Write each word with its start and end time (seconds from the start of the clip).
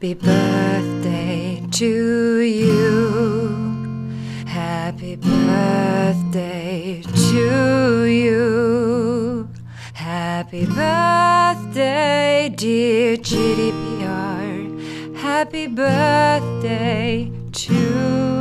Happy 0.00 0.14
birthday 0.14 1.62
to 1.72 2.40
you. 2.40 4.08
Happy 4.46 5.16
birthday 5.16 7.02
to 7.04 8.04
you. 8.04 9.50
Happy 9.92 10.64
birthday, 10.64 12.48
dear 12.56 13.18
GDPR. 13.18 15.16
Happy 15.18 15.66
birthday 15.66 17.30
to 17.52 18.39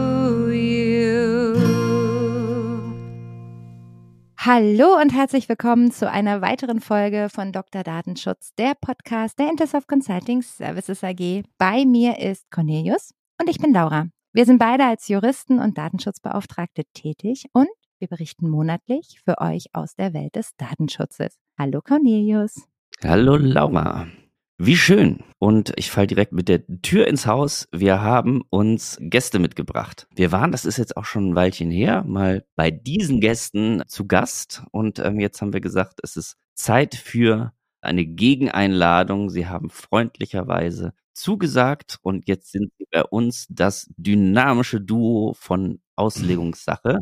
Hallo 4.51 4.99
und 4.99 5.13
herzlich 5.13 5.47
willkommen 5.47 5.91
zu 5.91 6.09
einer 6.09 6.41
weiteren 6.41 6.81
Folge 6.81 7.27
von 7.31 7.51
Dr. 7.51 7.83
Datenschutz, 7.83 8.55
der 8.55 8.73
Podcast 8.73 9.37
der 9.37 9.47
Intersoft 9.47 9.87
Consulting 9.87 10.41
Services 10.41 11.03
AG. 11.03 11.43
Bei 11.59 11.85
mir 11.85 12.17
ist 12.17 12.49
Cornelius 12.49 13.13
und 13.39 13.47
ich 13.47 13.59
bin 13.59 13.73
Laura. 13.73 14.07
Wir 14.33 14.47
sind 14.47 14.57
beide 14.57 14.85
als 14.85 15.07
Juristen 15.07 15.59
und 15.59 15.77
Datenschutzbeauftragte 15.77 16.81
tätig 16.95 17.45
und 17.53 17.67
wir 17.99 18.07
berichten 18.07 18.49
monatlich 18.49 19.21
für 19.23 19.37
euch 19.39 19.67
aus 19.73 19.93
der 19.93 20.15
Welt 20.15 20.35
des 20.35 20.55
Datenschutzes. 20.57 21.37
Hallo 21.55 21.81
Cornelius. 21.83 22.55
Hallo 23.03 23.35
Laura. 23.35 24.07
Wie 24.61 24.75
schön. 24.75 25.23
Und 25.37 25.71
ich 25.77 25.89
fall 25.89 26.05
direkt 26.05 26.33
mit 26.33 26.49
der 26.49 26.67
Tür 26.81 27.07
ins 27.07 27.25
Haus. 27.25 27.69
Wir 27.71 28.01
haben 28.01 28.43
uns 28.49 28.97
Gäste 28.99 29.39
mitgebracht. 29.39 30.05
Wir 30.13 30.33
waren, 30.33 30.51
das 30.51 30.65
ist 30.65 30.77
jetzt 30.77 30.97
auch 30.97 31.05
schon 31.05 31.29
ein 31.29 31.35
Weilchen 31.35 31.71
her, 31.71 32.03
mal 32.05 32.43
bei 32.57 32.69
diesen 32.69 33.21
Gästen 33.21 33.83
zu 33.87 34.05
Gast. 34.05 34.63
Und 34.71 34.99
ähm, 34.99 35.21
jetzt 35.21 35.41
haben 35.41 35.53
wir 35.53 35.61
gesagt, 35.61 36.01
es 36.03 36.17
ist 36.17 36.35
Zeit 36.55 36.95
für 36.95 37.53
eine 37.79 38.05
Gegeneinladung. 38.05 39.29
Sie 39.29 39.47
haben 39.47 39.69
freundlicherweise 39.69 40.91
zugesagt 41.13 41.97
und 42.01 42.27
jetzt 42.27 42.51
sind 42.51 42.73
sie 42.77 42.85
bei 42.91 43.05
uns 43.05 43.47
das 43.49 43.89
dynamische 43.95 44.81
Duo 44.81 45.35
von 45.39 45.79
Auslegungssache. 45.95 46.99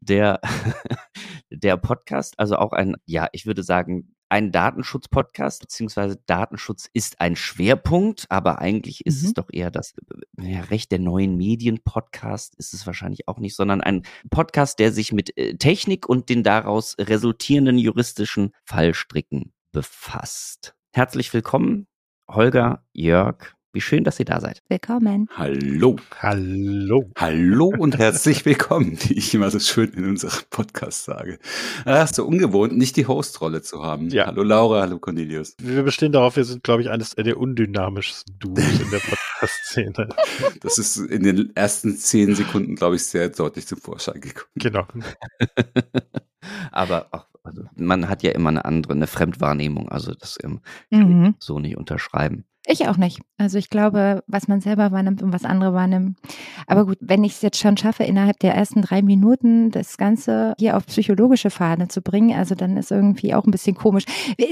Der, 0.00 0.40
der 1.50 1.76
Podcast, 1.76 2.36
also 2.40 2.56
auch 2.56 2.72
ein, 2.72 2.96
ja, 3.06 3.28
ich 3.30 3.46
würde 3.46 3.62
sagen, 3.62 4.15
ein 4.28 4.52
Datenschutz-Podcast, 4.52 5.60
beziehungsweise 5.60 6.18
Datenschutz 6.26 6.88
ist 6.92 7.20
ein 7.20 7.36
Schwerpunkt, 7.36 8.26
aber 8.28 8.58
eigentlich 8.58 9.04
ist 9.06 9.22
Mhm. 9.22 9.26
es 9.28 9.34
doch 9.34 9.48
eher 9.52 9.70
das 9.70 9.94
ja, 10.40 10.60
Recht 10.62 10.92
der 10.92 10.98
neuen 10.98 11.36
Medien-Podcast, 11.36 12.54
ist 12.56 12.74
es 12.74 12.86
wahrscheinlich 12.86 13.28
auch 13.28 13.38
nicht, 13.38 13.56
sondern 13.56 13.80
ein 13.80 14.02
Podcast, 14.30 14.78
der 14.78 14.92
sich 14.92 15.12
mit 15.12 15.36
äh, 15.36 15.56
Technik 15.56 16.08
und 16.08 16.28
den 16.28 16.42
daraus 16.42 16.96
resultierenden 16.98 17.78
juristischen 17.78 18.52
Fallstricken 18.64 19.52
befasst. 19.72 20.74
Herzlich 20.92 21.32
willkommen, 21.32 21.86
Holger, 22.30 22.84
Jörg. 22.92 23.55
Wie 23.76 23.82
schön, 23.82 24.04
dass 24.04 24.18
ihr 24.18 24.24
da 24.24 24.40
seid. 24.40 24.62
Willkommen. 24.70 25.28
Hallo. 25.36 25.96
Hallo. 26.20 27.10
Hallo 27.18 27.66
und 27.78 27.98
herzlich 27.98 28.46
willkommen, 28.46 28.96
wie 29.02 29.12
ich 29.12 29.34
immer 29.34 29.50
so 29.50 29.58
schön 29.58 29.90
in 29.90 30.08
unserem 30.08 30.44
Podcast 30.48 31.04
sage. 31.04 31.38
Ach, 31.84 32.08
so 32.08 32.24
ungewohnt, 32.24 32.74
nicht 32.74 32.96
die 32.96 33.04
Host-Rolle 33.06 33.60
zu 33.60 33.82
haben. 33.82 34.08
Ja. 34.08 34.28
Hallo 34.28 34.44
Laura, 34.44 34.80
hallo 34.80 34.98
Cornelius. 34.98 35.56
Wir 35.60 35.82
bestehen 35.82 36.10
darauf, 36.12 36.36
wir 36.36 36.44
sind, 36.44 36.64
glaube 36.64 36.80
ich, 36.80 36.88
eines 36.88 37.10
der 37.16 37.36
undynamischsten 37.36 38.38
Duos 38.38 38.60
in 38.80 38.90
der 38.90 39.00
Podcast-Szene. 39.00 40.08
Das 40.62 40.78
ist 40.78 40.96
in 40.96 41.24
den 41.24 41.54
ersten 41.54 41.98
zehn 41.98 42.34
Sekunden, 42.34 42.76
glaube 42.76 42.96
ich, 42.96 43.04
sehr 43.04 43.28
deutlich 43.28 43.66
zum 43.66 43.76
Vorschein 43.76 44.22
gekommen. 44.22 44.48
genau. 44.54 44.86
Aber 46.72 47.08
auch, 47.10 47.26
also, 47.42 47.62
man 47.76 48.08
hat 48.08 48.22
ja 48.22 48.30
immer 48.30 48.48
eine 48.48 48.64
andere, 48.64 48.94
eine 48.94 49.06
Fremdwahrnehmung, 49.06 49.90
also 49.90 50.14
das 50.14 50.38
ähm, 50.42 50.60
Mhm. 50.88 51.34
so 51.38 51.58
nicht 51.58 51.76
unterschreiben. 51.76 52.46
Ich 52.68 52.88
auch 52.88 52.96
nicht. 52.96 53.20
Also 53.38 53.58
ich 53.58 53.70
glaube, 53.70 54.24
was 54.26 54.48
man 54.48 54.60
selber 54.60 54.90
wahrnimmt 54.90 55.22
und 55.22 55.32
was 55.32 55.44
andere 55.44 55.72
wahrnehmen. 55.72 56.16
Aber 56.66 56.84
gut, 56.84 56.98
wenn 57.00 57.22
ich 57.22 57.32
es 57.34 57.42
jetzt 57.42 57.60
schon 57.60 57.76
schaffe, 57.76 58.02
innerhalb 58.02 58.40
der 58.40 58.56
ersten 58.56 58.82
drei 58.82 59.02
Minuten 59.02 59.70
das 59.70 59.96
Ganze 59.96 60.52
hier 60.58 60.76
auf 60.76 60.84
psychologische 60.86 61.50
Fahne 61.50 61.86
zu 61.86 62.02
bringen, 62.02 62.36
also 62.36 62.56
dann 62.56 62.76
ist 62.76 62.90
irgendwie 62.90 63.34
auch 63.34 63.44
ein 63.44 63.52
bisschen 63.52 63.76
komisch. 63.76 64.04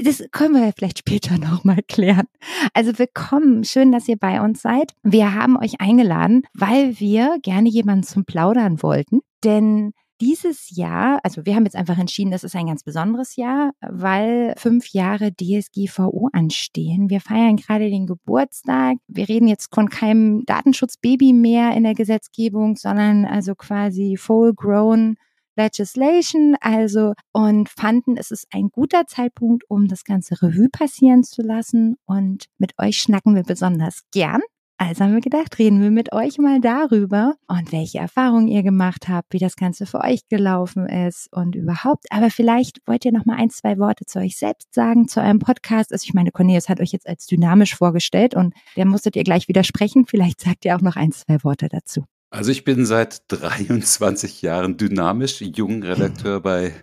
Das 0.05 0.23
können 0.31 0.53
wir 0.55 0.65
ja 0.65 0.71
vielleicht 0.73 0.99
später 0.99 1.37
nochmal 1.39 1.79
klären. 1.89 2.27
Also 2.73 2.97
willkommen, 2.97 3.65
schön, 3.65 3.91
dass 3.91 4.07
ihr 4.07 4.17
bei 4.17 4.39
uns 4.39 4.61
seid. 4.61 4.93
Wir 5.03 5.33
haben 5.33 5.57
euch 5.57 5.81
eingeladen, 5.81 6.43
weil 6.53 6.97
wir 7.01 7.37
gerne 7.43 7.67
jemanden 7.67 8.03
zum 8.03 8.23
Plaudern 8.23 8.81
wollten. 8.81 9.19
Denn 9.43 9.91
dieses 10.21 10.75
Jahr, 10.75 11.19
also 11.23 11.45
wir 11.45 11.55
haben 11.55 11.65
jetzt 11.65 11.75
einfach 11.75 11.97
entschieden, 11.97 12.31
das 12.31 12.43
ist 12.43 12.55
ein 12.55 12.67
ganz 12.67 12.83
besonderes 12.83 13.35
Jahr, 13.35 13.71
weil 13.81 14.53
fünf 14.57 14.89
Jahre 14.89 15.31
DSGVO 15.33 16.29
anstehen. 16.33 17.09
Wir 17.09 17.21
feiern 17.21 17.57
gerade 17.57 17.89
den 17.89 18.07
Geburtstag. 18.07 18.97
Wir 19.07 19.27
reden 19.27 19.47
jetzt 19.47 19.73
von 19.73 19.89
keinem 19.89 20.45
Datenschutzbaby 20.45 21.33
mehr 21.33 21.75
in 21.75 21.83
der 21.83 21.93
Gesetzgebung, 21.95 22.75
sondern 22.75 23.25
also 23.25 23.55
quasi 23.55 24.17
full-grown 24.17 25.17
Legislation, 25.57 26.57
also 26.59 27.13
und 27.31 27.69
fanden, 27.69 28.17
es 28.17 28.31
ist 28.31 28.47
ein 28.51 28.69
guter 28.69 29.07
Zeitpunkt, 29.07 29.63
um 29.69 29.87
das 29.87 30.03
ganze 30.03 30.41
Revue 30.41 30.69
passieren 30.69 31.23
zu 31.23 31.41
lassen. 31.41 31.97
Und 32.05 32.47
mit 32.57 32.73
euch 32.77 32.97
schnacken 32.97 33.35
wir 33.35 33.43
besonders 33.43 34.01
gern. 34.11 34.41
Also 34.77 35.05
haben 35.05 35.13
wir 35.13 35.21
gedacht, 35.21 35.57
reden 35.57 35.81
wir 35.81 35.89
mit 35.89 36.11
euch 36.11 36.37
mal 36.37 36.59
darüber 36.59 37.35
und 37.47 37.71
welche 37.71 37.99
Erfahrungen 37.99 38.49
ihr 38.49 38.61
gemacht 38.61 39.07
habt, 39.07 39.31
wie 39.31 39.39
das 39.39 39.55
Ganze 39.55 39.85
für 39.85 40.01
euch 40.01 40.27
gelaufen 40.27 40.85
ist 40.87 41.31
und 41.31 41.55
überhaupt. 41.55 42.05
Aber 42.11 42.29
vielleicht 42.29 42.79
wollt 42.85 43.05
ihr 43.05 43.13
noch 43.13 43.25
mal 43.25 43.37
ein, 43.37 43.49
zwei 43.49 43.77
Worte 43.77 44.05
zu 44.05 44.19
euch 44.19 44.35
selbst 44.35 44.73
sagen, 44.73 45.07
zu 45.07 45.21
eurem 45.21 45.39
Podcast. 45.39 45.93
Also 45.93 46.03
ich 46.03 46.13
meine, 46.13 46.31
Cornelius 46.31 46.67
hat 46.67 46.81
euch 46.81 46.91
jetzt 46.91 47.07
als 47.07 47.25
dynamisch 47.25 47.75
vorgestellt 47.75 48.35
und 48.35 48.53
der 48.75 48.85
musstet 48.85 49.15
ihr 49.15 49.23
gleich 49.23 49.47
widersprechen. 49.47 50.05
Vielleicht 50.07 50.41
sagt 50.41 50.65
ihr 50.65 50.75
auch 50.75 50.81
noch 50.81 50.97
ein, 50.97 51.13
zwei 51.13 51.41
Worte 51.43 51.69
dazu. 51.69 52.05
Also 52.35 52.51
ich 52.51 52.65
bin 52.65 52.85
seit 52.85 53.21
23 53.29 54.41
Jahren 54.41 54.75
dynamisch 54.75 55.39
Jungredakteur 55.39 56.41
bei 56.41 56.73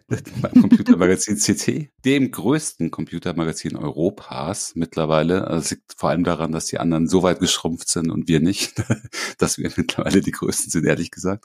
beim 0.40 0.52
Computermagazin 0.52 1.36
CT, 1.38 1.90
dem 2.06 2.30
größten 2.30 2.90
Computermagazin 2.90 3.76
Europas 3.76 4.72
mittlerweile. 4.76 5.46
Also 5.48 5.64
es 5.64 5.70
liegt 5.72 5.92
vor 5.94 6.08
allem 6.08 6.24
daran, 6.24 6.52
dass 6.52 6.66
die 6.66 6.78
anderen 6.78 7.06
so 7.06 7.22
weit 7.22 7.38
geschrumpft 7.38 7.90
sind 7.90 8.10
und 8.10 8.28
wir 8.28 8.40
nicht, 8.40 8.82
dass 9.38 9.58
wir 9.58 9.70
mittlerweile 9.76 10.22
die 10.22 10.30
größten 10.30 10.70
sind, 10.70 10.86
ehrlich 10.86 11.10
gesagt. 11.10 11.44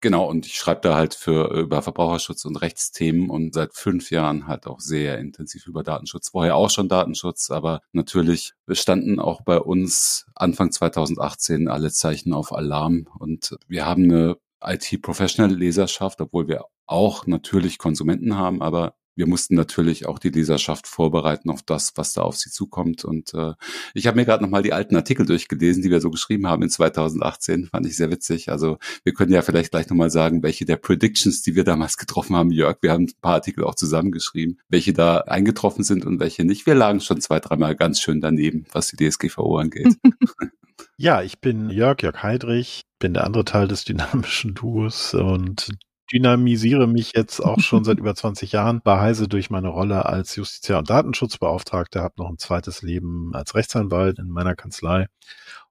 Genau, 0.00 0.28
und 0.28 0.46
ich 0.46 0.54
schreibe 0.54 0.82
da 0.82 0.94
halt 0.94 1.14
für 1.14 1.52
über 1.58 1.82
Verbraucherschutz 1.82 2.44
und 2.44 2.56
Rechtsthemen 2.56 3.30
und 3.30 3.52
seit 3.52 3.74
fünf 3.74 4.12
Jahren 4.12 4.46
halt 4.46 4.68
auch 4.68 4.78
sehr 4.78 5.18
intensiv 5.18 5.66
über 5.66 5.82
Datenschutz. 5.82 6.28
Vorher 6.28 6.54
auch 6.54 6.70
schon 6.70 6.88
Datenschutz, 6.88 7.50
aber 7.50 7.80
natürlich 7.90 8.52
bestanden 8.64 9.18
auch 9.18 9.40
bei 9.42 9.58
uns 9.58 10.26
Anfang 10.36 10.70
2018 10.70 11.66
alle 11.66 11.90
Zeichen 11.90 12.32
auf 12.32 12.52
Alarm 12.52 13.08
und 13.18 13.56
wir 13.66 13.86
haben 13.86 14.04
eine 14.04 14.36
IT-Professional-Leserschaft, 14.62 16.20
obwohl 16.20 16.46
wir 16.46 16.66
auch 16.86 17.26
natürlich 17.26 17.78
Konsumenten 17.78 18.36
haben, 18.36 18.62
aber 18.62 18.94
wir 19.18 19.26
mussten 19.26 19.56
natürlich 19.56 20.06
auch 20.06 20.20
die 20.20 20.30
Leserschaft 20.30 20.86
vorbereiten 20.86 21.50
auf 21.50 21.62
das, 21.62 21.92
was 21.96 22.12
da 22.12 22.22
auf 22.22 22.36
sie 22.36 22.50
zukommt. 22.50 23.04
Und 23.04 23.34
äh, 23.34 23.54
ich 23.92 24.06
habe 24.06 24.16
mir 24.16 24.24
gerade 24.24 24.44
nochmal 24.44 24.62
die 24.62 24.72
alten 24.72 24.94
Artikel 24.94 25.26
durchgelesen, 25.26 25.82
die 25.82 25.90
wir 25.90 26.00
so 26.00 26.10
geschrieben 26.10 26.46
haben 26.46 26.62
in 26.62 26.70
2018. 26.70 27.66
Fand 27.66 27.84
ich 27.84 27.96
sehr 27.96 28.12
witzig. 28.12 28.48
Also 28.48 28.78
wir 29.02 29.12
können 29.12 29.32
ja 29.32 29.42
vielleicht 29.42 29.72
gleich 29.72 29.90
nochmal 29.90 30.10
sagen, 30.10 30.44
welche 30.44 30.64
der 30.64 30.76
Predictions, 30.76 31.42
die 31.42 31.56
wir 31.56 31.64
damals 31.64 31.96
getroffen 31.96 32.36
haben, 32.36 32.52
Jörg, 32.52 32.78
wir 32.80 32.92
haben 32.92 33.06
ein 33.06 33.20
paar 33.20 33.34
Artikel 33.34 33.64
auch 33.64 33.74
zusammengeschrieben, 33.74 34.60
welche 34.68 34.92
da 34.92 35.18
eingetroffen 35.18 35.82
sind 35.82 36.06
und 36.06 36.20
welche 36.20 36.44
nicht. 36.44 36.66
Wir 36.66 36.76
lagen 36.76 37.00
schon 37.00 37.20
zwei, 37.20 37.40
dreimal 37.40 37.74
ganz 37.74 38.00
schön 38.00 38.20
daneben, 38.20 38.66
was 38.72 38.86
die 38.86 38.96
DSGVO 38.96 39.58
angeht. 39.58 39.96
Ja, 41.00 41.22
ich 41.22 41.40
bin 41.40 41.70
Jörg, 41.70 42.02
Jörg 42.02 42.22
Heidrich, 42.24 42.82
bin 42.98 43.14
der 43.14 43.24
andere 43.24 43.44
Teil 43.44 43.68
des 43.68 43.84
dynamischen 43.84 44.54
Duos 44.54 45.14
und 45.14 45.70
dynamisiere 46.12 46.86
mich 46.86 47.12
jetzt 47.14 47.40
auch 47.40 47.60
schon 47.60 47.84
seit 47.84 47.98
über 47.98 48.14
20 48.14 48.52
Jahren 48.52 48.80
bei 48.82 49.00
Heise 49.00 49.28
durch 49.28 49.50
meine 49.50 49.68
Rolle 49.68 50.06
als 50.06 50.36
Justiziar- 50.36 50.78
und 50.78 50.90
Datenschutzbeauftragter, 50.90 52.02
habe 52.02 52.14
noch 52.18 52.28
ein 52.28 52.38
zweites 52.38 52.82
Leben 52.82 53.34
als 53.34 53.54
Rechtsanwalt 53.54 54.18
in 54.18 54.28
meiner 54.28 54.54
Kanzlei 54.54 55.06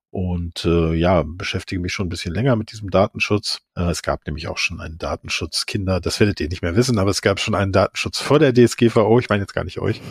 und 0.09 0.63
äh, 0.65 0.93
ja, 0.93 1.23
beschäftige 1.23 1.81
mich 1.81 1.93
schon 1.93 2.07
ein 2.07 2.09
bisschen 2.09 2.33
länger 2.33 2.55
mit 2.55 2.71
diesem 2.71 2.89
Datenschutz. 2.89 3.59
Äh, 3.75 3.91
es 3.91 4.01
gab 4.01 4.25
nämlich 4.25 4.47
auch 4.47 4.57
schon 4.57 4.79
einen 4.79 4.97
Datenschutz 4.97 5.65
Kinder, 5.65 5.99
das 5.99 6.19
werdet 6.19 6.39
ihr 6.39 6.47
nicht 6.47 6.61
mehr 6.61 6.75
wissen, 6.75 6.97
aber 6.97 7.11
es 7.11 7.21
gab 7.21 7.39
schon 7.39 7.55
einen 7.55 7.73
Datenschutz 7.73 8.19
vor 8.19 8.39
der 8.39 8.53
DSGVO, 8.53 9.19
ich 9.19 9.29
meine 9.29 9.43
jetzt 9.43 9.53
gar 9.53 9.63
nicht 9.63 9.79
euch. 9.79 10.01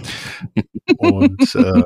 Und 0.99 1.55
äh, 1.55 1.83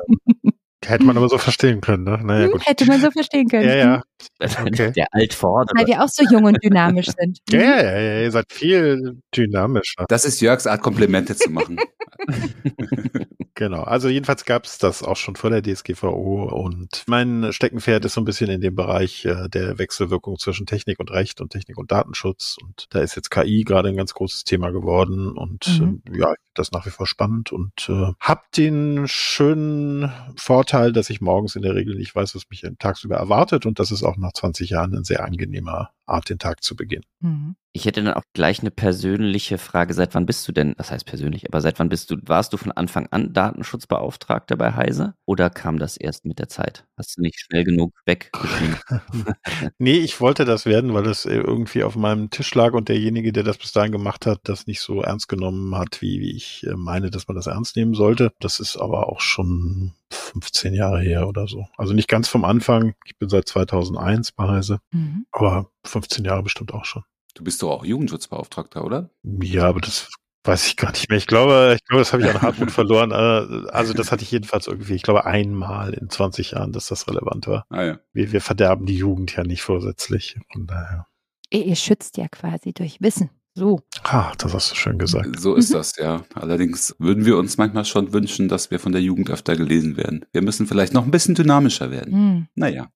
hätte 0.85 1.03
man 1.03 1.17
aber 1.17 1.29
so 1.29 1.37
verstehen 1.37 1.81
können, 1.81 2.03
ne? 2.03 2.19
Naja, 2.23 2.45
Hm, 2.45 2.51
gut. 2.51 2.67
Hätte 2.67 2.85
man 2.85 2.99
so 2.99 3.11
verstehen 3.11 3.47
können. 3.47 3.67
Ja, 3.67 3.75
ja. 3.75 4.03
Der 4.39 4.49
Okay. 4.61 4.93
Weil 4.95 5.87
wir 5.87 6.03
auch 6.03 6.07
so 6.07 6.23
jung 6.23 6.43
und 6.45 6.63
dynamisch 6.63 7.07
sind. 7.17 7.39
Ja, 7.51 7.59
ja, 7.59 7.81
ja, 7.81 7.99
ja, 7.99 8.21
ihr 8.21 8.31
seid 8.31 8.45
viel 8.51 9.17
dynamischer. 9.35 10.05
Das 10.07 10.25
ist 10.25 10.41
Jörgs 10.41 10.67
Art, 10.67 10.81
Komplimente 10.81 11.35
zu 11.35 11.49
machen. 11.49 11.77
Genau. 13.61 13.83
Also 13.83 14.09
jedenfalls 14.09 14.45
gab 14.45 14.65
es 14.65 14.79
das 14.79 15.03
auch 15.03 15.17
schon 15.17 15.35
vor 15.35 15.51
der 15.51 15.61
DSGVO 15.61 16.45
und 16.45 17.03
mein 17.05 17.53
Steckenpferd 17.53 18.03
ist 18.05 18.15
so 18.15 18.21
ein 18.21 18.25
bisschen 18.25 18.49
in 18.49 18.59
dem 18.59 18.73
Bereich 18.73 19.23
äh, 19.25 19.49
der 19.49 19.77
Wechselwirkung 19.77 20.39
zwischen 20.39 20.65
Technik 20.65 20.99
und 20.99 21.11
Recht 21.11 21.41
und 21.41 21.51
Technik 21.51 21.77
und 21.77 21.91
Datenschutz 21.91 22.57
und 22.59 22.87
da 22.89 23.01
ist 23.01 23.15
jetzt 23.15 23.29
KI 23.29 23.63
gerade 23.63 23.89
ein 23.89 23.95
ganz 23.95 24.15
großes 24.15 24.45
Thema 24.45 24.71
geworden 24.71 25.37
und 25.37 25.79
Mhm. 25.79 26.01
äh, 26.11 26.17
ja, 26.21 26.33
das 26.55 26.69
ist 26.69 26.73
nach 26.73 26.87
wie 26.87 26.89
vor 26.89 27.05
spannend 27.05 27.51
und 27.51 27.87
äh, 27.87 28.13
hab 28.19 28.51
den 28.53 29.03
schönen 29.07 30.11
Vorteil, 30.35 30.91
dass 30.91 31.11
ich 31.11 31.21
morgens 31.21 31.55
in 31.55 31.61
der 31.61 31.75
Regel 31.75 31.95
nicht 31.95 32.15
weiß, 32.15 32.33
was 32.33 32.49
mich 32.49 32.65
tagsüber 32.79 33.17
erwartet 33.17 33.67
und 33.67 33.77
das 33.77 33.91
ist 33.91 34.01
auch 34.01 34.17
nach 34.17 34.33
20 34.33 34.71
Jahren 34.71 34.95
ein 34.95 35.03
sehr 35.03 35.23
angenehmer 35.23 35.91
Art, 36.07 36.29
den 36.29 36.39
Tag 36.39 36.63
zu 36.63 36.75
beginnen. 36.75 37.05
Mhm. 37.21 37.55
Ich 37.73 37.85
hätte 37.85 38.03
dann 38.03 38.13
auch 38.13 38.25
gleich 38.33 38.59
eine 38.59 38.71
persönliche 38.71 39.57
Frage. 39.57 39.93
Seit 39.93 40.13
wann 40.13 40.25
bist 40.25 40.45
du 40.45 40.51
denn, 40.51 40.73
das 40.77 40.91
heißt 40.91 41.05
persönlich, 41.05 41.47
aber 41.47 41.61
seit 41.61 41.79
wann 41.79 41.87
bist 41.87 42.11
du, 42.11 42.17
warst 42.23 42.51
du 42.51 42.57
von 42.57 42.73
Anfang 42.73 43.07
an 43.11 43.31
Datenschutzbeauftragter 43.51 44.55
bei 44.55 44.73
Heise 44.73 45.15
oder 45.25 45.49
kam 45.49 45.77
das 45.79 45.97
erst 45.97 46.25
mit 46.25 46.39
der 46.39 46.47
Zeit? 46.47 46.85
Hast 46.97 47.17
du 47.17 47.21
nicht 47.21 47.39
schnell 47.39 47.63
genug 47.63 47.93
weggeschrieben? 48.05 48.77
Nee, 49.77 49.97
ich 49.97 50.21
wollte 50.21 50.45
das 50.45 50.65
werden, 50.65 50.93
weil 50.93 51.05
es 51.07 51.25
äh, 51.25 51.35
irgendwie 51.35 51.83
auf 51.83 51.95
meinem 51.95 52.29
Tisch 52.29 52.53
lag 52.55 52.73
und 52.73 52.89
derjenige, 52.89 53.31
der 53.33 53.43
das 53.43 53.57
bis 53.57 53.71
dahin 53.71 53.91
gemacht 53.91 54.25
hat, 54.25 54.39
das 54.43 54.67
nicht 54.67 54.81
so 54.81 55.01
ernst 55.01 55.27
genommen 55.27 55.75
hat, 55.75 56.01
wie, 56.01 56.19
wie 56.19 56.35
ich 56.35 56.65
äh, 56.67 56.75
meine, 56.75 57.09
dass 57.11 57.27
man 57.27 57.35
das 57.35 57.47
ernst 57.47 57.75
nehmen 57.75 57.93
sollte. 57.93 58.31
Das 58.39 58.59
ist 58.59 58.77
aber 58.77 59.09
auch 59.09 59.19
schon 59.21 59.93
15 60.11 60.73
Jahre 60.73 61.01
her 61.01 61.27
oder 61.27 61.47
so. 61.47 61.67
Also 61.77 61.93
nicht 61.93 62.07
ganz 62.07 62.27
vom 62.27 62.45
Anfang. 62.45 62.93
Ich 63.05 63.17
bin 63.17 63.29
seit 63.29 63.47
2001 63.47 64.31
bei 64.33 64.47
Heise, 64.47 64.79
Mhm. 64.91 65.25
aber 65.31 65.69
15 65.85 66.25
Jahre 66.25 66.43
bestimmt 66.43 66.73
auch 66.73 66.85
schon. 66.85 67.03
Du 67.33 67.43
bist 67.43 67.61
doch 67.61 67.71
auch 67.71 67.85
Jugendschutzbeauftragter, 67.85 68.83
oder? 68.83 69.09
Ja, 69.23 69.67
aber 69.67 69.81
das 69.81 70.09
weiß 70.43 70.67
ich 70.67 70.75
gar 70.77 70.91
nicht 70.91 71.09
mehr. 71.09 71.17
Ich 71.17 71.27
glaube, 71.27 71.75
ich 71.75 71.85
glaube, 71.85 72.01
das 72.01 72.13
habe 72.13 72.23
ich 72.23 72.29
an 72.29 72.41
Hartmut 72.41 72.71
verloren. 72.71 73.11
Äh, 73.11 73.69
Also 73.71 73.93
das 73.93 74.11
hatte 74.11 74.23
ich 74.23 74.31
jedenfalls 74.31 74.67
irgendwie, 74.67 74.93
ich 74.95 75.03
glaube, 75.03 75.25
einmal 75.25 75.93
in 75.93 76.09
20 76.09 76.51
Jahren, 76.51 76.71
dass 76.71 76.87
das 76.87 77.07
relevant 77.07 77.47
war. 77.47 77.65
Ah 77.69 77.83
ja. 77.83 77.99
Wir, 78.13 78.31
wir 78.31 78.41
verderben 78.41 78.85
die 78.85 78.95
Jugend 78.97 79.35
ja 79.35 79.43
nicht 79.43 79.61
vorsätzlich. 79.61 80.37
Von 80.51 80.67
daher. 80.67 81.07
Ihr, 81.51 81.65
ihr 81.65 81.75
schützt 81.75 82.17
ja 82.17 82.27
quasi 82.27 82.73
durch 82.73 83.01
Wissen. 83.01 83.29
So. 83.53 83.81
Ah, 84.03 84.31
das 84.37 84.53
hast 84.53 84.71
du 84.71 84.75
schön 84.75 84.97
gesagt. 84.97 85.37
So 85.37 85.55
ist 85.55 85.69
Mhm. 85.71 85.73
das, 85.73 85.97
ja. 85.97 86.23
Allerdings 86.35 86.95
würden 86.99 87.25
wir 87.25 87.35
uns 87.37 87.57
manchmal 87.57 87.83
schon 87.83 88.13
wünschen, 88.13 88.47
dass 88.47 88.71
wir 88.71 88.79
von 88.79 88.93
der 88.93 89.01
Jugend 89.01 89.29
öfter 89.29 89.57
gelesen 89.57 89.97
werden. 89.97 90.25
Wir 90.31 90.41
müssen 90.41 90.67
vielleicht 90.67 90.93
noch 90.93 91.03
ein 91.03 91.11
bisschen 91.11 91.35
dynamischer 91.35 91.91
werden. 91.91 92.13
Mhm. 92.13 92.47
Naja. 92.55 92.87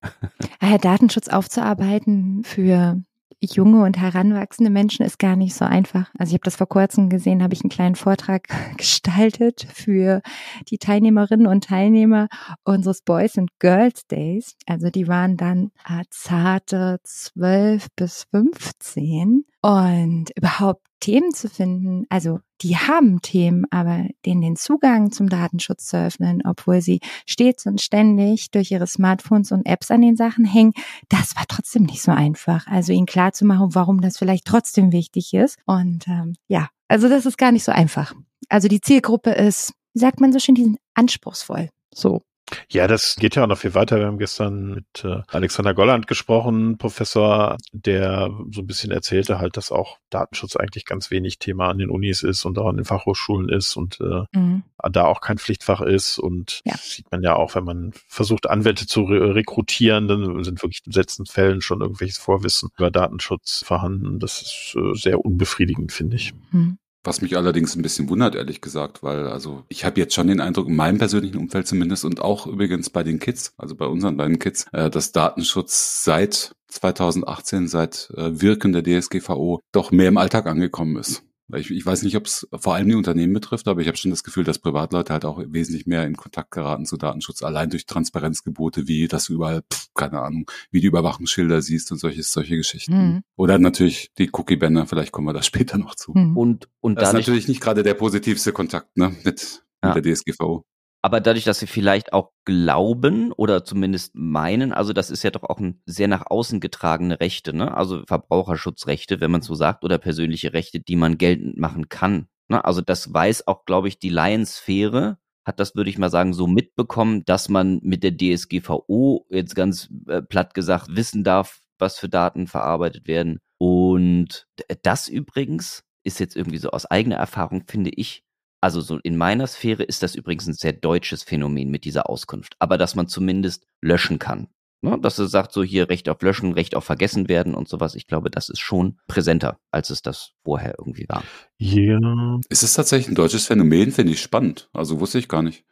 Ah, 0.61 0.77
Datenschutz 0.77 1.27
aufzuarbeiten 1.27 2.43
für 2.45 3.01
junge 3.41 3.83
und 3.83 3.97
heranwachsende 3.97 4.71
Menschen 4.71 5.05
ist 5.05 5.19
gar 5.19 5.35
nicht 5.35 5.55
so 5.55 5.65
einfach. 5.65 6.09
Also 6.17 6.31
ich 6.31 6.33
habe 6.35 6.45
das 6.45 6.55
vor 6.55 6.67
kurzem 6.67 7.09
gesehen, 7.09 7.43
habe 7.43 7.53
ich 7.53 7.61
einen 7.61 7.69
kleinen 7.69 7.95
Vortrag 7.95 8.47
gestaltet 8.77 9.67
für 9.73 10.21
die 10.69 10.77
Teilnehmerinnen 10.77 11.47
und 11.47 11.65
Teilnehmer 11.65 12.27
unseres 12.63 13.01
Boys 13.01 13.37
and 13.37 13.49
Girls 13.59 14.07
Days. 14.07 14.55
Also 14.65 14.89
die 14.89 15.07
waren 15.07 15.37
dann 15.37 15.71
äh, 15.87 16.03
zarte 16.09 16.99
12 17.03 17.87
bis 17.95 18.25
15 18.31 19.45
und 19.65 20.29
überhaupt 20.35 20.85
Themen 20.99 21.33
zu 21.33 21.49
finden. 21.49 22.05
Also 22.09 22.39
die 22.61 22.77
haben 22.77 23.23
Themen, 23.23 23.65
aber 23.71 24.05
denen 24.23 24.41
den 24.41 24.55
Zugang 24.55 25.11
zum 25.11 25.27
Datenschutz 25.27 25.87
zu 25.87 25.97
öffnen, 25.97 26.43
obwohl 26.45 26.81
sie 26.81 26.99
stets 27.25 27.65
und 27.65 27.81
ständig 27.81 28.51
durch 28.51 28.69
ihre 28.69 28.85
Smartphones 28.85 29.51
und 29.51 29.65
Apps 29.65 29.89
an 29.89 30.01
den 30.01 30.17
Sachen 30.17 30.45
hängen, 30.45 30.73
das 31.09 31.35
war 31.35 31.45
trotzdem 31.47 31.81
nicht 31.81 32.03
so 32.03 32.11
einfach. 32.11 32.67
Also 32.67 32.93
ihnen 32.93 33.07
klar 33.07 33.33
zu 33.33 33.43
machen, 33.43 33.73
warum 33.73 34.01
das 34.01 34.19
vielleicht 34.19 34.45
trotzdem 34.45 34.91
wichtig 34.91 35.33
ist. 35.33 35.57
Und 35.65 36.07
ähm, 36.07 36.35
ja, 36.47 36.69
also 36.87 37.09
das 37.09 37.25
ist 37.25 37.39
gar 37.39 37.51
nicht 37.51 37.63
so 37.63 37.71
einfach. 37.71 38.13
Also 38.49 38.67
die 38.67 38.81
Zielgruppe 38.81 39.31
ist, 39.31 39.73
wie 39.93 39.99
sagt 39.99 40.21
man 40.21 40.31
so 40.31 40.37
schön, 40.37 40.53
die 40.53 40.65
sind 40.65 40.77
anspruchsvoll. 40.93 41.69
So. 41.91 42.21
Ja, 42.69 42.87
das 42.87 43.15
geht 43.17 43.35
ja 43.35 43.43
auch 43.43 43.47
noch 43.47 43.57
viel 43.57 43.73
weiter. 43.73 43.97
Wir 43.97 44.05
haben 44.05 44.19
gestern 44.19 44.75
mit 44.75 45.03
äh, 45.03 45.21
Alexander 45.29 45.73
Golland 45.73 46.05
gesprochen, 46.05 46.77
Professor, 46.77 47.57
der 47.73 48.29
so 48.51 48.61
ein 48.61 48.67
bisschen 48.67 48.91
erzählte 48.91 49.39
halt, 49.39 49.57
dass 49.57 49.71
auch 49.71 49.97
Datenschutz 50.11 50.55
eigentlich 50.55 50.85
ganz 50.85 51.09
wenig 51.09 51.39
Thema 51.39 51.69
an 51.69 51.79
den 51.79 51.89
Unis 51.89 52.21
ist 52.21 52.45
und 52.45 52.59
auch 52.59 52.67
an 52.67 52.75
den 52.75 52.85
Fachhochschulen 52.85 53.49
ist 53.49 53.75
und 53.75 53.99
äh, 53.99 54.25
Mhm. 54.37 54.63
da 54.91 55.05
auch 55.05 55.21
kein 55.21 55.39
Pflichtfach 55.39 55.81
ist. 55.81 56.19
Und 56.19 56.61
Ja. 56.65 56.73
das 56.73 56.91
sieht 56.91 57.11
man 57.11 57.23
ja 57.23 57.35
auch, 57.35 57.55
wenn 57.55 57.63
man 57.63 57.93
versucht, 58.07 58.47
Anwälte 58.47 58.85
zu 58.85 59.03
re 59.05 59.33
rekrutieren, 59.33 60.07
dann 60.07 60.43
sind 60.43 60.61
wirklich 60.61 60.81
in 60.85 60.91
letzten 60.91 61.25
Fällen 61.25 61.61
schon 61.61 61.81
irgendwelches 61.81 62.19
Vorwissen 62.19 62.69
über 62.77 62.91
Datenschutz 62.91 63.63
vorhanden. 63.65 64.19
Das 64.19 64.41
ist 64.43 64.75
äh, 64.77 64.93
sehr 64.93 65.25
unbefriedigend, 65.25 65.91
finde 65.91 66.17
ich. 66.17 66.33
Mhm. 66.51 66.77
Was 67.05 67.21
mich 67.21 67.37
allerdings 67.37 67.75
ein 67.75 67.83
bisschen 67.83 68.09
wundert, 68.09 68.33
ehrlich 68.33 68.61
gesagt, 68.61 69.03
weil 69.03 69.27
also 69.27 69.63
ich 69.69 69.85
habe 69.85 69.99
jetzt 69.99 70.15
schon 70.15 70.25
den 70.25 70.41
Eindruck, 70.41 70.67
in 70.67 70.75
meinem 70.75 70.97
persönlichen 70.97 71.37
Umfeld 71.37 71.67
zumindest 71.67 72.03
und 72.03 72.19
auch 72.19 72.47
übrigens 72.47 72.89
bei 72.89 73.03
den 73.03 73.19
Kids, 73.19 73.53
also 73.57 73.75
bei 73.75 73.85
unseren 73.85 74.17
beiden 74.17 74.39
Kids, 74.39 74.65
äh, 74.73 74.89
dass 74.89 75.11
Datenschutz 75.11 76.03
seit 76.03 76.55
2018, 76.67 77.67
seit 77.67 78.11
äh, 78.17 78.41
Wirken 78.41 78.73
der 78.73 78.83
DSGVO, 78.83 79.61
doch 79.71 79.91
mehr 79.91 80.07
im 80.07 80.17
Alltag 80.17 80.47
angekommen 80.47 80.97
ist. 80.97 81.23
Ich, 81.53 81.69
ich 81.69 81.85
weiß 81.85 82.01
nicht, 82.03 82.15
ob 82.17 82.25
es 82.25 82.47
vor 82.57 82.73
allem 82.73 82.89
die 82.89 82.95
Unternehmen 82.95 83.33
betrifft, 83.33 83.67
aber 83.67 83.79
ich 83.81 83.87
habe 83.87 83.97
schon 83.97 84.09
das 84.09 84.23
Gefühl, 84.23 84.43
dass 84.43 84.57
Privatleute 84.57 85.13
halt 85.13 85.25
auch 85.25 85.39
wesentlich 85.47 85.85
mehr 85.85 86.03
in 86.05 86.15
Kontakt 86.15 86.49
geraten 86.51 86.85
zu 86.85 86.97
Datenschutz, 86.97 87.43
allein 87.43 87.69
durch 87.69 87.85
Transparenzgebote, 87.85 88.87
wie 88.87 89.07
dass 89.07 89.25
du 89.25 89.33
überall, 89.33 89.61
pff, 89.71 89.89
keine 89.93 90.21
Ahnung, 90.21 90.49
wie 90.71 90.81
die 90.81 90.87
Überwachungsschilder 90.87 91.61
siehst 91.61 91.91
und 91.91 91.99
solche, 91.99 92.23
solche 92.23 92.57
Geschichten. 92.57 92.93
Mhm. 92.97 93.21
Oder 93.35 93.59
natürlich 93.59 94.11
die 94.17 94.29
Cookie-Banner, 94.33 94.87
vielleicht 94.87 95.11
kommen 95.11 95.27
wir 95.27 95.33
da 95.33 95.43
später 95.43 95.77
noch 95.77 95.95
zu. 95.95 96.13
Mhm. 96.15 96.35
Und, 96.35 96.69
und 96.81 96.95
Das 96.95 97.09
ist 97.09 97.13
natürlich 97.13 97.47
nicht 97.47 97.61
gerade 97.61 97.83
der 97.83 97.93
positivste 97.93 98.51
Kontakt 98.51 98.97
ne, 98.97 99.15
mit, 99.23 99.63
Ja. 99.83 99.93
mit 99.93 100.03
der 100.03 100.13
DSGVO. 100.15 100.65
Aber 101.05 101.21
dadurch, 101.21 101.43
dass 101.43 101.59
sie 101.59 101.67
vielleicht 101.67 102.13
auch 102.13 102.31
glauben 102.45 103.31
oder 103.31 103.63
zumindest 103.63 104.15
meinen, 104.15 104.73
also 104.73 104.91
das 104.91 105.11
ist 105.11 105.21
ja 105.21 105.29
doch 105.29 105.43
auch 105.43 105.59
ein 105.59 105.79
sehr 105.85 106.07
nach 106.07 106.25
außen 106.25 106.59
getragene 106.59 107.19
Rechte, 107.19 107.55
ne? 107.55 107.77
Also 107.77 108.01
Verbraucherschutzrechte, 108.07 109.21
wenn 109.21 109.29
man 109.29 109.43
so 109.43 109.53
sagt, 109.53 109.83
oder 109.83 109.99
persönliche 109.99 110.53
Rechte, 110.53 110.79
die 110.79 110.95
man 110.95 111.19
geltend 111.19 111.59
machen 111.59 111.89
kann. 111.89 112.27
Ne? 112.47 112.65
Also 112.65 112.81
das 112.81 113.13
weiß 113.13 113.45
auch, 113.45 113.65
glaube 113.65 113.87
ich, 113.87 113.99
die 113.99 114.09
Laiensphäre, 114.09 115.19
hat 115.45 115.59
das, 115.59 115.75
würde 115.75 115.91
ich 115.91 115.99
mal 115.99 116.09
sagen, 116.09 116.33
so 116.33 116.47
mitbekommen, 116.47 117.23
dass 117.23 117.49
man 117.49 117.81
mit 117.83 118.01
der 118.01 118.17
DSGVO 118.17 119.27
jetzt 119.29 119.53
ganz 119.53 119.91
äh, 120.07 120.23
platt 120.23 120.55
gesagt 120.55 120.87
wissen 120.95 121.23
darf, 121.23 121.61
was 121.77 121.99
für 121.99 122.09
Daten 122.09 122.47
verarbeitet 122.47 123.07
werden. 123.07 123.41
Und 123.59 124.47
das 124.81 125.07
übrigens 125.07 125.83
ist 126.03 126.19
jetzt 126.19 126.35
irgendwie 126.35 126.57
so 126.57 126.71
aus 126.71 126.87
eigener 126.87 127.17
Erfahrung, 127.17 127.65
finde 127.67 127.91
ich, 127.91 128.24
also 128.65 128.81
so 128.81 128.97
in 128.97 129.15
meiner 129.15 129.45
Sphäre 129.45 129.83
ist 129.83 130.01
das 130.01 130.15
übrigens 130.15 130.47
ein 130.47 130.53
sehr 130.53 130.73
deutsches 130.73 131.21
Phänomen 131.21 131.69
mit 131.69 131.85
dieser 131.85 132.09
Auskunft. 132.09 132.55
Aber 132.57 132.79
dass 132.79 132.95
man 132.95 133.07
zumindest 133.07 133.67
löschen 133.79 134.17
kann. 134.17 134.47
Ne? 134.81 134.97
Dass 134.99 135.19
er 135.19 135.27
sagt, 135.27 135.53
so 135.53 135.61
hier 135.61 135.87
Recht 135.87 136.09
auf 136.09 136.19
Löschen, 136.23 136.51
Recht 136.51 136.73
auf 136.73 136.83
Vergessen 136.83 137.29
werden 137.29 137.53
und 137.53 137.67
sowas. 137.69 137.93
Ich 137.93 138.07
glaube, 138.07 138.31
das 138.31 138.49
ist 138.49 138.61
schon 138.61 138.97
präsenter, 139.05 139.59
als 139.69 139.91
es 139.91 140.01
das 140.01 140.31
vorher 140.43 140.73
irgendwie 140.79 141.05
war. 141.07 141.23
Ja, 141.59 142.39
Ist 142.49 142.63
es 142.63 142.73
tatsächlich 142.73 143.09
ein 143.09 143.13
deutsches 143.13 143.45
Phänomen? 143.45 143.91
Finde 143.91 144.13
ich 144.13 144.21
spannend. 144.23 144.67
Also 144.73 144.99
wusste 144.99 145.19
ich 145.19 145.27
gar 145.27 145.43
nicht. 145.43 145.63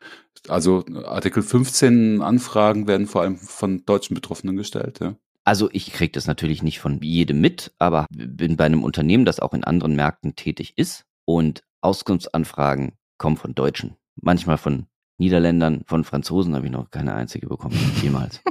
Also 0.47 0.85
Artikel 1.03 1.41
15 1.41 2.21
Anfragen 2.21 2.85
werden 2.85 3.07
vor 3.07 3.23
allem 3.23 3.37
von 3.37 3.83
deutschen 3.87 4.13
Betroffenen 4.13 4.55
gestellt. 4.55 4.99
Ja. 5.01 5.15
Also 5.43 5.67
ich 5.71 5.93
kriege 5.93 6.11
das 6.11 6.27
natürlich 6.27 6.61
nicht 6.61 6.79
von 6.79 7.01
jedem 7.01 7.41
mit, 7.41 7.71
aber 7.79 8.05
bin 8.11 8.55
bei 8.55 8.65
einem 8.65 8.83
Unternehmen, 8.83 9.25
das 9.25 9.39
auch 9.39 9.55
in 9.55 9.63
anderen 9.63 9.95
Märkten 9.95 10.35
tätig 10.35 10.73
ist 10.77 11.05
und 11.25 11.63
Auskunftsanfragen 11.83 12.93
kommen 13.17 13.37
von 13.37 13.55
Deutschen. 13.55 13.95
Manchmal 14.15 14.57
von 14.57 14.87
Niederländern, 15.19 15.83
von 15.85 16.03
Franzosen 16.03 16.55
habe 16.55 16.65
ich 16.65 16.71
noch 16.71 16.89
keine 16.89 17.13
einzige 17.13 17.47
bekommen, 17.47 17.75
jemals. 18.01 18.41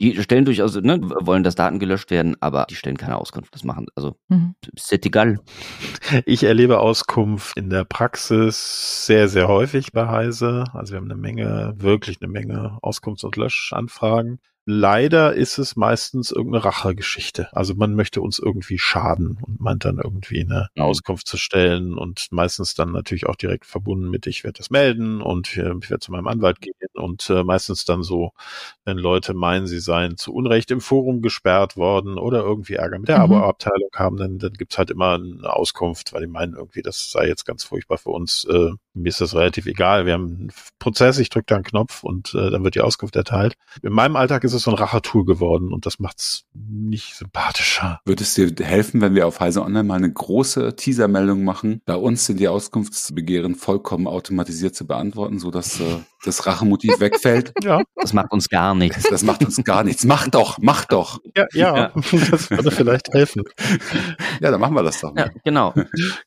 Die 0.00 0.20
stellen 0.22 0.44
durchaus, 0.44 0.74
ne, 0.76 1.00
wollen, 1.02 1.42
dass 1.44 1.54
Daten 1.54 1.78
gelöscht 1.78 2.10
werden, 2.10 2.36
aber 2.40 2.66
die 2.68 2.74
stellen 2.74 2.96
keine 2.96 3.16
Auskunft. 3.16 3.54
Das 3.54 3.64
machen, 3.64 3.86
also, 3.94 4.16
Mhm. 4.28 4.54
c'est 4.76 5.04
egal. 5.06 5.40
Ich 6.24 6.44
erlebe 6.44 6.78
Auskunft 6.80 7.56
in 7.56 7.70
der 7.70 7.84
Praxis 7.84 9.06
sehr, 9.06 9.28
sehr 9.28 9.48
häufig 9.48 9.92
bei 9.92 10.06
Heise. 10.08 10.64
Also 10.72 10.92
wir 10.92 10.98
haben 10.98 11.10
eine 11.10 11.20
Menge, 11.20 11.74
wirklich 11.76 12.18
eine 12.20 12.30
Menge 12.30 12.78
Auskunfts- 12.82 13.24
und 13.24 13.36
Löschanfragen. 13.36 14.40
Leider 14.66 15.34
ist 15.34 15.58
es 15.58 15.76
meistens 15.76 16.30
irgendeine 16.30 16.64
Rachegeschichte. 16.64 17.48
Also 17.54 17.74
man 17.74 17.94
möchte 17.94 18.22
uns 18.22 18.38
irgendwie 18.38 18.78
schaden 18.78 19.36
und 19.42 19.60
meint 19.60 19.84
dann 19.84 19.98
irgendwie 19.98 20.40
eine 20.40 20.68
Mhm. 20.74 20.82
Auskunft 20.82 21.26
zu 21.28 21.36
stellen 21.36 21.98
und 21.98 22.28
meistens 22.30 22.74
dann 22.74 22.90
natürlich 22.92 23.26
auch 23.26 23.36
direkt 23.36 23.66
verbunden 23.66 24.08
mit, 24.08 24.26
ich 24.26 24.42
werde 24.42 24.56
das 24.56 24.70
melden 24.70 25.20
und 25.20 25.54
äh, 25.58 25.74
ich 25.82 25.90
werde 25.90 25.98
zu 26.00 26.12
meinem 26.12 26.28
Anwalt 26.28 26.62
gehen 26.62 26.72
und 27.04 27.28
äh, 27.30 27.44
meistens 27.44 27.84
dann 27.84 28.02
so, 28.02 28.32
wenn 28.84 28.98
Leute 28.98 29.34
meinen, 29.34 29.66
sie 29.66 29.80
seien 29.80 30.16
zu 30.16 30.32
Unrecht 30.34 30.70
im 30.70 30.80
Forum 30.80 31.22
gesperrt 31.22 31.76
worden 31.76 32.18
oder 32.18 32.40
irgendwie 32.42 32.74
Ärger 32.74 32.98
mit 32.98 33.08
der 33.08 33.18
Mhm. 33.18 33.24
Abo-Abteilung 33.24 33.90
haben, 33.94 34.16
dann, 34.16 34.38
dann 34.38 34.52
gibt's 34.54 34.78
halt 34.78 34.90
immer 34.90 35.14
eine 35.14 35.52
Auskunft, 35.52 36.12
weil 36.12 36.22
die 36.22 36.26
meinen 36.26 36.54
irgendwie, 36.54 36.82
das 36.82 37.10
sei 37.10 37.26
jetzt 37.28 37.44
ganz 37.44 37.64
furchtbar 37.64 37.98
für 37.98 38.10
uns. 38.10 38.44
Äh, 38.50 38.70
mir 38.94 39.08
ist 39.08 39.20
das 39.20 39.34
relativ 39.34 39.66
egal. 39.66 40.06
Wir 40.06 40.14
haben 40.14 40.24
einen 40.26 40.52
Prozess, 40.78 41.18
ich 41.18 41.28
drücke 41.28 41.46
da 41.48 41.56
einen 41.56 41.64
Knopf 41.64 42.04
und 42.04 42.34
äh, 42.34 42.50
dann 42.50 42.64
wird 42.64 42.74
die 42.74 42.80
Auskunft 42.80 43.16
erteilt. 43.16 43.54
In 43.82 43.92
meinem 43.92 44.16
Alltag 44.16 44.44
ist 44.44 44.52
es 44.54 44.62
so 44.62 44.70
ein 44.70 44.76
Rachertool 44.76 45.24
geworden 45.24 45.72
und 45.72 45.84
das 45.86 45.98
macht's 45.98 46.44
nicht 46.54 47.14
sympathischer. 47.16 48.00
Würde 48.04 48.22
es 48.22 48.34
dir 48.34 48.52
helfen, 48.60 49.00
wenn 49.00 49.14
wir 49.14 49.26
auf 49.26 49.40
Heise 49.40 49.62
Online 49.62 49.84
mal 49.84 49.96
eine 49.96 50.12
große 50.12 50.76
Teasermeldung 50.76 51.44
machen? 51.44 51.80
Bei 51.86 51.96
uns 51.96 52.26
sind 52.26 52.40
die 52.40 52.48
Auskunftsbegehren 52.48 53.54
vollkommen 53.56 54.06
automatisiert 54.06 54.74
zu 54.74 54.86
beantworten, 54.86 55.38
sodass 55.38 55.80
äh, 55.80 55.98
das 56.26 56.46
Rachemotiv 56.46 57.00
wegfällt. 57.00 57.52
Ja, 57.64 57.80
Das 57.96 58.12
macht 58.12 58.32
uns 58.32 58.48
gar 58.50 58.74
nichts. 58.74 59.04
Das 59.08 59.22
macht 59.22 59.42
uns 59.44 59.56
gar 59.64 59.84
nichts. 59.84 60.04
Mach 60.04 60.28
doch, 60.28 60.58
mach 60.60 60.84
doch. 60.84 61.20
ja, 61.34 61.46
ja, 61.54 61.92
das 62.30 62.50
würde 62.50 62.70
vielleicht 62.70 63.12
helfen. 63.14 63.42
Ja, 64.40 64.50
dann 64.50 64.60
machen 64.60 64.74
wir 64.74 64.82
das 64.82 65.00
doch 65.00 65.14
Ja, 65.16 65.26
mal. 65.26 65.34
genau. 65.44 65.72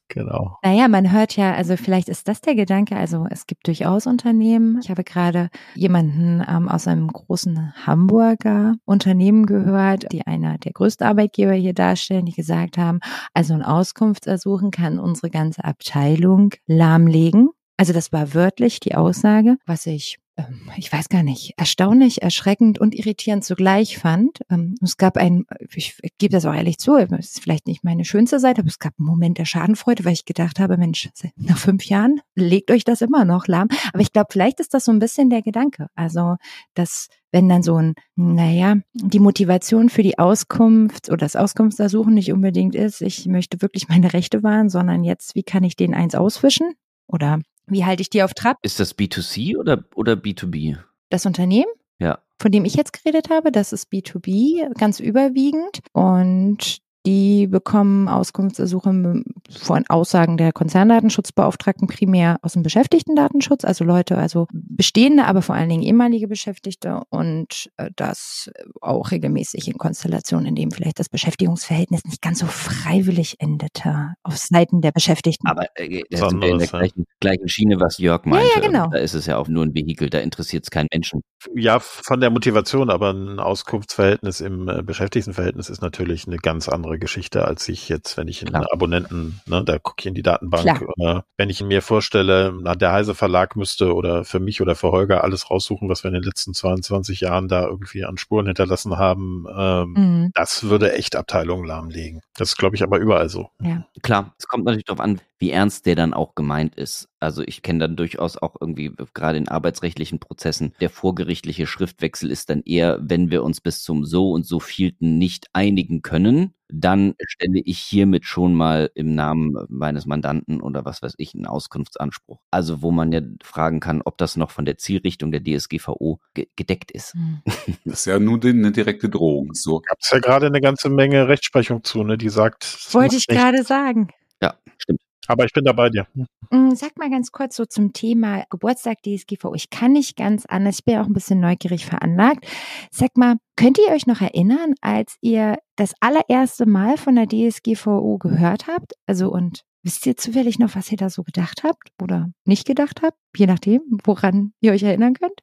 Genau. 0.07 0.57
Naja, 0.63 0.87
man 0.87 1.11
hört 1.11 1.35
ja, 1.35 1.53
also 1.53 1.75
vielleicht 1.77 2.09
ist 2.09 2.27
das 2.27 2.41
der 2.41 2.55
Gedanke, 2.55 2.95
also 2.95 3.27
es 3.29 3.45
gibt 3.45 3.67
durchaus 3.67 4.07
Unternehmen. 4.07 4.79
Ich 4.81 4.89
habe 4.89 5.03
gerade 5.03 5.49
jemanden 5.75 6.43
ähm, 6.47 6.69
aus 6.69 6.87
einem 6.87 7.07
großen 7.09 7.73
Hamburger 7.85 8.75
Unternehmen 8.85 9.45
gehört, 9.45 10.11
die 10.11 10.25
einer 10.25 10.57
der 10.57 10.71
größten 10.71 11.05
Arbeitgeber 11.05 11.53
hier 11.53 11.73
darstellen, 11.73 12.25
die 12.25 12.33
gesagt 12.33 12.77
haben, 12.77 12.99
also 13.33 13.53
ein 13.53 13.63
Auskunftsersuchen 13.63 14.71
kann 14.71 14.97
unsere 14.97 15.29
ganze 15.29 15.63
Abteilung 15.65 16.51
lahmlegen. 16.65 17.49
Also 17.77 17.93
das 17.93 18.11
war 18.11 18.33
wörtlich 18.33 18.79
die 18.79 18.95
Aussage, 18.95 19.57
was 19.65 19.85
ich 19.85 20.19
ähm, 20.37 20.69
ich 20.77 20.93
weiß 20.93 21.09
gar 21.09 21.23
nicht, 21.23 21.53
erstaunlich, 21.57 22.21
erschreckend 22.21 22.79
und 22.79 22.95
irritierend 22.95 23.43
zugleich 23.43 23.97
fand. 23.97 24.39
Ähm, 24.49 24.75
Es 24.81 24.97
gab 24.97 25.17
ein, 25.17 25.45
ich 25.73 25.97
gebe 26.17 26.31
das 26.31 26.45
auch 26.45 26.53
ehrlich 26.53 26.77
zu, 26.77 26.95
es 26.95 27.09
ist 27.09 27.41
vielleicht 27.41 27.67
nicht 27.67 27.83
meine 27.83 28.05
schönste 28.05 28.39
Seite, 28.39 28.61
aber 28.61 28.69
es 28.69 28.79
gab 28.79 28.93
einen 28.99 29.07
Moment 29.07 29.39
der 29.39 29.45
Schadenfreude, 29.45 30.05
weil 30.05 30.13
ich 30.13 30.25
gedacht 30.25 30.59
habe, 30.59 30.77
Mensch, 30.77 31.09
nach 31.35 31.57
fünf 31.57 31.85
Jahren 31.85 32.21
legt 32.35 32.71
euch 32.71 32.83
das 32.83 33.01
immer 33.01 33.25
noch 33.25 33.47
lahm. 33.47 33.67
Aber 33.91 34.01
ich 34.01 34.13
glaube, 34.13 34.27
vielleicht 34.31 34.59
ist 34.59 34.73
das 34.73 34.85
so 34.85 34.91
ein 34.91 34.99
bisschen 34.99 35.29
der 35.29 35.41
Gedanke. 35.41 35.87
Also, 35.95 36.35
dass 36.75 37.07
wenn 37.31 37.49
dann 37.49 37.63
so 37.63 37.75
ein, 37.75 37.95
naja, 38.15 38.75
die 38.93 39.19
Motivation 39.19 39.89
für 39.89 40.03
die 40.03 40.17
Auskunft 40.17 41.09
oder 41.09 41.17
das 41.17 41.35
Auskunftsersuchen 41.35 42.13
nicht 42.13 42.31
unbedingt 42.31 42.75
ist, 42.75 43.01
ich 43.01 43.25
möchte 43.25 43.61
wirklich 43.61 43.89
meine 43.89 44.13
Rechte 44.13 44.43
wahren, 44.43 44.69
sondern 44.69 45.03
jetzt, 45.03 45.35
wie 45.35 45.43
kann 45.43 45.63
ich 45.63 45.75
den 45.75 45.93
eins 45.93 46.15
auswischen? 46.15 46.73
Oder 47.07 47.41
wie 47.67 47.85
halte 47.85 48.01
ich 48.01 48.09
die 48.09 48.23
auf 48.23 48.33
Trab? 48.33 48.57
Ist 48.61 48.79
das 48.79 48.97
B2C 48.97 49.57
oder, 49.57 49.83
oder 49.95 50.13
B2B? 50.13 50.77
Das 51.09 51.25
Unternehmen, 51.25 51.71
Ja. 51.99 52.19
von 52.41 52.51
dem 52.51 52.65
ich 52.65 52.75
jetzt 52.75 52.93
geredet 52.93 53.29
habe, 53.29 53.51
das 53.51 53.73
ist 53.73 53.91
B2B 53.91 54.73
ganz 54.77 54.99
überwiegend 54.99 55.79
und 55.93 56.79
die 57.07 57.47
bekommen 57.47 58.09
Auskunftsersuche 58.09 59.23
von 59.49 59.85
Aussagen 59.87 60.35
der 60.35 60.51
Konzerndatenschutzbeauftragten 60.51 61.87
primär 61.87 62.37
aus 62.41 62.51
dem 62.51 62.63
Beschäftigtendatenschutz, 62.63 63.63
also 63.63 63.85
Leute, 63.85 64.17
also 64.17 64.47
bestehende, 64.51 65.23
aber 65.23 65.41
vor 65.41 65.55
allen 65.55 65.69
Dingen 65.69 65.83
ehemalige 65.83 66.27
Beschäftigte 66.27 67.03
und 67.09 67.69
äh, 67.77 67.91
das 67.95 68.51
auch 68.81 69.11
regelmäßig 69.11 69.69
in 69.69 69.77
Konstellationen, 69.77 70.47
in 70.47 70.55
denen 70.55 70.71
vielleicht 70.71 70.99
das 70.99 71.07
Beschäftigungsverhältnis 71.07 72.03
nicht 72.03 72.21
ganz 72.21 72.39
so 72.39 72.45
freiwillig 72.45 73.37
endete 73.39 74.15
auf 74.23 74.35
Seiten 74.35 74.81
der 74.81 74.91
Beschäftigten. 74.91 75.47
Aber 75.47 75.65
äh, 75.75 76.01
das 76.09 76.29
sind 76.29 76.41
wir 76.41 76.49
in 76.49 76.57
der 76.57 76.67
ja. 76.67 76.77
gleichen, 76.77 77.05
gleichen 77.21 77.47
Schiene, 77.47 77.79
was 77.79 77.99
Jörg 77.99 78.25
meinte. 78.25 78.49
ja, 78.53 78.59
genau. 78.59 78.89
Da 78.89 78.97
ist 78.97 79.13
es 79.13 79.27
ja 79.27 79.37
auch 79.37 79.47
nur 79.47 79.63
ein 79.63 79.73
Vehikel, 79.73 80.09
da 80.09 80.19
interessiert 80.19 80.65
es 80.65 80.71
keinen 80.71 80.87
Menschen. 80.91 81.21
Ja, 81.55 81.79
von 81.79 82.19
der 82.19 82.31
Motivation, 82.31 82.89
aber 82.89 83.13
ein 83.13 83.39
Auskunftsverhältnis 83.39 84.41
im 84.41 84.67
äh, 84.67 84.83
Beschäftigtenverhältnis 84.83 85.69
ist 85.69 85.81
natürlich 85.81 86.27
eine 86.27 86.35
ganz 86.35 86.67
andere 86.67 86.96
Geschichte, 86.99 87.45
als 87.45 87.67
ich 87.69 87.89
jetzt, 87.89 88.17
wenn 88.17 88.27
ich 88.27 88.41
einen 88.41 88.51
Klar. 88.53 88.67
Abonnenten, 88.71 89.41
ne, 89.45 89.63
da 89.63 89.79
gucke 89.79 89.97
ich 89.99 90.05
in 90.05 90.13
die 90.13 90.23
Datenbank, 90.23 90.83
oder 90.97 91.25
wenn 91.37 91.49
ich 91.49 91.61
mir 91.63 91.81
vorstelle, 91.81 92.53
na, 92.61 92.75
der 92.75 92.91
Heise 92.91 93.15
Verlag 93.15 93.55
müsste 93.55 93.93
oder 93.93 94.23
für 94.23 94.39
mich 94.39 94.61
oder 94.61 94.75
für 94.75 94.91
Holger 94.91 95.23
alles 95.23 95.49
raussuchen, 95.49 95.89
was 95.89 96.03
wir 96.03 96.09
in 96.09 96.15
den 96.15 96.23
letzten 96.23 96.53
22 96.53 97.21
Jahren 97.21 97.47
da 97.47 97.65
irgendwie 97.65 98.03
an 98.05 98.17
Spuren 98.17 98.45
hinterlassen 98.47 98.97
haben, 98.97 99.45
ähm, 99.57 99.93
Mhm. 99.97 100.31
das 100.33 100.63
würde 100.63 100.93
echt 100.93 101.15
Abteilungen 101.15 101.65
lahmlegen. 101.65 102.21
Das 102.35 102.49
ist, 102.49 102.57
glaube 102.57 102.75
ich, 102.75 102.83
aber 102.83 102.97
überall 102.99 103.29
so. 103.29 103.49
Ja. 103.61 103.85
Klar, 104.01 104.35
es 104.37 104.47
kommt 104.47 104.65
natürlich 104.65 104.85
darauf 104.85 104.99
an, 105.01 105.19
wie 105.39 105.51
ernst 105.51 105.85
der 105.85 105.95
dann 105.95 106.13
auch 106.13 106.33
gemeint 106.35 106.75
ist. 106.75 107.09
Also 107.19 107.43
ich 107.43 107.61
kenne 107.61 107.79
dann 107.79 107.95
durchaus 107.95 108.37
auch 108.37 108.55
irgendwie, 108.59 108.91
gerade 109.13 109.37
in 109.37 109.47
arbeitsrechtlichen 109.47 110.19
Prozessen, 110.19 110.73
der 110.81 110.89
vorgerichtliche 110.89 111.67
Schriftwechsel 111.67 112.29
ist 112.31 112.49
dann 112.49 112.61
eher, 112.63 112.97
wenn 113.01 113.31
wir 113.31 113.43
uns 113.43 113.61
bis 113.61 113.83
zum 113.83 114.05
so 114.05 114.31
und 114.31 114.45
so 114.45 114.59
vielten 114.59 115.17
nicht 115.17 115.47
einigen 115.53 116.01
können, 116.01 116.53
dann 116.69 117.15
stelle 117.27 117.59
ich 117.59 117.79
hiermit 117.79 118.25
schon 118.25 118.53
mal 118.53 118.91
im 118.93 119.15
Namen 119.15 119.55
meines 119.69 120.05
Mandanten 120.05 120.61
oder 120.61 120.83
was 120.85 121.01
weiß 121.01 121.13
ich 121.17 121.33
einen 121.33 121.45
Auskunftsanspruch. 121.45 122.39
Also 122.51 122.81
wo 122.81 122.91
man 122.91 123.11
ja 123.11 123.21
fragen 123.43 123.79
kann, 123.79 124.01
ob 124.03 124.17
das 124.17 124.35
noch 124.35 124.51
von 124.51 124.65
der 124.65 124.77
Zielrichtung 124.77 125.31
der 125.31 125.41
DSGVO 125.43 126.19
ge 126.33 126.47
gedeckt 126.55 126.91
ist. 126.91 127.15
Mhm. 127.15 127.41
Das 127.85 127.99
ist 127.99 128.05
ja 128.05 128.19
nur 128.19 128.39
die- 128.39 128.49
eine 128.49 128.71
direkte 128.71 129.09
Drohung. 129.09 129.53
So. 129.53 129.79
Gab 129.81 129.97
es 130.01 130.09
ja 130.11 130.19
gerade 130.19 130.47
eine 130.47 130.59
ganze 130.61 130.89
Menge 130.89 131.27
Rechtsprechung 131.27 131.83
zu, 131.83 132.03
ne, 132.03 132.17
die 132.17 132.29
sagt, 132.29 132.93
Wollte 132.93 133.15
ich 133.15 133.27
gerade 133.27 133.63
sagen. 133.63 134.09
Ja, 134.41 134.55
stimmt. 134.77 134.99
Aber 135.27 135.45
ich 135.45 135.53
bin 135.53 135.65
da 135.65 135.73
bei 135.73 135.89
dir. 135.89 136.07
Mm, 136.49 136.71
Sag 136.75 136.97
mal 136.97 137.09
ganz 137.09 137.31
kurz 137.31 137.55
so 137.55 137.65
zum 137.65 137.93
Thema 137.93 138.45
Geburtstag 138.49 139.01
DSGVO. 139.03 139.53
Ich 139.55 139.69
kann 139.69 139.91
nicht 139.91 140.15
ganz 140.15 140.45
anders, 140.45 140.79
ich 140.79 140.85
bin 140.85 140.95
ja 140.95 141.01
auch 141.01 141.07
ein 141.07 141.13
bisschen 141.13 141.39
neugierig 141.39 141.85
veranlagt. 141.85 142.45
Sag 142.91 143.17
mal, 143.17 143.35
könnt 143.55 143.77
ihr 143.77 143.93
euch 143.93 144.07
noch 144.07 144.21
erinnern, 144.21 144.73
als 144.81 145.17
ihr 145.21 145.57
das 145.75 145.93
allererste 145.99 146.65
Mal 146.65 146.97
von 146.97 147.15
der 147.15 147.27
DSGVO 147.27 148.17
gehört 148.17 148.67
habt? 148.67 148.93
Also 149.05 149.29
und 149.29 149.61
wisst 149.83 150.05
ihr 150.05 150.17
zufällig 150.17 150.59
noch, 150.59 150.75
was 150.75 150.91
ihr 150.91 150.97
da 150.97 151.09
so 151.09 151.23
gedacht 151.23 151.63
habt 151.63 151.89
oder 152.01 152.29
nicht 152.45 152.65
gedacht 152.65 153.01
habt? 153.01 153.17
Je 153.35 153.47
nachdem, 153.47 153.81
woran 154.03 154.53
ihr 154.61 154.71
euch 154.71 154.83
erinnern 154.83 155.13
könnt. 155.13 155.39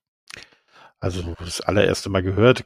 Also 1.00 1.34
das 1.38 1.60
allererste 1.60 2.08
Mal 2.08 2.22
gehört, 2.22 2.64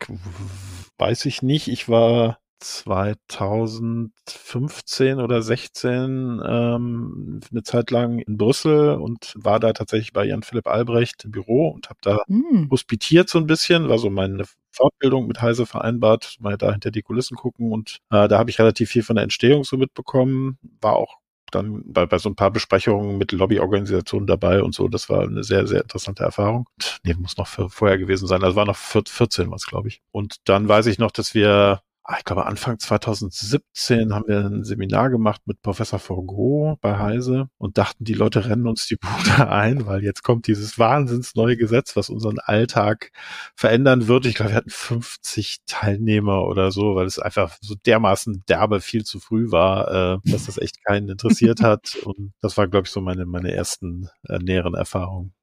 weiß 0.99 1.27
ich 1.27 1.43
nicht. 1.43 1.67
Ich 1.69 1.89
war 1.89 2.39
2015 2.61 5.21
oder 5.21 5.43
16 5.43 6.41
ähm, 6.45 7.41
eine 7.51 7.63
Zeit 7.63 7.91
lang 7.91 8.19
in 8.19 8.37
Brüssel 8.37 8.97
und 8.97 9.35
war 9.37 9.61
da 9.61 9.73
tatsächlich 9.73 10.13
bei 10.13 10.25
Jan 10.25 10.43
Philipp 10.43 10.67
Albrecht 10.67 11.25
im 11.25 11.31
Büro 11.33 11.69
und 11.69 11.89
habe 11.89 11.99
da 12.03 12.19
Hm. 12.27 12.69
hospitiert 12.71 13.29
so 13.29 13.39
ein 13.39 13.47
bisschen, 13.47 13.89
war 13.89 13.99
so 13.99 14.11
meine 14.11 14.45
Fortbildung 14.71 15.27
mit 15.27 15.41
Heise 15.43 15.67
vereinbart, 15.67 16.37
mal 16.41 16.57
da 16.57 16.73
hinter 16.73 16.91
die 16.91 17.03
Kulissen 17.03 17.37
gucken 17.37 17.73
und 17.73 17.99
äh, 18.11 18.29
da 18.29 18.39
habe 18.39 18.51
ich 18.51 18.59
relativ 18.59 18.91
viel 18.91 19.03
von 19.03 19.17
der 19.17 19.25
Entstehung 19.25 19.65
so 19.65 19.77
mitbekommen, 19.77 20.59
war 20.81 20.97
auch 20.97 21.19
dann 21.51 21.83
bei, 21.87 22.07
bei 22.07 22.19
so 22.19 22.29
ein 22.29 22.37
paar 22.37 22.51
Besprechungen 22.51 23.19
mit 23.19 23.33
Lobbyorganisationen 23.33 24.27
dabei 24.27 24.63
und 24.63 24.75
so. 24.75 24.89
Das 24.89 25.09
war 25.09 25.23
eine 25.23 25.45
sehr, 25.45 25.67
sehr 25.67 25.83
interessante 25.83 26.23
Erfahrung. 26.23 26.69
Nee, 27.05 27.15
muss 27.15 27.37
noch 27.37 27.47
für, 27.47 27.69
vorher 27.71 27.99
gewesen 27.99 28.27
sein. 28.27 28.43
Also 28.43 28.57
war 28.57 28.67
noch 28.67 28.77
14 28.77 29.51
was, 29.51 29.67
glaube 29.67 29.89
ich. 29.89 30.03
Und 30.13 30.37
dann 30.45 30.69
weiß 30.69 30.87
ich 30.87 30.99
noch, 30.99 31.11
dass 31.11 31.35
wir 31.35 31.81
ich 32.17 32.25
glaube, 32.25 32.47
Anfang 32.47 32.79
2017 32.79 34.15
haben 34.15 34.27
wir 34.27 34.39
ein 34.39 34.65
Seminar 34.65 35.11
gemacht 35.11 35.43
mit 35.45 35.61
Professor 35.61 35.99
Forgot 35.99 36.81
bei 36.81 36.99
Heise 36.99 37.51
und 37.59 37.77
dachten, 37.77 38.05
die 38.05 38.15
Leute 38.15 38.47
rennen 38.47 38.67
uns 38.67 38.87
die 38.87 38.97
Bude 38.97 39.49
ein, 39.51 39.85
weil 39.85 40.03
jetzt 40.03 40.23
kommt 40.23 40.47
dieses 40.47 40.79
wahnsinns 40.79 41.35
neue 41.35 41.59
Gesetz, 41.59 41.97
was 41.97 42.09
unseren 42.09 42.39
Alltag 42.39 43.13
verändern 43.55 44.09
wird. 44.09 44.25
Ich 44.25 44.37
glaube, 44.37 44.53
wir 44.53 44.57
hatten 44.57 44.71
50 44.71 45.59
Teilnehmer 45.67 46.45
oder 46.45 46.73
so, 46.73 46.95
weil 46.95 47.07
es 47.07 47.19
einfach 47.19 47.59
so 47.61 47.75
dermaßen 47.75 48.45
derbe 48.49 48.81
viel 48.81 49.05
zu 49.05 49.21
früh 49.21 49.51
war, 49.51 50.15
äh, 50.15 50.31
dass 50.31 50.47
das 50.47 50.57
echt 50.57 50.83
keinen 50.85 51.11
interessiert 51.11 51.61
hat. 51.61 51.95
Und 52.05 52.33
das 52.41 52.57
war, 52.57 52.69
glaube 52.69 52.87
ich, 52.87 52.91
so 52.91 53.03
meine, 53.03 53.27
meine 53.27 53.53
ersten 53.53 54.09
äh, 54.27 54.39
näheren 54.39 54.75
Erfahrungen. 54.75 55.35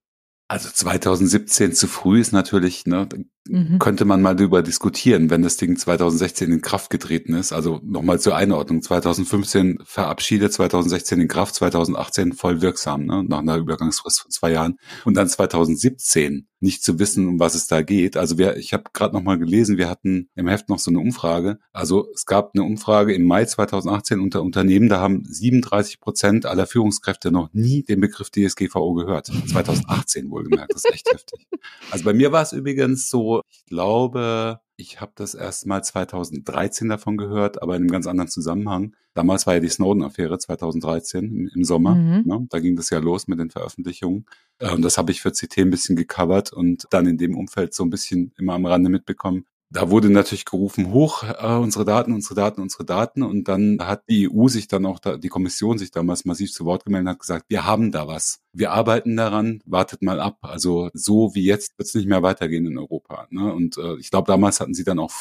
Also 0.48 0.70
2017 0.70 1.74
zu 1.74 1.88
früh 1.88 2.20
ist 2.20 2.32
natürlich, 2.32 2.86
ne, 2.86 3.08
Mhm. 3.48 3.78
könnte 3.78 4.06
man 4.06 4.22
mal 4.22 4.36
darüber 4.36 4.64
diskutieren, 4.64 5.30
wenn 5.30 5.44
das 5.44 5.58
Ding 5.58 5.78
2016 5.78 6.52
in 6.52 6.62
Kraft 6.62 6.90
getreten 6.90 7.34
ist. 7.34 7.54
Also 7.54 7.80
nochmal 7.84 8.20
zur 8.20 8.36
Einordnung. 8.36 8.82
2015 8.82 9.80
verabschiedet, 9.84 10.52
2016 10.54 11.22
in 11.22 11.28
Kraft, 11.28 11.56
2018 11.56 12.34
voll 12.34 12.62
wirksam, 12.62 13.06
ne, 13.06 13.24
nach 13.24 13.40
einer 13.40 13.58
Übergangsfrist 13.58 14.22
von 14.22 14.32
zwei 14.32 14.52
Jahren. 14.52 14.78
Und 15.04 15.16
dann 15.16 15.28
2017 15.28 16.48
nicht 16.60 16.84
zu 16.84 17.00
wissen, 17.00 17.28
um 17.28 17.40
was 17.40 17.54
es 17.54 17.68
da 17.68 17.82
geht. 17.82 18.18
Also 18.18 18.38
wir, 18.38 18.58
ich 18.58 18.74
habe 18.74 18.86
gerade 18.92 19.14
nochmal 19.14 19.38
gelesen, 19.38 19.78
wir 19.78 19.90
hatten 19.90 20.30
im 20.36 20.48
Heft 20.48 20.68
noch 20.70 20.80
so 20.80 20.90
eine 20.90 21.00
Umfrage. 21.00 21.60
Also 21.72 22.08
es 22.14 22.26
gab 22.26 22.52
eine 22.56 22.64
Umfrage 22.64 23.14
im 23.14 23.24
Mai 23.24 23.46
2018 23.46 24.20
unter 24.20 24.42
Unternehmen, 24.42 24.90
da 24.90 25.00
haben 25.00 25.24
37 25.26 26.00
Prozent 26.00 26.46
aller 26.46 26.66
Führungskräfte 26.66 27.32
noch 27.32 27.54
nie 27.54 27.84
den 27.84 28.00
Begriff 28.00 28.32
DSGVO 28.32 28.94
gehört. 28.94 29.28
2018 29.28 30.32
wohlgemerkt, 30.32 30.74
das 30.74 30.86
ist 30.86 30.94
echt 30.94 31.10
heftig. 31.14 31.48
Also 31.92 32.04
bei 32.04 32.14
mir 32.14 32.32
war 32.32 32.42
es 32.42 32.52
übrigens 32.52 33.10
so, 33.10 33.35
ich 33.50 33.66
glaube, 33.66 34.60
ich 34.78 35.00
habe 35.02 35.14
das 35.16 35.34
erst 35.34 35.66
mal 35.66 35.84
2013 35.84 36.90
davon 36.90 37.18
gehört, 37.18 37.62
aber 37.62 37.76
in 37.76 37.84
einem 37.84 37.92
ganz 37.92 38.08
anderen 38.08 38.30
Zusammenhang. 38.30 38.96
Damals 39.14 39.48
war 39.48 39.54
ja 39.54 39.60
die 39.62 39.70
Snowden-Affäre 39.70 40.38
2013 40.38 41.24
im, 41.24 41.50
im 41.54 41.64
Sommer. 41.64 41.96
Mhm. 41.96 42.24
Ne? 42.26 42.48
Da 42.50 42.60
ging 42.60 42.76
das 42.76 42.90
ja 42.90 43.00
los 43.00 43.28
mit 43.28 43.40
den 43.40 43.50
Veröffentlichungen. 43.50 44.26
Und 44.60 44.82
das 44.82 44.98
habe 44.98 45.12
ich 45.12 45.22
für 45.22 45.32
CT 45.32 45.60
ein 45.60 45.70
bisschen 45.70 45.96
gecovert 45.96 46.52
und 46.52 46.86
dann 46.90 47.06
in 47.06 47.18
dem 47.18 47.38
Umfeld 47.38 47.74
so 47.74 47.84
ein 47.84 47.90
bisschen 47.90 48.34
immer 48.38 48.54
am 48.54 48.66
Rande 48.66 48.90
mitbekommen. 48.90 49.46
Da 49.76 49.92
wurde 49.92 50.10
natürlich 50.10 50.46
gerufen, 50.46 50.94
hoch, 50.94 51.24
äh, 51.24 51.58
unsere 51.58 51.84
Daten, 51.84 52.14
unsere 52.14 52.34
Daten, 52.34 52.62
unsere 52.62 52.86
Daten. 52.86 53.24
Und 53.24 53.50
dann 53.50 53.80
hat 53.82 54.04
die 54.10 54.30
EU 54.32 54.48
sich 54.48 54.70
dann 54.70 54.86
auch, 54.86 55.00
da, 55.00 55.18
die 55.18 55.28
Kommission 55.28 55.78
sich 55.78 55.92
damals 55.92 56.24
massiv 56.24 56.54
zu 56.54 56.64
Wort 56.64 56.86
gemeldet 56.86 57.08
und 57.08 57.12
hat 57.12 57.20
gesagt, 57.20 57.46
wir 57.50 57.66
haben 57.66 57.92
da 57.92 58.08
was. 58.08 58.40
Wir 58.54 58.72
arbeiten 58.72 59.18
daran, 59.18 59.62
wartet 59.66 60.02
mal 60.02 60.22
ab. 60.22 60.38
Also 60.44 60.90
so 60.94 61.36
wie 61.36 61.44
jetzt 61.44 61.78
wird 61.78 61.90
es 61.90 61.94
nicht 61.94 62.08
mehr 62.08 62.24
weitergehen 62.24 62.66
in 62.66 62.78
Europa. 62.78 63.28
Ne? 63.32 63.54
Und 63.54 63.78
äh, 63.78 63.96
ich 63.98 64.12
glaube, 64.12 64.28
damals 64.28 64.62
hatten 64.62 64.74
sie 64.74 64.86
dann 64.86 64.98
auch 64.98 65.12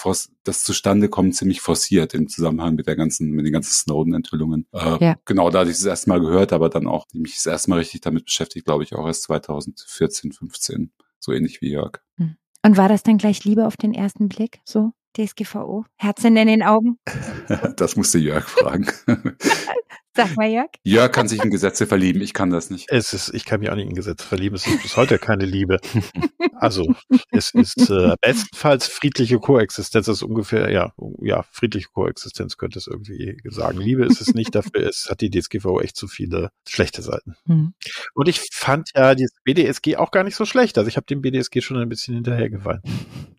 das 0.44 0.62
zustande 0.62 1.08
kommen 1.08 1.32
ziemlich 1.32 1.60
forciert 1.60 2.14
im 2.14 2.28
Zusammenhang 2.28 2.76
mit 2.76 2.86
der 2.86 2.94
ganzen, 2.94 3.32
mit 3.32 3.44
den 3.44 3.52
ganzen 3.52 3.72
Snowden-Enthüllungen. 3.72 4.68
Äh, 4.72 5.04
ja. 5.04 5.16
Genau, 5.24 5.50
da 5.50 5.60
hatte 5.60 5.70
ich 5.70 5.78
es 5.78 5.84
erst 5.84 6.06
mal 6.06 6.20
gehört, 6.20 6.52
aber 6.52 6.68
dann 6.68 6.86
auch 6.86 7.06
mich 7.12 7.34
das 7.34 7.46
erste 7.46 7.70
Mal 7.70 7.80
richtig 7.80 8.02
damit 8.02 8.26
beschäftigt, 8.26 8.66
glaube 8.66 8.84
ich, 8.84 8.94
auch 8.94 9.06
erst 9.06 9.24
2014, 9.24 10.30
15. 10.30 10.92
So 11.18 11.32
ähnlich 11.32 11.60
wie 11.60 11.70
Jörg. 11.70 11.98
Hm. 12.18 12.36
Und 12.64 12.78
war 12.78 12.88
das 12.88 13.02
dann 13.02 13.18
gleich 13.18 13.44
Liebe 13.44 13.66
auf 13.66 13.76
den 13.76 13.92
ersten 13.92 14.30
Blick? 14.30 14.60
So, 14.64 14.92
DSGVO? 15.18 15.84
Herzen 15.96 16.34
in 16.38 16.48
den 16.48 16.62
Augen? 16.62 16.98
das 17.76 17.94
musste 17.94 18.18
Jörg 18.18 18.48
fragen. 18.48 18.86
Sag 20.16 20.36
mal, 20.36 20.48
Jörg. 20.48 20.70
Jörg 20.84 21.10
kann 21.10 21.26
sich 21.26 21.42
in 21.42 21.50
Gesetze 21.50 21.86
verlieben, 21.86 22.22
ich 22.22 22.34
kann 22.34 22.50
das 22.50 22.70
nicht. 22.70 22.86
Es 22.88 23.12
ist, 23.12 23.34
ich 23.34 23.44
kann 23.44 23.60
mich 23.60 23.70
auch 23.70 23.74
nicht 23.74 23.88
in 23.88 23.94
Gesetze 23.94 24.24
verlieben, 24.24 24.54
es 24.54 24.66
ist 24.66 24.82
bis 24.82 24.96
heute 24.96 25.18
keine 25.18 25.44
Liebe. 25.44 25.78
Also, 26.56 26.94
es 27.30 27.52
ist 27.52 27.90
äh, 27.90 28.14
bestenfalls 28.20 28.86
friedliche 28.86 29.38
Koexistenz, 29.38 30.06
das 30.06 30.18
ist 30.18 30.22
ungefähr, 30.22 30.70
ja, 30.70 30.92
ja, 31.20 31.42
friedliche 31.50 31.88
Koexistenz 31.92 32.56
könnte 32.56 32.78
es 32.78 32.86
irgendwie 32.86 33.36
sagen. 33.50 33.78
Liebe 33.78 34.06
ist 34.06 34.20
es 34.20 34.34
nicht, 34.34 34.54
dafür 34.54 34.88
ist, 34.88 35.10
hat 35.10 35.20
die 35.20 35.30
DSGVO 35.30 35.80
echt 35.80 35.96
zu 35.96 36.06
viele 36.06 36.50
schlechte 36.66 37.02
Seiten. 37.02 37.34
Mhm. 37.46 37.74
Und 38.14 38.28
ich 38.28 38.40
fand 38.52 38.90
ja 38.94 39.14
die 39.14 39.26
BDSG 39.42 39.96
auch 39.96 40.12
gar 40.12 40.22
nicht 40.22 40.36
so 40.36 40.44
schlecht, 40.44 40.78
also 40.78 40.88
ich 40.88 40.96
habe 40.96 41.06
dem 41.06 41.22
BDSG 41.22 41.60
schon 41.60 41.76
ein 41.76 41.88
bisschen 41.88 42.14
hinterhergefallen. 42.14 42.82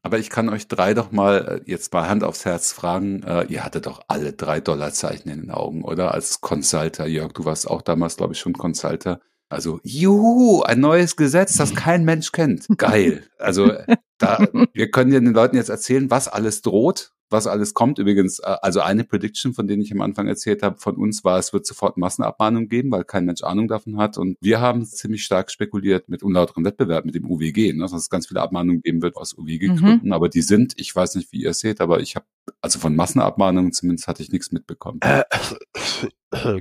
Aber 0.03 0.19
ich 0.19 0.29
kann 0.29 0.49
euch 0.49 0.67
drei 0.67 0.93
doch 0.93 1.11
mal 1.11 1.61
äh, 1.65 1.71
jetzt 1.71 1.93
mal 1.93 2.09
Hand 2.09 2.23
aufs 2.23 2.43
Herz 2.43 2.73
fragen, 2.73 3.23
äh, 3.23 3.45
ihr 3.45 3.63
hattet 3.63 3.85
doch 3.85 4.01
alle 4.07 4.33
drei 4.33 4.59
Dollarzeichen 4.59 5.31
in 5.31 5.41
den 5.41 5.51
Augen, 5.51 5.83
oder? 5.83 6.13
Als 6.13 6.41
Kon 6.41 6.64
Consulter. 6.65 7.05
Jörg, 7.05 7.31
du 7.33 7.45
warst 7.45 7.69
auch 7.69 7.83
damals, 7.83 8.17
glaube 8.17 8.33
ich, 8.33 8.39
schon 8.39 8.53
Consulter. 8.53 9.19
Also, 9.49 9.79
juhu, 9.83 10.63
ein 10.63 10.79
neues 10.79 11.15
Gesetz, 11.15 11.55
das 11.57 11.75
kein 11.75 12.03
Mensch 12.03 12.31
kennt. 12.31 12.65
Geil. 12.77 13.23
Also, 13.37 13.71
da, 14.17 14.39
wir 14.73 14.89
können 14.89 15.11
den 15.11 15.33
Leuten 15.33 15.57
jetzt 15.57 15.69
erzählen, 15.69 16.09
was 16.09 16.27
alles 16.27 16.63
droht 16.63 17.11
was 17.29 17.47
alles 17.47 17.73
kommt. 17.73 17.99
Übrigens, 17.99 18.39
äh, 18.39 18.55
also 18.61 18.81
eine 18.81 19.03
Prediction, 19.03 19.53
von 19.53 19.67
denen 19.67 19.81
ich 19.81 19.91
am 19.91 20.01
Anfang 20.01 20.27
erzählt 20.27 20.63
habe, 20.63 20.77
von 20.77 20.95
uns 20.95 21.23
war, 21.23 21.39
es 21.39 21.53
wird 21.53 21.65
sofort 21.65 21.97
Massenabmahnung 21.97 22.67
geben, 22.67 22.91
weil 22.91 23.03
kein 23.03 23.25
Mensch 23.25 23.43
Ahnung 23.43 23.67
davon 23.67 23.97
hat. 23.97 24.17
Und 24.17 24.37
wir 24.41 24.61
haben 24.61 24.85
ziemlich 24.85 25.23
stark 25.23 25.51
spekuliert 25.51 26.09
mit 26.09 26.23
unlauterem 26.23 26.65
Wettbewerb, 26.65 27.05
mit 27.05 27.15
dem 27.15 27.29
UWG, 27.29 27.73
ne, 27.73 27.79
dass 27.79 27.93
es 27.93 28.09
ganz 28.09 28.27
viele 28.27 28.41
Abmahnungen 28.41 28.81
geben 28.81 29.01
wird 29.01 29.15
aus 29.15 29.37
UWG-Gründen. 29.37 30.07
Mhm. 30.07 30.13
Aber 30.13 30.29
die 30.29 30.41
sind, 30.41 30.73
ich 30.77 30.95
weiß 30.95 31.15
nicht, 31.15 31.31
wie 31.31 31.43
ihr 31.43 31.51
es 31.51 31.59
seht, 31.59 31.81
aber 31.81 31.99
ich 31.99 32.15
habe, 32.15 32.25
also 32.61 32.79
von 32.79 32.95
Massenabmahnungen 32.95 33.71
zumindest 33.71 34.07
hatte 34.07 34.23
ich 34.23 34.31
nichts 34.31 34.51
mitbekommen. 34.51 34.99
Äh, 35.01 35.23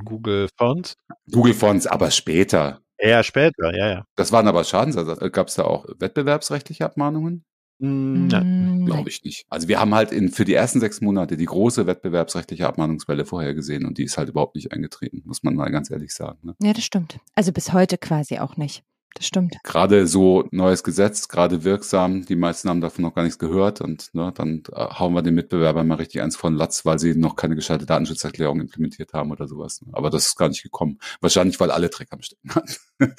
Google 0.04 0.48
Fonts? 0.56 0.94
Google 1.30 1.54
Fonts, 1.54 1.86
aber 1.86 2.10
später. 2.10 2.80
Ja, 2.98 3.22
später, 3.22 3.76
ja, 3.76 3.88
ja. 3.88 4.04
Das 4.16 4.32
waren 4.32 4.46
aber 4.46 4.64
Schadensersatz. 4.64 5.20
Gab 5.32 5.48
es 5.48 5.54
da 5.54 5.64
auch 5.64 5.86
wettbewerbsrechtliche 5.98 6.84
Abmahnungen? 6.84 7.44
Hm, 7.80 8.28
Nein, 8.28 8.86
glaube 8.86 9.08
ich 9.08 9.24
nicht. 9.24 9.46
Also 9.48 9.68
wir 9.68 9.80
haben 9.80 9.94
halt 9.94 10.12
in, 10.12 10.30
für 10.30 10.44
die 10.44 10.54
ersten 10.54 10.80
sechs 10.80 11.00
Monate 11.00 11.36
die 11.36 11.44
große 11.44 11.86
wettbewerbsrechtliche 11.86 12.66
Abmahnungswelle 12.66 13.24
vorher 13.24 13.54
gesehen 13.54 13.84
und 13.84 13.98
die 13.98 14.04
ist 14.04 14.16
halt 14.16 14.28
überhaupt 14.28 14.54
nicht 14.54 14.72
eingetreten, 14.72 15.22
muss 15.24 15.42
man 15.42 15.54
mal 15.54 15.70
ganz 15.70 15.90
ehrlich 15.90 16.12
sagen. 16.12 16.38
Ne? 16.42 16.54
Ja, 16.62 16.72
das 16.72 16.84
stimmt. 16.84 17.18
Also 17.34 17.52
bis 17.52 17.72
heute 17.72 17.98
quasi 17.98 18.38
auch 18.38 18.56
nicht. 18.56 18.84
Das 19.14 19.26
stimmt. 19.26 19.56
Gerade 19.62 20.08
so 20.08 20.48
neues 20.50 20.82
Gesetz, 20.82 21.28
gerade 21.28 21.62
wirksam, 21.62 22.26
die 22.26 22.34
meisten 22.34 22.68
haben 22.68 22.80
davon 22.80 23.02
noch 23.02 23.14
gar 23.14 23.22
nichts 23.22 23.38
gehört 23.38 23.80
und 23.80 24.12
ne, 24.12 24.32
dann 24.34 24.64
äh, 24.72 24.86
hauen 24.98 25.14
wir 25.14 25.22
den 25.22 25.36
Mitbewerbern 25.36 25.86
mal 25.86 25.94
richtig 25.96 26.20
eins 26.20 26.36
von 26.36 26.54
Latz, 26.54 26.84
weil 26.84 26.98
sie 26.98 27.14
noch 27.14 27.36
keine 27.36 27.54
gescheite 27.54 27.86
Datenschutzerklärung 27.86 28.60
implementiert 28.60 29.12
haben 29.12 29.30
oder 29.30 29.46
sowas. 29.46 29.82
Ne? 29.82 29.92
Aber 29.92 30.10
das 30.10 30.26
ist 30.26 30.36
gar 30.36 30.48
nicht 30.48 30.64
gekommen. 30.64 30.98
Wahrscheinlich, 31.20 31.60
weil 31.60 31.70
alle 31.70 31.90
Dreck 31.90 32.08
am 32.10 32.22
Stecken 32.22 32.54
hatten. 32.56 32.74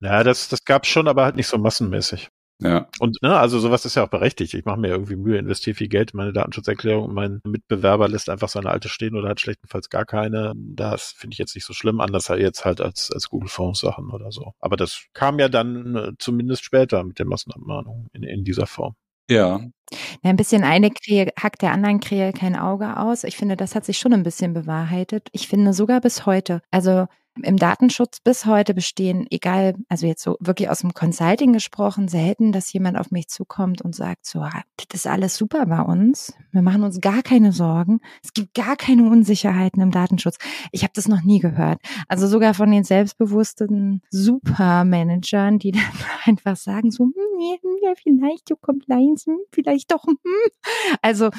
ja, 0.00 0.24
das, 0.24 0.48
das 0.48 0.64
gab 0.64 0.82
es 0.82 0.88
schon, 0.88 1.06
aber 1.06 1.24
halt 1.24 1.36
nicht 1.36 1.46
so 1.46 1.58
massenmäßig. 1.58 2.30
Ja. 2.64 2.88
Und 2.98 3.22
ne, 3.22 3.36
also 3.36 3.58
sowas 3.58 3.84
ist 3.84 3.94
ja 3.94 4.04
auch 4.04 4.08
berechtigt. 4.08 4.54
Ich 4.54 4.64
mache 4.64 4.80
mir 4.80 4.88
irgendwie 4.88 5.16
Mühe, 5.16 5.38
investiere 5.38 5.76
viel 5.76 5.88
Geld 5.88 6.12
in 6.12 6.16
meine 6.16 6.32
Datenschutzerklärung 6.32 7.04
und 7.04 7.14
mein 7.14 7.40
Mitbewerber 7.44 8.08
lässt 8.08 8.30
einfach 8.30 8.48
seine 8.48 8.70
alte 8.70 8.88
stehen 8.88 9.16
oder 9.16 9.28
hat 9.28 9.40
schlechtenfalls 9.40 9.90
gar 9.90 10.06
keine. 10.06 10.54
Das 10.56 11.12
finde 11.12 11.34
ich 11.34 11.38
jetzt 11.38 11.54
nicht 11.54 11.66
so 11.66 11.74
schlimm, 11.74 12.00
anders 12.00 12.30
als 12.30 12.40
jetzt 12.40 12.64
halt 12.64 12.80
als, 12.80 13.10
als 13.12 13.28
Google 13.28 13.50
Fonds 13.50 13.80
Sachen 13.80 14.10
oder 14.10 14.32
so. 14.32 14.54
Aber 14.60 14.76
das 14.76 15.04
kam 15.12 15.38
ja 15.38 15.50
dann 15.50 15.94
äh, 15.94 16.12
zumindest 16.18 16.64
später 16.64 17.04
mit 17.04 17.18
der 17.18 17.26
Massenabmahnung 17.26 18.06
in, 18.14 18.22
in 18.22 18.44
dieser 18.44 18.66
Form. 18.66 18.94
Ja. 19.28 19.58
ja. 19.58 19.60
Ein 20.22 20.36
bisschen 20.36 20.64
eine 20.64 20.90
Krähe 20.90 21.32
hackt 21.38 21.60
der 21.60 21.72
anderen 21.72 22.00
Krähe 22.00 22.32
kein 22.32 22.56
Auge 22.56 22.98
aus. 22.98 23.24
Ich 23.24 23.36
finde, 23.36 23.56
das 23.56 23.74
hat 23.74 23.84
sich 23.84 23.98
schon 23.98 24.14
ein 24.14 24.22
bisschen 24.22 24.54
bewahrheitet. 24.54 25.28
Ich 25.32 25.48
finde 25.48 25.74
sogar 25.74 26.00
bis 26.00 26.24
heute. 26.24 26.62
Also 26.70 27.08
im 27.42 27.56
Datenschutz 27.56 28.20
bis 28.20 28.46
heute 28.46 28.74
bestehen, 28.74 29.26
egal, 29.30 29.74
also 29.88 30.06
jetzt 30.06 30.22
so 30.22 30.36
wirklich 30.40 30.68
aus 30.70 30.80
dem 30.80 30.94
Consulting 30.94 31.52
gesprochen, 31.52 32.08
selten, 32.08 32.52
dass 32.52 32.72
jemand 32.72 32.96
auf 32.96 33.10
mich 33.10 33.28
zukommt 33.28 33.82
und 33.82 33.94
sagt, 33.94 34.26
so, 34.26 34.40
ah, 34.40 34.62
das 34.76 35.00
ist 35.00 35.06
alles 35.06 35.36
super 35.36 35.66
bei 35.66 35.80
uns. 35.80 36.34
Wir 36.52 36.62
machen 36.62 36.84
uns 36.84 37.00
gar 37.00 37.22
keine 37.22 37.52
Sorgen. 37.52 38.00
Es 38.22 38.32
gibt 38.32 38.54
gar 38.54 38.76
keine 38.76 39.08
Unsicherheiten 39.08 39.82
im 39.82 39.90
Datenschutz. 39.90 40.36
Ich 40.70 40.82
habe 40.82 40.92
das 40.94 41.08
noch 41.08 41.22
nie 41.22 41.40
gehört. 41.40 41.80
Also 42.08 42.26
sogar 42.28 42.54
von 42.54 42.70
den 42.70 42.84
selbstbewussten 42.84 44.02
Supermanagern, 44.10 45.58
die 45.58 45.72
dann 45.72 45.82
einfach 46.24 46.56
sagen, 46.56 46.90
so, 46.90 47.04
hm, 47.04 47.12
ja, 47.82 47.92
vielleicht 48.00 48.48
so 48.48 48.56
Compliance, 48.56 49.30
hm, 49.30 49.38
vielleicht 49.50 49.92
doch. 49.92 50.04
Hm. 50.04 50.16
Also 51.02 51.30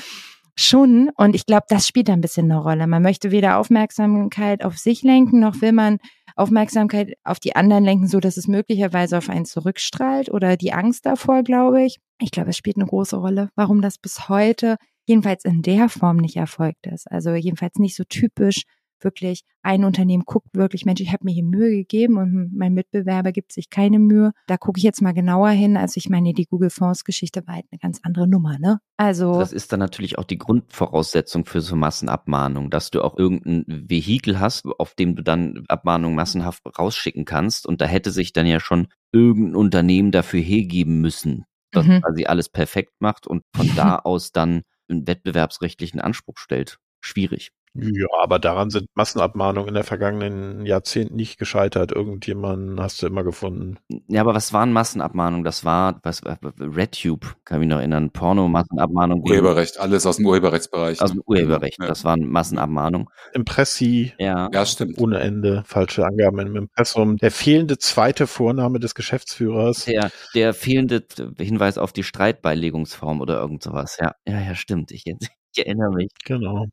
schon. 0.56 1.10
Und 1.16 1.36
ich 1.36 1.46
glaube, 1.46 1.66
das 1.70 1.88
spielt 1.88 2.10
ein 2.10 2.22
bisschen 2.22 2.52
eine 2.52 2.62
Rolle. 2.62 2.88
Man 2.88 3.02
möchte 3.02 3.32
weder 3.32 3.58
Aufmerksamkeit 3.58 4.64
auf 4.64 4.78
sich 4.78 5.04
lenken, 5.04 5.40
noch 5.40 5.62
will 5.62 5.74
man 5.74 6.00
Aufmerksamkeit 6.36 7.14
auf 7.24 7.40
die 7.40 7.56
anderen 7.56 7.84
lenken, 7.84 8.08
so 8.08 8.20
dass 8.20 8.38
es 8.38 8.48
möglicherweise 8.48 9.18
auf 9.18 9.30
einen 9.30 9.46
zurückstrahlt 9.46 10.30
oder 10.30 10.58
die 10.58 10.74
Angst 10.74 11.06
davor, 11.06 11.44
glaube 11.44 11.84
ich. 11.84 11.98
Ich 12.20 12.32
glaube, 12.32 12.50
es 12.50 12.58
spielt 12.58 12.78
eine 12.78 12.86
große 12.86 13.16
Rolle, 13.18 13.50
warum 13.56 13.82
das 13.82 13.98
bis 13.98 14.28
heute 14.30 14.78
jedenfalls 15.06 15.46
in 15.46 15.62
der 15.62 15.88
Form 15.88 16.18
nicht 16.18 16.36
erfolgt 16.36 16.88
ist. 16.88 17.10
Also 17.10 17.34
jedenfalls 17.34 17.78
nicht 17.78 17.96
so 17.96 18.04
typisch 18.04 18.64
wirklich 19.06 19.44
ein 19.62 19.86
Unternehmen 19.86 20.24
guckt 20.26 20.50
wirklich, 20.54 20.86
Mensch, 20.86 21.00
ich 21.00 21.14
habe 21.14 21.24
mir 21.24 21.32
hier 21.32 21.44
Mühe 21.44 21.70
gegeben 21.70 22.18
und 22.18 22.52
mein 22.54 22.74
Mitbewerber 22.74 23.32
gibt 23.32 23.54
sich 23.54 23.70
keine 23.70 24.00
Mühe. 24.00 24.34
Da 24.48 24.58
gucke 24.58 24.78
ich 24.78 24.84
jetzt 24.84 25.02
mal 25.02 25.14
genauer 25.14 25.50
hin. 25.50 25.78
Also 25.78 25.98
ich 25.98 26.10
meine, 26.10 26.34
die 26.34 26.46
Google 26.46 26.70
Fonds 26.70 27.06
Geschichte 27.06 27.48
war 27.48 27.56
halt 27.56 27.66
eine 27.72 27.80
ganz 27.80 28.00
andere 28.04 28.28
Nummer, 28.28 28.60
ne? 28.60 28.80
Also 28.98 29.40
das 29.40 29.54
ist 29.54 29.72
dann 29.72 29.80
natürlich 29.80 30.18
auch 30.18 30.26
die 30.26 30.38
Grundvoraussetzung 30.38 31.46
für 31.46 31.62
so 31.62 31.76
Massenabmahnung, 31.76 32.70
dass 32.70 32.92
du 32.92 33.02
auch 33.02 33.18
irgendein 33.18 33.66
Vehikel 33.68 34.40
hast, 34.40 34.66
auf 34.78 34.94
dem 34.96 35.16
du 35.16 35.24
dann 35.24 35.64
Abmahnungen 35.68 36.16
massenhaft 36.16 36.62
rausschicken 36.78 37.26
kannst. 37.26 37.66
Und 37.66 37.82
da 37.82 37.86
hätte 37.86 38.12
sich 38.12 38.34
dann 38.34 38.48
ja 38.48 38.60
schon 38.60 38.88
irgendein 39.12 39.56
Unternehmen 39.56 40.12
dafür 40.12 40.42
hergeben 40.42 41.00
müssen, 41.00 41.46
dass 41.72 41.86
mhm. 41.86 42.02
quasi 42.02 42.26
alles 42.26 42.50
perfekt 42.50 42.94
macht 43.00 43.28
und 43.28 43.44
von 43.56 43.68
da 43.76 43.98
aus 43.98 44.32
dann 44.32 44.64
einen 44.90 45.08
wettbewerbsrechtlichen 45.08 46.00
Anspruch 46.00 46.38
stellt. 46.38 46.78
Schwierig. 47.02 47.52
Ja, 47.78 48.08
aber 48.22 48.40
daran 48.40 48.70
sind 48.70 48.88
Massenabmahnungen 48.96 49.68
in 49.68 49.74
der 49.74 49.84
vergangenen 49.84 50.66
Jahrzehnt 50.66 51.14
nicht 51.14 51.38
gescheitert. 51.38 51.92
Irgendjemanden 51.92 52.80
hast 52.80 53.02
du 53.02 53.08
immer 53.08 53.26
gefunden. 53.26 53.78
Ja, 54.08 54.22
aber 54.22 54.34
was 54.34 54.54
waren 54.54 54.72
Massenabmahnungen? 54.72 55.44
Das 55.44 55.66
war, 55.66 56.00
was, 56.04 56.22
RedTube, 56.26 57.36
kann 57.44 57.58
ich 57.58 57.60
mich 57.60 57.70
noch 57.70 57.80
erinnern, 57.80 58.12
Porno-Massenabmahnung. 58.12 59.24
Urheberrecht, 59.24 59.78
alles 59.78 60.06
aus 60.06 60.18
dem 60.18 60.26
Urheberrechtsbereich. 60.26 61.02
Aus 61.02 61.12
dem 61.12 61.22
Urheberrecht, 61.26 61.80
ja. 61.82 61.88
das 61.88 62.06
waren 62.06 62.26
Massenabmahnungen. 62.30 63.10
Impressi. 63.34 64.14
Ja. 64.20 64.50
Ja, 64.54 64.66
stimmt. 64.66 64.98
Ohne 64.98 65.20
Ende, 65.20 65.64
falsche 65.66 66.06
Angaben 66.06 66.40
im 66.40 66.56
Impressum. 66.56 67.18
Der 67.18 67.32
fehlende 67.32 67.78
zweite 67.78 68.26
Vorname 68.26 68.80
des 68.80 68.96
Geschäftsführers. 68.96 69.84
Der, 69.84 70.12
der 70.34 70.54
fehlende 70.54 71.04
Hinweis 71.38 71.78
auf 71.78 71.92
die 71.92 72.04
Streitbeilegungsform 72.04 73.20
oder 73.20 73.38
irgend 73.42 73.64
sowas. 73.64 73.98
Ja, 74.00 74.14
ja, 74.26 74.40
ja, 74.40 74.56
stimmt. 74.56 74.92
Ich, 74.92 75.06
ich 75.06 75.66
erinnere 75.66 75.92
mich. 75.92 76.12
Genau 76.24 76.68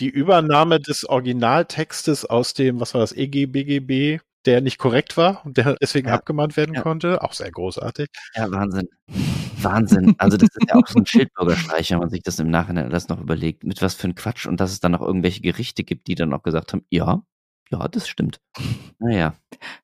die 0.00 0.08
Übernahme 0.08 0.80
des 0.80 1.08
Originaltextes 1.08 2.24
aus 2.24 2.54
dem, 2.54 2.80
was 2.80 2.94
war 2.94 3.00
das, 3.00 3.12
EGBGB, 3.12 4.20
der 4.44 4.60
nicht 4.60 4.78
korrekt 4.78 5.16
war 5.16 5.44
und 5.44 5.56
der 5.56 5.76
deswegen 5.80 6.08
ja. 6.08 6.14
abgemahnt 6.14 6.56
werden 6.56 6.74
ja. 6.74 6.82
konnte. 6.82 7.22
Auch 7.22 7.32
sehr 7.32 7.50
großartig. 7.50 8.08
Ja, 8.34 8.50
Wahnsinn. 8.50 8.88
Wahnsinn. 9.60 10.14
Also 10.18 10.36
das 10.36 10.50
ist 10.54 10.68
ja 10.68 10.76
auch 10.76 10.86
so 10.86 10.98
ein 10.98 11.06
Schildbürgerstreich, 11.06 11.90
wenn 11.90 11.98
man 11.98 12.10
sich 12.10 12.22
das 12.22 12.38
im 12.38 12.50
Nachhinein 12.50 12.86
alles 12.86 13.08
noch 13.08 13.20
überlegt, 13.20 13.64
mit 13.64 13.82
was 13.82 13.94
für 13.94 14.08
ein 14.08 14.14
Quatsch 14.14 14.46
und 14.46 14.60
dass 14.60 14.72
es 14.72 14.80
dann 14.80 14.92
noch 14.92 15.00
irgendwelche 15.00 15.40
Gerichte 15.40 15.82
gibt, 15.82 16.06
die 16.06 16.14
dann 16.14 16.32
auch 16.32 16.42
gesagt 16.42 16.72
haben, 16.72 16.84
ja, 16.90 17.22
ja, 17.70 17.88
das 17.88 18.08
stimmt. 18.08 18.40
Naja. 18.98 19.34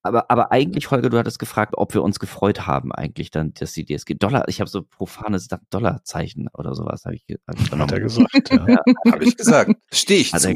Aber, 0.03 0.31
aber 0.31 0.53
eigentlich, 0.53 0.91
Holger, 0.91 1.11
du 1.11 1.19
hattest 1.19 1.39
gefragt, 1.39 1.75
ob 1.77 1.95
wir 1.95 2.03
uns 2.03 2.19
gefreut 2.19 2.67
haben, 2.67 2.93
eigentlich 2.93 3.31
dann, 3.31 3.53
dass 3.55 3.73
die 3.73 3.85
DSG 3.85 4.15
Dollar, 4.15 4.49
ich 4.49 4.61
habe 4.61 4.71
so 4.71 4.83
profanes 4.83 5.49
Dollarzeichen 5.71 6.49
oder 6.55 6.75
sowas, 6.75 7.05
habe 7.05 7.17
ich, 7.17 7.25
hab 7.47 7.59
ich 7.59 7.71
Hat 7.73 7.93
er 7.93 8.01
gesagt, 8.01 8.51
ja. 8.51 8.67
ja. 8.69 9.13
habe 9.13 9.25
ich 9.25 9.37
gesagt. 9.37 9.73
Stehe 9.93 10.21
ich 10.21 10.33
Hat 10.33 10.43
zu. 10.43 10.55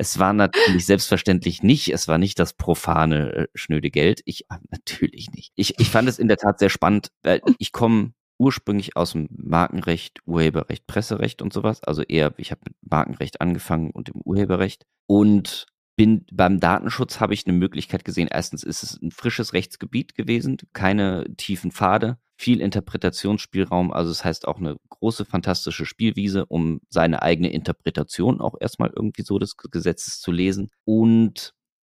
Es 0.00 0.18
war 0.20 0.32
natürlich 0.32 0.86
selbstverständlich 0.86 1.64
nicht, 1.64 1.92
es 1.92 2.06
war 2.06 2.18
nicht 2.18 2.38
das 2.38 2.52
profane, 2.52 3.32
äh, 3.32 3.48
schnöde 3.54 3.90
Geld. 3.90 4.20
Ich, 4.26 4.42
äh, 4.42 4.58
natürlich 4.70 5.30
nicht. 5.32 5.52
Ich, 5.56 5.80
ich 5.80 5.90
fand 5.90 6.08
es 6.08 6.20
in 6.20 6.28
der 6.28 6.36
Tat 6.36 6.60
sehr 6.60 6.68
spannend, 6.68 7.08
weil 7.24 7.42
ich 7.58 7.72
komme 7.72 8.12
ursprünglich 8.38 8.96
aus 8.96 9.12
dem 9.12 9.28
Markenrecht, 9.30 10.20
Urheberrecht, 10.24 10.86
Presserecht 10.86 11.42
und 11.42 11.52
sowas. 11.52 11.82
Also 11.82 12.02
eher, 12.02 12.32
ich 12.36 12.52
habe 12.52 12.60
mit 12.66 12.76
Markenrecht 12.88 13.40
angefangen 13.40 13.90
und 13.90 14.08
im 14.08 14.20
Urheberrecht. 14.22 14.86
Und 15.06 15.66
bin 15.98 16.24
beim 16.32 16.60
Datenschutz 16.60 17.18
habe 17.18 17.34
ich 17.34 17.44
eine 17.44 17.58
Möglichkeit 17.58 18.04
gesehen. 18.04 18.28
Erstens 18.30 18.62
ist 18.62 18.84
es 18.84 19.02
ein 19.02 19.10
frisches 19.10 19.52
Rechtsgebiet 19.52 20.14
gewesen, 20.14 20.56
keine 20.72 21.26
tiefen 21.36 21.72
Pfade, 21.72 22.18
viel 22.36 22.60
Interpretationsspielraum. 22.60 23.92
Also 23.92 24.10
das 24.12 24.24
heißt 24.24 24.46
auch 24.46 24.58
eine 24.58 24.76
große 24.90 25.24
fantastische 25.24 25.86
Spielwiese, 25.86 26.46
um 26.46 26.80
seine 26.88 27.22
eigene 27.22 27.50
Interpretation 27.50 28.40
auch 28.40 28.54
erstmal 28.60 28.92
irgendwie 28.94 29.22
so 29.22 29.40
des 29.40 29.56
Gesetzes 29.56 30.20
zu 30.20 30.30
lesen. 30.30 30.70
Und 30.84 31.54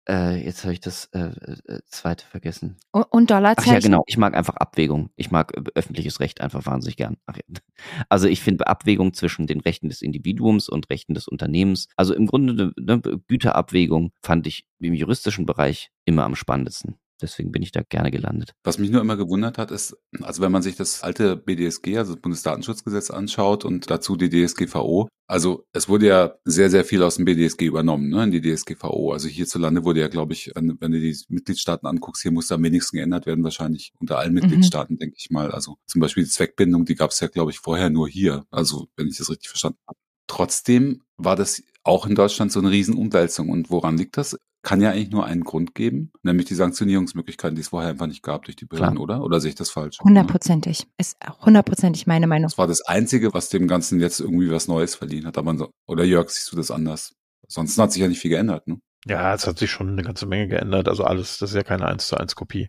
äh, 0.08 0.44
jetzt 0.44 0.64
habe 0.64 0.72
ich 0.72 0.80
das 0.80 1.06
äh, 1.12 1.30
äh, 1.68 1.80
zweite 1.86 2.24
vergessen. 2.26 2.78
Und, 2.90 3.04
und 3.10 3.30
Dollarzeichen? 3.30 3.70
Ach 3.70 3.74
ja, 3.74 3.80
genau. 3.80 4.02
Ich 4.06 4.16
mag 4.16 4.34
einfach 4.34 4.56
Abwägung. 4.56 5.10
Ich 5.16 5.30
mag 5.30 5.56
äh, 5.56 5.62
öffentliches 5.74 6.20
Recht 6.20 6.40
einfach 6.40 6.66
wahnsinnig 6.66 6.96
gern. 6.96 7.16
Ach, 7.26 7.36
ja. 7.36 7.42
Also 8.08 8.28
ich 8.28 8.40
finde 8.40 8.66
Abwägung 8.66 9.14
zwischen 9.14 9.46
den 9.46 9.60
Rechten 9.60 9.88
des 9.88 10.02
Individuums 10.02 10.68
und 10.68 10.90
Rechten 10.90 11.14
des 11.14 11.28
Unternehmens. 11.28 11.88
Also 11.96 12.14
im 12.14 12.26
Grunde 12.26 12.72
eine, 12.76 12.92
eine 12.92 13.18
Güterabwägung 13.28 14.12
fand 14.22 14.46
ich 14.46 14.66
im 14.78 14.94
juristischen 14.94 15.46
Bereich 15.46 15.90
immer 16.04 16.24
am 16.24 16.34
spannendsten. 16.34 16.96
Deswegen 17.20 17.52
bin 17.52 17.62
ich 17.62 17.72
da 17.72 17.82
gerne 17.88 18.10
gelandet. 18.10 18.52
Was 18.64 18.78
mich 18.78 18.90
nur 18.90 19.00
immer 19.00 19.16
gewundert 19.16 19.58
hat, 19.58 19.70
ist, 19.70 19.96
also 20.20 20.42
wenn 20.42 20.52
man 20.52 20.62
sich 20.62 20.76
das 20.76 21.02
alte 21.02 21.36
BDSG, 21.36 21.98
also 21.98 22.14
das 22.14 22.22
Bundesdatenschutzgesetz 22.22 23.10
anschaut 23.10 23.64
und 23.64 23.90
dazu 23.90 24.16
die 24.16 24.28
DSGVO, 24.28 25.08
also 25.30 25.64
es 25.72 25.88
wurde 25.88 26.06
ja 26.06 26.34
sehr, 26.44 26.70
sehr 26.70 26.84
viel 26.84 27.04
aus 27.04 27.14
dem 27.14 27.24
BDSG 27.24 27.66
übernommen, 27.66 28.08
ne, 28.08 28.24
in 28.24 28.30
die 28.32 28.40
DSGVO. 28.40 29.12
Also 29.12 29.28
hierzulande 29.28 29.84
wurde 29.84 30.00
ja, 30.00 30.08
glaube 30.08 30.32
ich, 30.32 30.50
wenn, 30.56 30.76
wenn, 30.80 30.90
du 30.90 30.98
die 30.98 31.16
Mitgliedstaaten 31.28 31.86
anguckst, 31.86 32.22
hier 32.22 32.32
muss 32.32 32.48
da 32.48 32.56
am 32.56 32.64
wenigsten 32.64 32.96
geändert 32.96 33.26
werden, 33.26 33.44
wahrscheinlich 33.44 33.92
unter 34.00 34.18
allen 34.18 34.34
mhm. 34.34 34.40
Mitgliedstaaten, 34.40 34.98
denke 34.98 35.14
ich 35.16 35.30
mal. 35.30 35.52
Also 35.52 35.76
zum 35.86 36.00
Beispiel 36.00 36.24
die 36.24 36.30
Zweckbindung, 36.30 36.84
die 36.84 36.96
gab 36.96 37.12
es 37.12 37.20
ja, 37.20 37.28
glaube 37.28 37.52
ich, 37.52 37.60
vorher 37.60 37.90
nur 37.90 38.08
hier. 38.08 38.44
Also 38.50 38.88
wenn 38.96 39.06
ich 39.06 39.18
das 39.18 39.30
richtig 39.30 39.50
verstanden 39.50 39.78
habe. 39.86 39.98
Trotzdem 40.26 41.02
war 41.16 41.36
das 41.36 41.62
auch 41.84 42.06
in 42.06 42.14
Deutschland 42.14 42.50
so 42.50 42.60
eine 42.60 42.70
Riesenumwälzung. 42.70 43.50
Und 43.50 43.70
woran 43.70 43.96
liegt 43.96 44.16
das? 44.16 44.36
Kann 44.62 44.80
ja 44.80 44.90
eigentlich 44.90 45.10
nur 45.10 45.24
einen 45.24 45.42
Grund 45.42 45.74
geben, 45.74 46.12
nämlich 46.22 46.46
die 46.46 46.54
Sanktionierungsmöglichkeiten, 46.54 47.54
die 47.54 47.62
es 47.62 47.68
vorher 47.68 47.90
einfach 47.90 48.06
nicht 48.06 48.22
gab 48.22 48.44
durch 48.44 48.56
die 48.56 48.66
Behörden, 48.66 48.96
Klar. 48.96 49.02
oder? 49.02 49.24
Oder 49.24 49.40
sehe 49.40 49.50
ich 49.50 49.54
das 49.54 49.70
falsch? 49.70 49.98
Hundertprozentig. 50.00 50.86
Ist 50.98 51.16
hundertprozentig 51.44 52.06
meine 52.06 52.26
Meinung. 52.26 52.48
Das 52.48 52.58
war 52.58 52.66
das 52.66 52.82
Einzige, 52.82 53.32
was 53.32 53.48
dem 53.48 53.66
Ganzen 53.66 54.00
jetzt 54.00 54.20
irgendwie 54.20 54.50
was 54.50 54.68
Neues 54.68 54.94
verliehen 54.94 55.26
hat. 55.26 55.38
Aber 55.38 55.56
so, 55.56 55.70
oder 55.86 56.04
Jörg, 56.04 56.28
siehst 56.28 56.52
du 56.52 56.56
das 56.56 56.70
anders? 56.70 57.14
Sonst 57.48 57.78
hat 57.78 57.92
sich 57.92 58.02
ja 58.02 58.08
nicht 58.08 58.20
viel 58.20 58.30
geändert, 58.30 58.68
ne? 58.68 58.80
Ja, 59.06 59.34
es 59.34 59.46
hat 59.46 59.58
sich 59.58 59.70
schon 59.70 59.88
eine 59.88 60.02
ganze 60.02 60.26
Menge 60.26 60.46
geändert. 60.48 60.86
Also 60.86 61.04
alles, 61.04 61.38
das 61.38 61.50
ist 61.50 61.56
ja 61.56 61.62
keine 61.62 61.86
1 61.86 62.06
zu 62.06 62.18
1 62.18 62.36
Kopie 62.36 62.68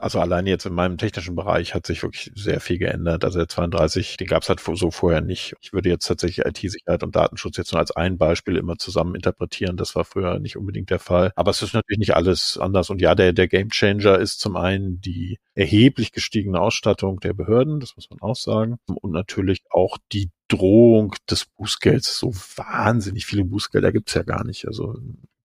also 0.00 0.20
allein 0.20 0.46
jetzt 0.46 0.66
in 0.66 0.74
meinem 0.74 0.98
technischen 0.98 1.36
Bereich 1.36 1.74
hat 1.74 1.86
sich 1.86 2.02
wirklich 2.02 2.32
sehr 2.34 2.60
viel 2.60 2.78
geändert. 2.78 3.24
Also 3.24 3.38
der 3.38 3.48
32, 3.48 4.16
den 4.16 4.26
gab 4.26 4.42
es 4.42 4.48
halt 4.48 4.60
so 4.60 4.90
vorher 4.90 5.20
nicht. 5.20 5.54
Ich 5.60 5.72
würde 5.72 5.88
jetzt 5.88 6.06
tatsächlich 6.06 6.46
IT-Sicherheit 6.46 7.02
und 7.02 7.14
Datenschutz 7.14 7.56
jetzt 7.56 7.72
nur 7.72 7.80
als 7.80 7.90
ein 7.92 8.18
Beispiel 8.18 8.56
immer 8.56 8.76
zusammen 8.78 9.14
interpretieren. 9.14 9.76
Das 9.76 9.94
war 9.94 10.04
früher 10.04 10.38
nicht 10.38 10.56
unbedingt 10.56 10.90
der 10.90 10.98
Fall. 10.98 11.32
Aber 11.36 11.50
es 11.50 11.62
ist 11.62 11.74
natürlich 11.74 11.98
nicht 11.98 12.14
alles 12.14 12.58
anders. 12.58 12.90
Und 12.90 13.00
ja, 13.00 13.14
der, 13.14 13.32
der 13.32 13.48
Gamechanger 13.48 14.18
ist 14.18 14.40
zum 14.40 14.56
einen 14.56 15.00
die 15.00 15.38
erheblich 15.54 16.12
gestiegene 16.12 16.60
Ausstattung 16.60 17.20
der 17.20 17.34
Behörden, 17.34 17.80
das 17.80 17.96
muss 17.96 18.08
man 18.10 18.20
auch 18.20 18.36
sagen. 18.36 18.78
Und 18.86 19.12
natürlich 19.12 19.62
auch 19.70 19.98
die 20.12 20.30
Drohung 20.48 21.14
des 21.30 21.46
Bußgelds. 21.46 22.18
So 22.18 22.32
wahnsinnig 22.56 23.26
viele 23.26 23.44
Bußgelder 23.44 23.92
gibt's 23.92 24.14
ja 24.14 24.22
gar 24.22 24.44
nicht. 24.44 24.66
Also 24.66 24.96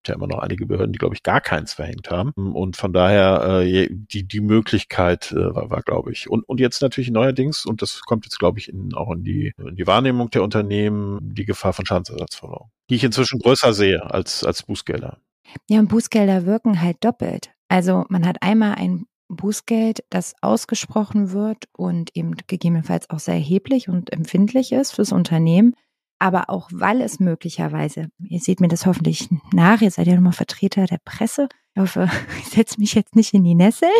ja 0.07 0.15
immer 0.15 0.27
noch 0.27 0.39
einige 0.39 0.65
Behörden, 0.65 0.93
die, 0.93 0.99
glaube 0.99 1.15
ich, 1.15 1.23
gar 1.23 1.41
keins 1.41 1.73
verhängt 1.73 2.11
haben. 2.11 2.31
Und 2.35 2.75
von 2.75 2.93
daher, 2.93 3.61
äh, 3.61 3.87
die, 3.89 4.27
die 4.27 4.41
Möglichkeit 4.41 5.31
äh, 5.31 5.55
war, 5.55 5.69
war 5.69 5.81
glaube 5.81 6.11
ich. 6.11 6.29
Und, 6.29 6.43
und 6.47 6.59
jetzt 6.59 6.81
natürlich 6.81 7.11
neuerdings, 7.11 7.65
und 7.65 7.81
das 7.81 8.01
kommt 8.01 8.25
jetzt, 8.25 8.39
glaube 8.39 8.59
ich, 8.59 8.69
in, 8.69 8.93
auch 8.93 9.11
in 9.11 9.23
die, 9.23 9.53
in 9.57 9.75
die 9.75 9.87
Wahrnehmung 9.87 10.29
der 10.29 10.43
Unternehmen, 10.43 11.19
die 11.21 11.45
Gefahr 11.45 11.73
von 11.73 11.85
Schadensersatzforderungen, 11.85 12.71
die 12.89 12.95
ich 12.95 13.03
inzwischen 13.03 13.39
größer 13.39 13.73
sehe 13.73 14.03
als, 14.11 14.43
als 14.43 14.63
Bußgelder. 14.63 15.19
Ja, 15.69 15.79
und 15.79 15.89
Bußgelder 15.89 16.45
wirken 16.45 16.81
halt 16.81 16.97
doppelt. 17.03 17.51
Also 17.67 18.05
man 18.09 18.25
hat 18.25 18.37
einmal 18.41 18.75
ein 18.75 19.05
Bußgeld, 19.27 20.03
das 20.09 20.35
ausgesprochen 20.41 21.31
wird 21.31 21.65
und 21.75 22.15
eben 22.15 22.35
gegebenenfalls 22.47 23.09
auch 23.09 23.19
sehr 23.19 23.35
erheblich 23.35 23.89
und 23.89 24.13
empfindlich 24.13 24.71
ist 24.71 24.91
fürs 24.93 25.11
Unternehmen 25.11 25.75
aber 26.19 26.49
auch 26.49 26.69
weil 26.71 27.01
es 27.01 27.19
möglicherweise, 27.19 28.09
ihr 28.19 28.39
seht 28.39 28.61
mir 28.61 28.67
das 28.67 28.85
hoffentlich 28.85 29.29
nach, 29.53 29.81
ihr 29.81 29.91
seid 29.91 30.07
ja 30.07 30.15
nochmal 30.15 30.33
Vertreter 30.33 30.85
der 30.85 30.99
Presse. 31.03 31.49
Ich 31.73 31.81
hoffe, 31.81 32.09
ich 32.39 32.45
setze 32.45 32.79
mich 32.79 32.93
jetzt 32.93 33.15
nicht 33.15 33.33
in 33.33 33.43
die 33.43 33.55
Nesseln. 33.55 33.91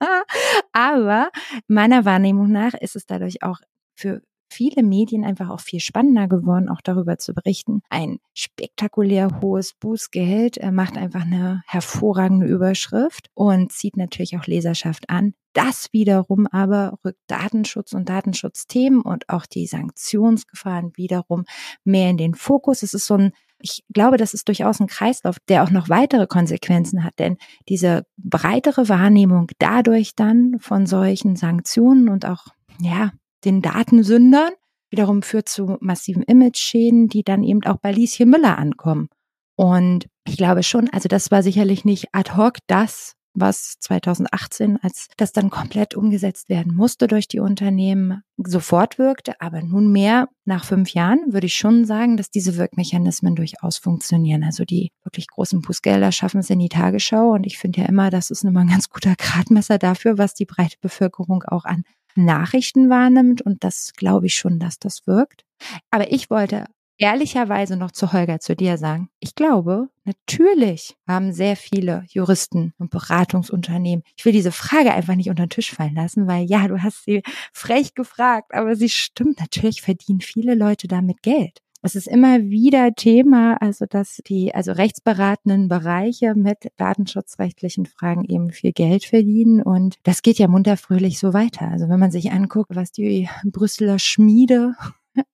aber 0.72 1.30
meiner 1.68 2.04
Wahrnehmung 2.04 2.50
nach 2.50 2.74
ist 2.74 2.96
es 2.96 3.06
dadurch 3.06 3.42
auch 3.42 3.60
für 3.94 4.22
viele 4.54 4.82
Medien 4.82 5.24
einfach 5.24 5.50
auch 5.50 5.60
viel 5.60 5.80
spannender 5.80 6.28
geworden, 6.28 6.68
auch 6.68 6.80
darüber 6.82 7.18
zu 7.18 7.34
berichten. 7.34 7.82
Ein 7.90 8.18
spektakulär 8.32 9.40
hohes 9.40 9.74
Bußgeld 9.74 10.58
er 10.58 10.72
macht 10.72 10.96
einfach 10.96 11.22
eine 11.22 11.62
hervorragende 11.66 12.46
Überschrift 12.46 13.28
und 13.34 13.72
zieht 13.72 13.96
natürlich 13.96 14.36
auch 14.38 14.46
Leserschaft 14.46 15.10
an. 15.10 15.34
Das 15.52 15.88
wiederum 15.92 16.46
aber 16.48 16.98
rückt 17.04 17.20
Datenschutz 17.28 17.92
und 17.92 18.08
Datenschutzthemen 18.08 19.02
und 19.02 19.28
auch 19.28 19.46
die 19.46 19.66
Sanktionsgefahren 19.66 20.92
wiederum 20.96 21.44
mehr 21.84 22.10
in 22.10 22.16
den 22.16 22.34
Fokus. 22.34 22.82
Es 22.82 22.94
ist 22.94 23.06
so 23.06 23.14
ein 23.14 23.32
ich 23.60 23.82
glaube, 23.94 24.18
das 24.18 24.34
ist 24.34 24.48
durchaus 24.48 24.78
ein 24.80 24.88
Kreislauf, 24.88 25.36
der 25.48 25.64
auch 25.64 25.70
noch 25.70 25.88
weitere 25.88 26.26
Konsequenzen 26.26 27.02
hat, 27.02 27.18
denn 27.18 27.38
diese 27.66 28.04
breitere 28.18 28.90
Wahrnehmung 28.90 29.46
dadurch 29.58 30.14
dann 30.14 30.56
von 30.60 30.84
solchen 30.84 31.34
Sanktionen 31.34 32.10
und 32.10 32.26
auch, 32.26 32.48
ja, 32.78 33.12
den 33.44 33.62
Datensündern 33.62 34.50
wiederum 34.90 35.22
führt 35.22 35.48
zu 35.48 35.76
massiven 35.80 36.22
Image-Schäden, 36.22 37.08
die 37.08 37.24
dann 37.24 37.42
eben 37.42 37.64
auch 37.64 37.78
bei 37.78 37.90
Lieschen 37.90 38.30
Müller 38.30 38.58
ankommen. 38.58 39.08
Und 39.56 40.06
ich 40.26 40.36
glaube 40.36 40.62
schon, 40.62 40.88
also 40.90 41.08
das 41.08 41.30
war 41.30 41.42
sicherlich 41.42 41.84
nicht 41.84 42.08
ad 42.12 42.36
hoc 42.36 42.58
das, 42.68 43.14
was 43.36 43.74
2018, 43.80 44.78
als 44.80 45.08
das 45.16 45.32
dann 45.32 45.50
komplett 45.50 45.96
umgesetzt 45.96 46.48
werden 46.48 46.74
musste 46.74 47.08
durch 47.08 47.26
die 47.26 47.40
Unternehmen, 47.40 48.22
sofort 48.36 48.96
wirkte. 48.98 49.40
Aber 49.40 49.60
nunmehr, 49.60 50.28
nach 50.44 50.64
fünf 50.64 50.90
Jahren, 50.90 51.32
würde 51.32 51.46
ich 51.46 51.56
schon 51.56 51.84
sagen, 51.84 52.16
dass 52.16 52.30
diese 52.30 52.56
Wirkmechanismen 52.56 53.34
durchaus 53.34 53.78
funktionieren. 53.78 54.44
Also 54.44 54.64
die 54.64 54.92
wirklich 55.02 55.26
großen 55.26 55.60
Bußgelder 55.62 56.12
schaffen 56.12 56.38
es 56.38 56.50
in 56.50 56.60
die 56.60 56.68
Tagesschau. 56.68 57.32
Und 57.32 57.44
ich 57.44 57.58
finde 57.58 57.80
ja 57.80 57.86
immer, 57.88 58.10
das 58.10 58.30
ist 58.30 58.44
nochmal 58.44 58.64
ein 58.64 58.70
ganz 58.70 58.88
guter 58.88 59.16
Gradmesser 59.16 59.78
dafür, 59.78 60.16
was 60.16 60.34
die 60.34 60.46
breite 60.46 60.76
Bevölkerung 60.80 61.42
auch 61.42 61.64
an 61.64 61.82
Nachrichten 62.14 62.90
wahrnimmt. 62.90 63.42
Und 63.42 63.64
das 63.64 63.92
glaube 63.94 64.26
ich 64.26 64.34
schon, 64.34 64.58
dass 64.58 64.78
das 64.78 65.06
wirkt. 65.06 65.44
Aber 65.90 66.10
ich 66.12 66.30
wollte 66.30 66.66
ehrlicherweise 66.98 67.76
noch 67.76 67.90
zu 67.90 68.12
Holger, 68.12 68.40
zu 68.40 68.54
dir 68.54 68.78
sagen, 68.78 69.08
ich 69.18 69.34
glaube, 69.34 69.88
natürlich 70.04 70.96
haben 71.08 71.32
sehr 71.32 71.56
viele 71.56 72.04
Juristen 72.08 72.72
und 72.78 72.90
Beratungsunternehmen. 72.90 74.04
Ich 74.16 74.24
will 74.24 74.32
diese 74.32 74.52
Frage 74.52 74.92
einfach 74.92 75.14
nicht 75.14 75.30
unter 75.30 75.46
den 75.46 75.50
Tisch 75.50 75.72
fallen 75.72 75.94
lassen, 75.94 76.26
weil 76.26 76.44
ja, 76.44 76.68
du 76.68 76.82
hast 76.82 77.04
sie 77.04 77.22
frech 77.52 77.94
gefragt, 77.94 78.54
aber 78.54 78.76
sie 78.76 78.88
stimmt. 78.88 79.40
Natürlich 79.40 79.82
verdienen 79.82 80.20
viele 80.20 80.54
Leute 80.54 80.86
damit 80.88 81.22
Geld. 81.22 81.60
Es 81.86 81.96
ist 81.96 82.08
immer 82.08 82.40
wieder 82.40 82.94
Thema, 82.94 83.60
also 83.60 83.84
dass 83.84 84.22
die 84.26 84.54
also 84.54 84.72
rechtsberatenden 84.72 85.68
Bereiche 85.68 86.34
mit 86.34 86.70
datenschutzrechtlichen 86.78 87.84
Fragen 87.84 88.24
eben 88.24 88.52
viel 88.52 88.72
Geld 88.72 89.04
verdienen 89.04 89.60
und 89.60 89.96
das 90.02 90.22
geht 90.22 90.38
ja 90.38 90.48
munterfröhlich 90.48 91.18
so 91.18 91.34
weiter. 91.34 91.68
Also 91.68 91.90
wenn 91.90 92.00
man 92.00 92.10
sich 92.10 92.32
anguckt, 92.32 92.74
was 92.74 92.90
die 92.90 93.28
Brüsseler 93.44 93.98
Schmiede 93.98 94.72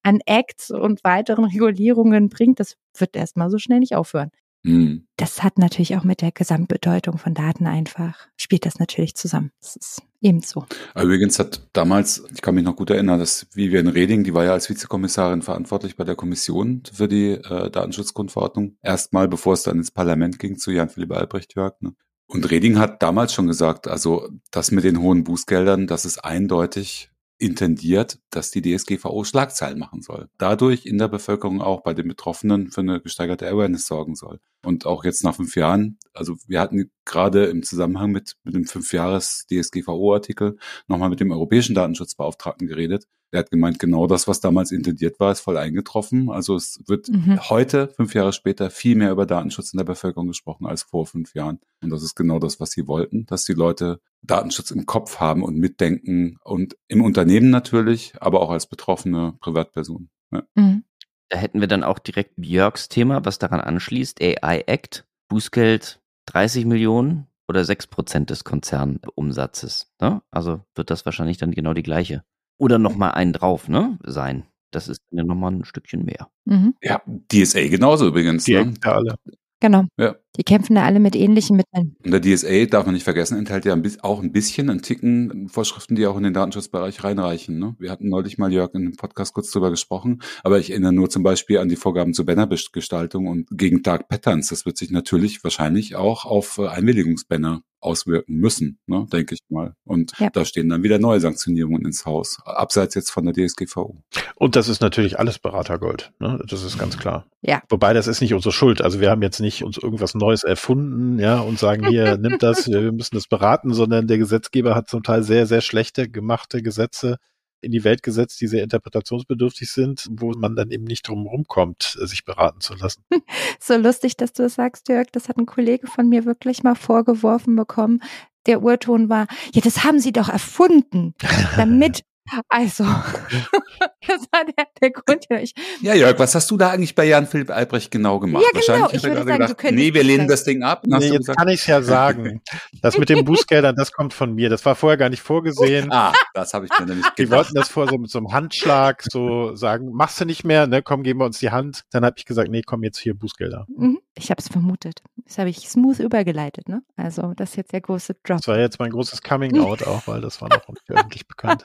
an 0.02 0.18
Acts 0.26 0.72
und 0.72 1.04
weiteren 1.04 1.44
Regulierungen 1.44 2.28
bringt, 2.28 2.58
das 2.58 2.74
wird 2.98 3.14
erstmal 3.14 3.48
so 3.48 3.58
schnell 3.58 3.78
nicht 3.78 3.94
aufhören. 3.94 4.32
Mhm. 4.62 5.06
Das 5.16 5.42
hat 5.42 5.58
natürlich 5.58 5.96
auch 5.96 6.04
mit 6.04 6.20
der 6.20 6.32
Gesamtbedeutung 6.32 7.18
von 7.18 7.34
Daten 7.34 7.66
einfach, 7.66 8.28
spielt 8.36 8.66
das 8.66 8.78
natürlich 8.78 9.14
zusammen. 9.14 9.52
Das 9.60 9.76
ist 9.76 10.02
eben 10.20 10.40
so. 10.40 10.66
Übrigens 10.94 11.38
hat 11.38 11.68
damals, 11.72 12.24
ich 12.34 12.42
kann 12.42 12.54
mich 12.54 12.64
noch 12.64 12.76
gut 12.76 12.90
erinnern, 12.90 13.18
dass 13.18 13.46
Vivian 13.54 13.88
Reding, 13.88 14.24
die 14.24 14.34
war 14.34 14.44
ja 14.44 14.52
als 14.52 14.68
Vizekommissarin 14.68 15.42
verantwortlich 15.42 15.96
bei 15.96 16.04
der 16.04 16.14
Kommission 16.14 16.82
für 16.92 17.08
die 17.08 17.32
äh, 17.32 17.70
Datenschutzgrundverordnung, 17.70 18.76
erstmal, 18.82 19.28
bevor 19.28 19.54
es 19.54 19.62
dann 19.62 19.78
ins 19.78 19.90
Parlament 19.90 20.38
ging, 20.38 20.58
zu 20.58 20.70
Jan-Philipp 20.70 21.12
Albrecht-Jörg. 21.12 21.80
Ne? 21.80 21.94
Und 22.26 22.50
Reding 22.50 22.78
hat 22.78 23.02
damals 23.02 23.32
schon 23.32 23.46
gesagt, 23.46 23.88
also 23.88 24.28
das 24.50 24.70
mit 24.70 24.84
den 24.84 25.00
hohen 25.00 25.24
Bußgeldern, 25.24 25.86
das 25.86 26.04
ist 26.04 26.24
eindeutig 26.24 27.10
intendiert, 27.40 28.18
dass 28.28 28.50
die 28.50 28.60
DSGVO 28.60 29.24
Schlagzeilen 29.24 29.78
machen 29.78 30.02
soll. 30.02 30.28
Dadurch 30.36 30.84
in 30.84 30.98
der 30.98 31.08
Bevölkerung 31.08 31.62
auch 31.62 31.82
bei 31.82 31.94
den 31.94 32.06
Betroffenen 32.06 32.70
für 32.70 32.82
eine 32.82 33.00
gesteigerte 33.00 33.48
Awareness 33.48 33.86
sorgen 33.86 34.14
soll. 34.14 34.40
Und 34.62 34.84
auch 34.84 35.04
jetzt 35.04 35.24
nach 35.24 35.36
fünf 35.36 35.56
Jahren 35.56 35.98
Also 36.12 36.36
wir 36.46 36.60
hatten 36.60 36.90
gerade 37.06 37.46
im 37.46 37.62
Zusammenhang 37.62 38.12
mit, 38.12 38.36
mit 38.44 38.54
dem 38.54 38.66
Fünfjahres 38.66 39.46
DSGVO-Artikel 39.50 40.58
nochmal 40.86 41.08
mit 41.08 41.20
dem 41.20 41.30
europäischen 41.30 41.74
Datenschutzbeauftragten 41.74 42.68
geredet. 42.68 43.06
Er 43.32 43.40
hat 43.40 43.50
gemeint, 43.50 43.78
genau 43.78 44.06
das, 44.06 44.26
was 44.26 44.40
damals 44.40 44.72
intendiert 44.72 45.20
war, 45.20 45.30
ist 45.30 45.40
voll 45.40 45.56
eingetroffen. 45.56 46.30
Also 46.30 46.56
es 46.56 46.80
wird 46.86 47.08
mhm. 47.08 47.38
heute, 47.48 47.88
fünf 47.88 48.14
Jahre 48.14 48.32
später, 48.32 48.70
viel 48.70 48.96
mehr 48.96 49.12
über 49.12 49.24
Datenschutz 49.24 49.72
in 49.72 49.78
der 49.78 49.84
Bevölkerung 49.84 50.26
gesprochen 50.26 50.66
als 50.66 50.82
vor 50.82 51.06
fünf 51.06 51.34
Jahren. 51.34 51.60
Und 51.82 51.90
das 51.90 52.02
ist 52.02 52.16
genau 52.16 52.38
das, 52.38 52.58
was 52.58 52.72
sie 52.72 52.88
wollten, 52.88 53.26
dass 53.26 53.44
die 53.44 53.52
Leute 53.52 54.00
Datenschutz 54.22 54.70
im 54.72 54.84
Kopf 54.84 55.20
haben 55.20 55.42
und 55.44 55.56
mitdenken 55.56 56.38
und 56.42 56.76
im 56.88 57.02
Unternehmen 57.02 57.50
natürlich, 57.50 58.14
aber 58.20 58.40
auch 58.40 58.50
als 58.50 58.66
betroffene 58.66 59.34
Privatperson. 59.40 60.10
Ja. 60.32 60.42
Mhm. 60.56 60.84
Da 61.28 61.38
hätten 61.38 61.60
wir 61.60 61.68
dann 61.68 61.84
auch 61.84 62.00
direkt 62.00 62.34
Björks 62.36 62.88
Thema, 62.88 63.24
was 63.24 63.38
daran 63.38 63.60
anschließt, 63.60 64.20
AI 64.20 64.64
Act, 64.66 65.06
Bußgeld 65.28 66.00
30 66.26 66.66
Millionen 66.66 67.28
oder 67.48 67.64
6 67.64 67.86
Prozent 67.86 68.30
des 68.30 68.44
Konzernumsatzes. 68.44 69.92
Ne? 70.00 70.22
Also 70.30 70.64
wird 70.74 70.90
das 70.90 71.04
wahrscheinlich 71.04 71.38
dann 71.38 71.52
genau 71.52 71.72
die 71.72 71.84
gleiche. 71.84 72.24
Oder 72.60 72.78
nochmal 72.78 73.12
einen 73.12 73.32
drauf, 73.32 73.68
ne? 73.68 73.98
Sein. 74.04 74.44
Das 74.70 74.86
ist 74.88 75.00
ja 75.10 75.24
nochmal 75.24 75.52
ein 75.52 75.64
Stückchen 75.64 76.04
mehr. 76.04 76.28
Mhm. 76.44 76.74
Ja, 76.82 77.00
DSA 77.32 77.68
genauso 77.68 78.06
übrigens. 78.06 78.44
Die 78.44 78.52
ne? 78.52 78.74
alle. 78.82 79.14
Genau. 79.60 79.84
Ja. 79.98 80.16
Die 80.36 80.44
kämpfen 80.44 80.76
da 80.76 80.84
alle 80.84 81.00
mit 81.00 81.16
ähnlichen 81.16 81.56
Mitteln. 81.56 81.96
Und 82.04 82.12
der 82.12 82.20
DSA, 82.20 82.66
darf 82.66 82.86
man 82.86 82.94
nicht 82.94 83.04
vergessen, 83.04 83.36
enthält 83.36 83.64
ja 83.64 83.76
auch 84.02 84.22
ein 84.22 84.32
bisschen, 84.32 84.70
ein 84.70 84.80
Ticken 84.82 85.48
Vorschriften, 85.48 85.96
die 85.96 86.06
auch 86.06 86.16
in 86.16 86.22
den 86.22 86.34
Datenschutzbereich 86.34 87.02
reinreichen. 87.02 87.58
Ne? 87.58 87.74
Wir 87.78 87.90
hatten 87.90 88.08
neulich 88.08 88.38
mal, 88.38 88.52
Jörg, 88.52 88.72
in 88.74 88.82
dem 88.82 88.96
Podcast 88.96 89.34
kurz 89.34 89.50
drüber 89.50 89.70
gesprochen, 89.70 90.22
aber 90.44 90.58
ich 90.58 90.70
erinnere 90.70 90.92
nur 90.92 91.10
zum 91.10 91.22
Beispiel 91.22 91.58
an 91.58 91.68
die 91.68 91.76
Vorgaben 91.76 92.14
zur 92.14 92.26
Bannergestaltung 92.26 93.26
und 93.26 93.48
gegen 93.50 93.82
Dark 93.82 94.08
Patterns. 94.08 94.48
Das 94.48 94.66
wird 94.66 94.78
sich 94.78 94.90
natürlich 94.90 95.42
wahrscheinlich 95.42 95.96
auch 95.96 96.24
auf 96.24 96.58
äh, 96.58 96.68
Einwilligungsbanner 96.68 97.62
auswirken 97.80 98.36
müssen, 98.36 98.78
ne, 98.86 99.06
denke 99.12 99.34
ich 99.34 99.40
mal. 99.48 99.74
Und 99.84 100.12
ja. 100.18 100.30
da 100.30 100.44
stehen 100.44 100.68
dann 100.68 100.82
wieder 100.82 100.98
neue 100.98 101.20
Sanktionierungen 101.20 101.84
ins 101.84 102.04
Haus, 102.06 102.38
abseits 102.44 102.94
jetzt 102.94 103.10
von 103.10 103.24
der 103.24 103.34
DSGVO. 103.34 104.02
Und 104.36 104.56
das 104.56 104.68
ist 104.68 104.80
natürlich 104.80 105.18
alles 105.18 105.38
Beratergold, 105.38 106.12
ne? 106.18 106.42
das 106.46 106.62
ist 106.62 106.78
ganz 106.78 106.98
klar. 106.98 107.26
Ja. 107.42 107.62
Wobei 107.68 107.94
das 107.94 108.06
ist 108.06 108.20
nicht 108.20 108.34
unsere 108.34 108.52
Schuld. 108.52 108.82
Also 108.82 109.00
wir 109.00 109.10
haben 109.10 109.22
jetzt 109.22 109.40
nicht 109.40 109.64
uns 109.64 109.78
irgendwas 109.78 110.14
Neues 110.20 110.44
erfunden, 110.44 111.18
ja, 111.18 111.40
und 111.40 111.58
sagen 111.58 111.88
hier, 111.88 112.16
nimmt 112.16 112.42
das, 112.42 112.68
wir 112.70 112.92
müssen 112.92 113.16
das 113.16 113.26
beraten, 113.26 113.74
sondern 113.74 114.06
der 114.06 114.18
Gesetzgeber 114.18 114.74
hat 114.74 114.88
zum 114.88 115.02
Teil 115.02 115.22
sehr, 115.22 115.46
sehr 115.46 115.60
schlechte 115.60 116.08
gemachte 116.08 116.62
Gesetze 116.62 117.16
in 117.62 117.72
die 117.72 117.84
Welt 117.84 118.02
gesetzt, 118.02 118.40
die 118.40 118.46
sehr 118.46 118.62
interpretationsbedürftig 118.62 119.70
sind, 119.70 120.08
wo 120.10 120.30
man 120.32 120.56
dann 120.56 120.70
eben 120.70 120.84
nicht 120.84 121.06
drum 121.06 121.26
rumkommt, 121.26 121.96
sich 122.00 122.24
beraten 122.24 122.60
zu 122.60 122.74
lassen. 122.74 123.02
So 123.58 123.76
lustig, 123.76 124.16
dass 124.16 124.32
du 124.32 124.44
es 124.44 124.54
sagst, 124.54 124.88
Jörg. 124.88 125.08
Das 125.12 125.28
hat 125.28 125.36
ein 125.36 125.46
Kollege 125.46 125.86
von 125.86 126.08
mir 126.08 126.24
wirklich 126.24 126.62
mal 126.62 126.74
vorgeworfen 126.74 127.56
bekommen. 127.56 128.02
Der 128.46 128.62
Urton 128.62 129.10
war, 129.10 129.26
ja, 129.52 129.60
das 129.60 129.84
haben 129.84 129.98
sie 129.98 130.12
doch 130.12 130.28
erfunden, 130.28 131.14
damit 131.56 132.02
also, 132.48 132.84
das 134.06 134.26
war 134.32 134.44
der, 134.44 134.66
der 134.80 134.90
Grund. 134.90 135.26
Ja, 135.30 135.38
ich, 135.38 135.54
ja, 135.80 135.94
Jörg, 135.94 136.18
was 136.18 136.34
hast 136.34 136.50
du 136.50 136.56
da 136.56 136.70
eigentlich 136.70 136.94
bei 136.94 137.04
Jan 137.04 137.26
Philipp 137.26 137.50
Albrecht 137.50 137.90
genau 137.90 138.18
gemacht? 138.18 138.44
Ja, 138.44 138.60
genau. 138.60 138.88
Ich 138.92 139.02
würde 139.02 139.16
sagen, 139.24 139.38
gedacht, 139.38 139.62
du 139.62 139.72
nee, 139.72 139.94
wir 139.94 140.04
lehnen 140.04 140.28
das 140.28 140.44
Ding 140.44 140.62
ab. 140.62 140.82
Nee, 140.86 141.06
jetzt 141.06 141.18
gesagt? 141.18 141.38
kann 141.38 141.48
ich 141.48 141.66
ja 141.66 141.82
sagen. 141.90 142.42
Das 142.82 142.98
mit 142.98 143.08
den 143.08 143.24
Bußgeldern, 143.24 143.74
das 143.76 143.92
kommt 143.92 144.14
von 144.14 144.34
mir. 144.34 144.48
Das 144.48 144.64
war 144.64 144.74
vorher 144.74 144.96
gar 144.96 145.08
nicht 145.08 145.22
vorgesehen. 145.22 145.92
Ah, 145.92 146.12
das 146.34 146.54
habe 146.54 146.66
ich 146.66 146.78
mir 146.78 146.86
nämlich 146.86 147.04
gedacht. 147.04 147.18
Die 147.18 147.30
wollten 147.30 147.54
das 147.54 147.68
vor 147.68 147.88
so 147.88 147.98
mit 147.98 148.10
so 148.10 148.18
einem 148.18 148.32
Handschlag 148.32 149.02
so 149.10 149.54
sagen, 149.56 149.90
machst 149.92 150.20
du 150.20 150.24
nicht 150.24 150.44
mehr, 150.44 150.66
ne, 150.66 150.82
komm, 150.82 151.02
geben 151.02 151.20
wir 151.20 151.26
uns 151.26 151.38
die 151.38 151.50
Hand. 151.50 151.84
Dann 151.90 152.04
habe 152.04 152.14
ich 152.18 152.24
gesagt, 152.24 152.50
nee, 152.50 152.62
komm 152.64 152.82
jetzt 152.84 152.98
hier 152.98 153.14
Bußgelder. 153.14 153.66
Mhm. 153.76 153.98
Ich 154.16 154.30
habe 154.30 154.40
es 154.40 154.48
vermutet. 154.48 155.02
Das 155.24 155.38
habe 155.38 155.48
ich 155.48 155.68
smooth 155.68 156.00
übergeleitet, 156.00 156.68
ne? 156.68 156.82
Also, 156.96 157.32
das 157.34 157.50
ist 157.50 157.56
jetzt 157.56 157.72
der 157.72 157.80
große 157.80 158.14
Drop. 158.24 158.38
Das 158.38 158.48
war 158.48 158.58
jetzt 158.58 158.78
mein 158.78 158.90
großes 158.90 159.22
Coming 159.22 159.58
Out 159.60 159.86
auch, 159.86 160.06
weil 160.06 160.20
das 160.20 160.40
war 160.42 160.48
noch 160.48 160.68
nicht 160.68 160.90
öffentlich 160.90 161.26
bekannt. 161.26 161.64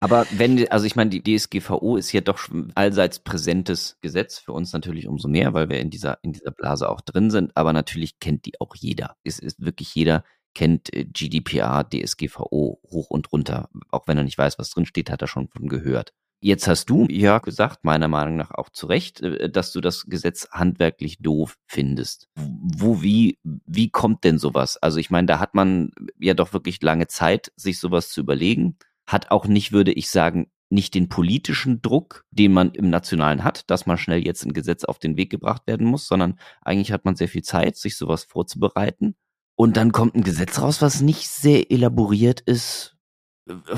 Aber 0.00 0.26
wenn, 0.30 0.68
also 0.70 0.86
ich 0.86 0.96
meine, 0.96 1.10
die 1.10 1.22
DSGVO 1.22 1.96
ist 1.96 2.12
ja 2.12 2.20
doch 2.20 2.48
allseits 2.74 3.18
präsentes 3.18 3.98
Gesetz, 4.00 4.38
für 4.38 4.52
uns 4.52 4.72
natürlich 4.72 5.08
umso 5.08 5.28
mehr, 5.28 5.54
weil 5.54 5.68
wir 5.68 5.80
in 5.80 5.90
dieser, 5.90 6.18
in 6.22 6.32
dieser 6.32 6.52
Blase 6.52 6.88
auch 6.88 7.00
drin 7.00 7.30
sind, 7.30 7.56
aber 7.56 7.72
natürlich 7.72 8.20
kennt 8.20 8.44
die 8.44 8.60
auch 8.60 8.74
jeder. 8.76 9.16
Es 9.24 9.38
ist 9.38 9.60
wirklich 9.60 9.94
jeder 9.94 10.24
kennt 10.54 10.92
äh, 10.94 11.04
GDPR, 11.04 11.84
DSGVO 11.84 12.80
hoch 12.90 13.10
und 13.10 13.30
runter. 13.32 13.68
Auch 13.90 14.06
wenn 14.06 14.16
er 14.16 14.24
nicht 14.24 14.38
weiß, 14.38 14.58
was 14.58 14.70
drin 14.70 14.86
steht, 14.86 15.10
hat 15.10 15.22
er 15.22 15.28
schon 15.28 15.48
von 15.48 15.68
gehört. 15.68 16.12
Jetzt 16.40 16.68
hast 16.68 16.86
du, 16.90 17.06
Jörg, 17.08 17.42
gesagt, 17.42 17.84
meiner 17.84 18.08
Meinung 18.08 18.36
nach 18.36 18.50
auch 18.50 18.70
zu 18.70 18.86
Recht, 18.86 19.20
äh, 19.20 19.50
dass 19.50 19.72
du 19.72 19.80
das 19.80 20.04
Gesetz 20.06 20.48
handwerklich 20.50 21.18
doof 21.18 21.56
findest. 21.66 22.28
Wo, 22.36 23.02
wie, 23.02 23.38
wie 23.42 23.90
kommt 23.90 24.24
denn 24.24 24.38
sowas? 24.38 24.76
Also 24.78 24.98
ich 24.98 25.10
meine, 25.10 25.26
da 25.26 25.38
hat 25.38 25.54
man 25.54 25.90
ja 26.18 26.34
doch 26.34 26.52
wirklich 26.52 26.80
lange 26.80 27.06
Zeit, 27.06 27.52
sich 27.56 27.78
sowas 27.78 28.10
zu 28.10 28.20
überlegen 28.20 28.78
hat 29.06 29.30
auch 29.30 29.46
nicht, 29.46 29.72
würde 29.72 29.92
ich 29.92 30.10
sagen, 30.10 30.50
nicht 30.68 30.94
den 30.94 31.08
politischen 31.08 31.80
Druck, 31.80 32.24
den 32.30 32.52
man 32.52 32.72
im 32.72 32.90
Nationalen 32.90 33.44
hat, 33.44 33.70
dass 33.70 33.86
man 33.86 33.98
schnell 33.98 34.24
jetzt 34.24 34.44
ein 34.44 34.52
Gesetz 34.52 34.84
auf 34.84 34.98
den 34.98 35.16
Weg 35.16 35.30
gebracht 35.30 35.62
werden 35.66 35.86
muss, 35.86 36.08
sondern 36.08 36.38
eigentlich 36.62 36.92
hat 36.92 37.04
man 37.04 37.14
sehr 37.14 37.28
viel 37.28 37.42
Zeit, 37.42 37.76
sich 37.76 37.96
sowas 37.96 38.24
vorzubereiten. 38.24 39.14
Und 39.54 39.76
dann 39.76 39.92
kommt 39.92 40.14
ein 40.14 40.24
Gesetz 40.24 40.60
raus, 40.60 40.82
was 40.82 41.00
nicht 41.00 41.28
sehr 41.28 41.70
elaboriert 41.70 42.40
ist. 42.40 42.96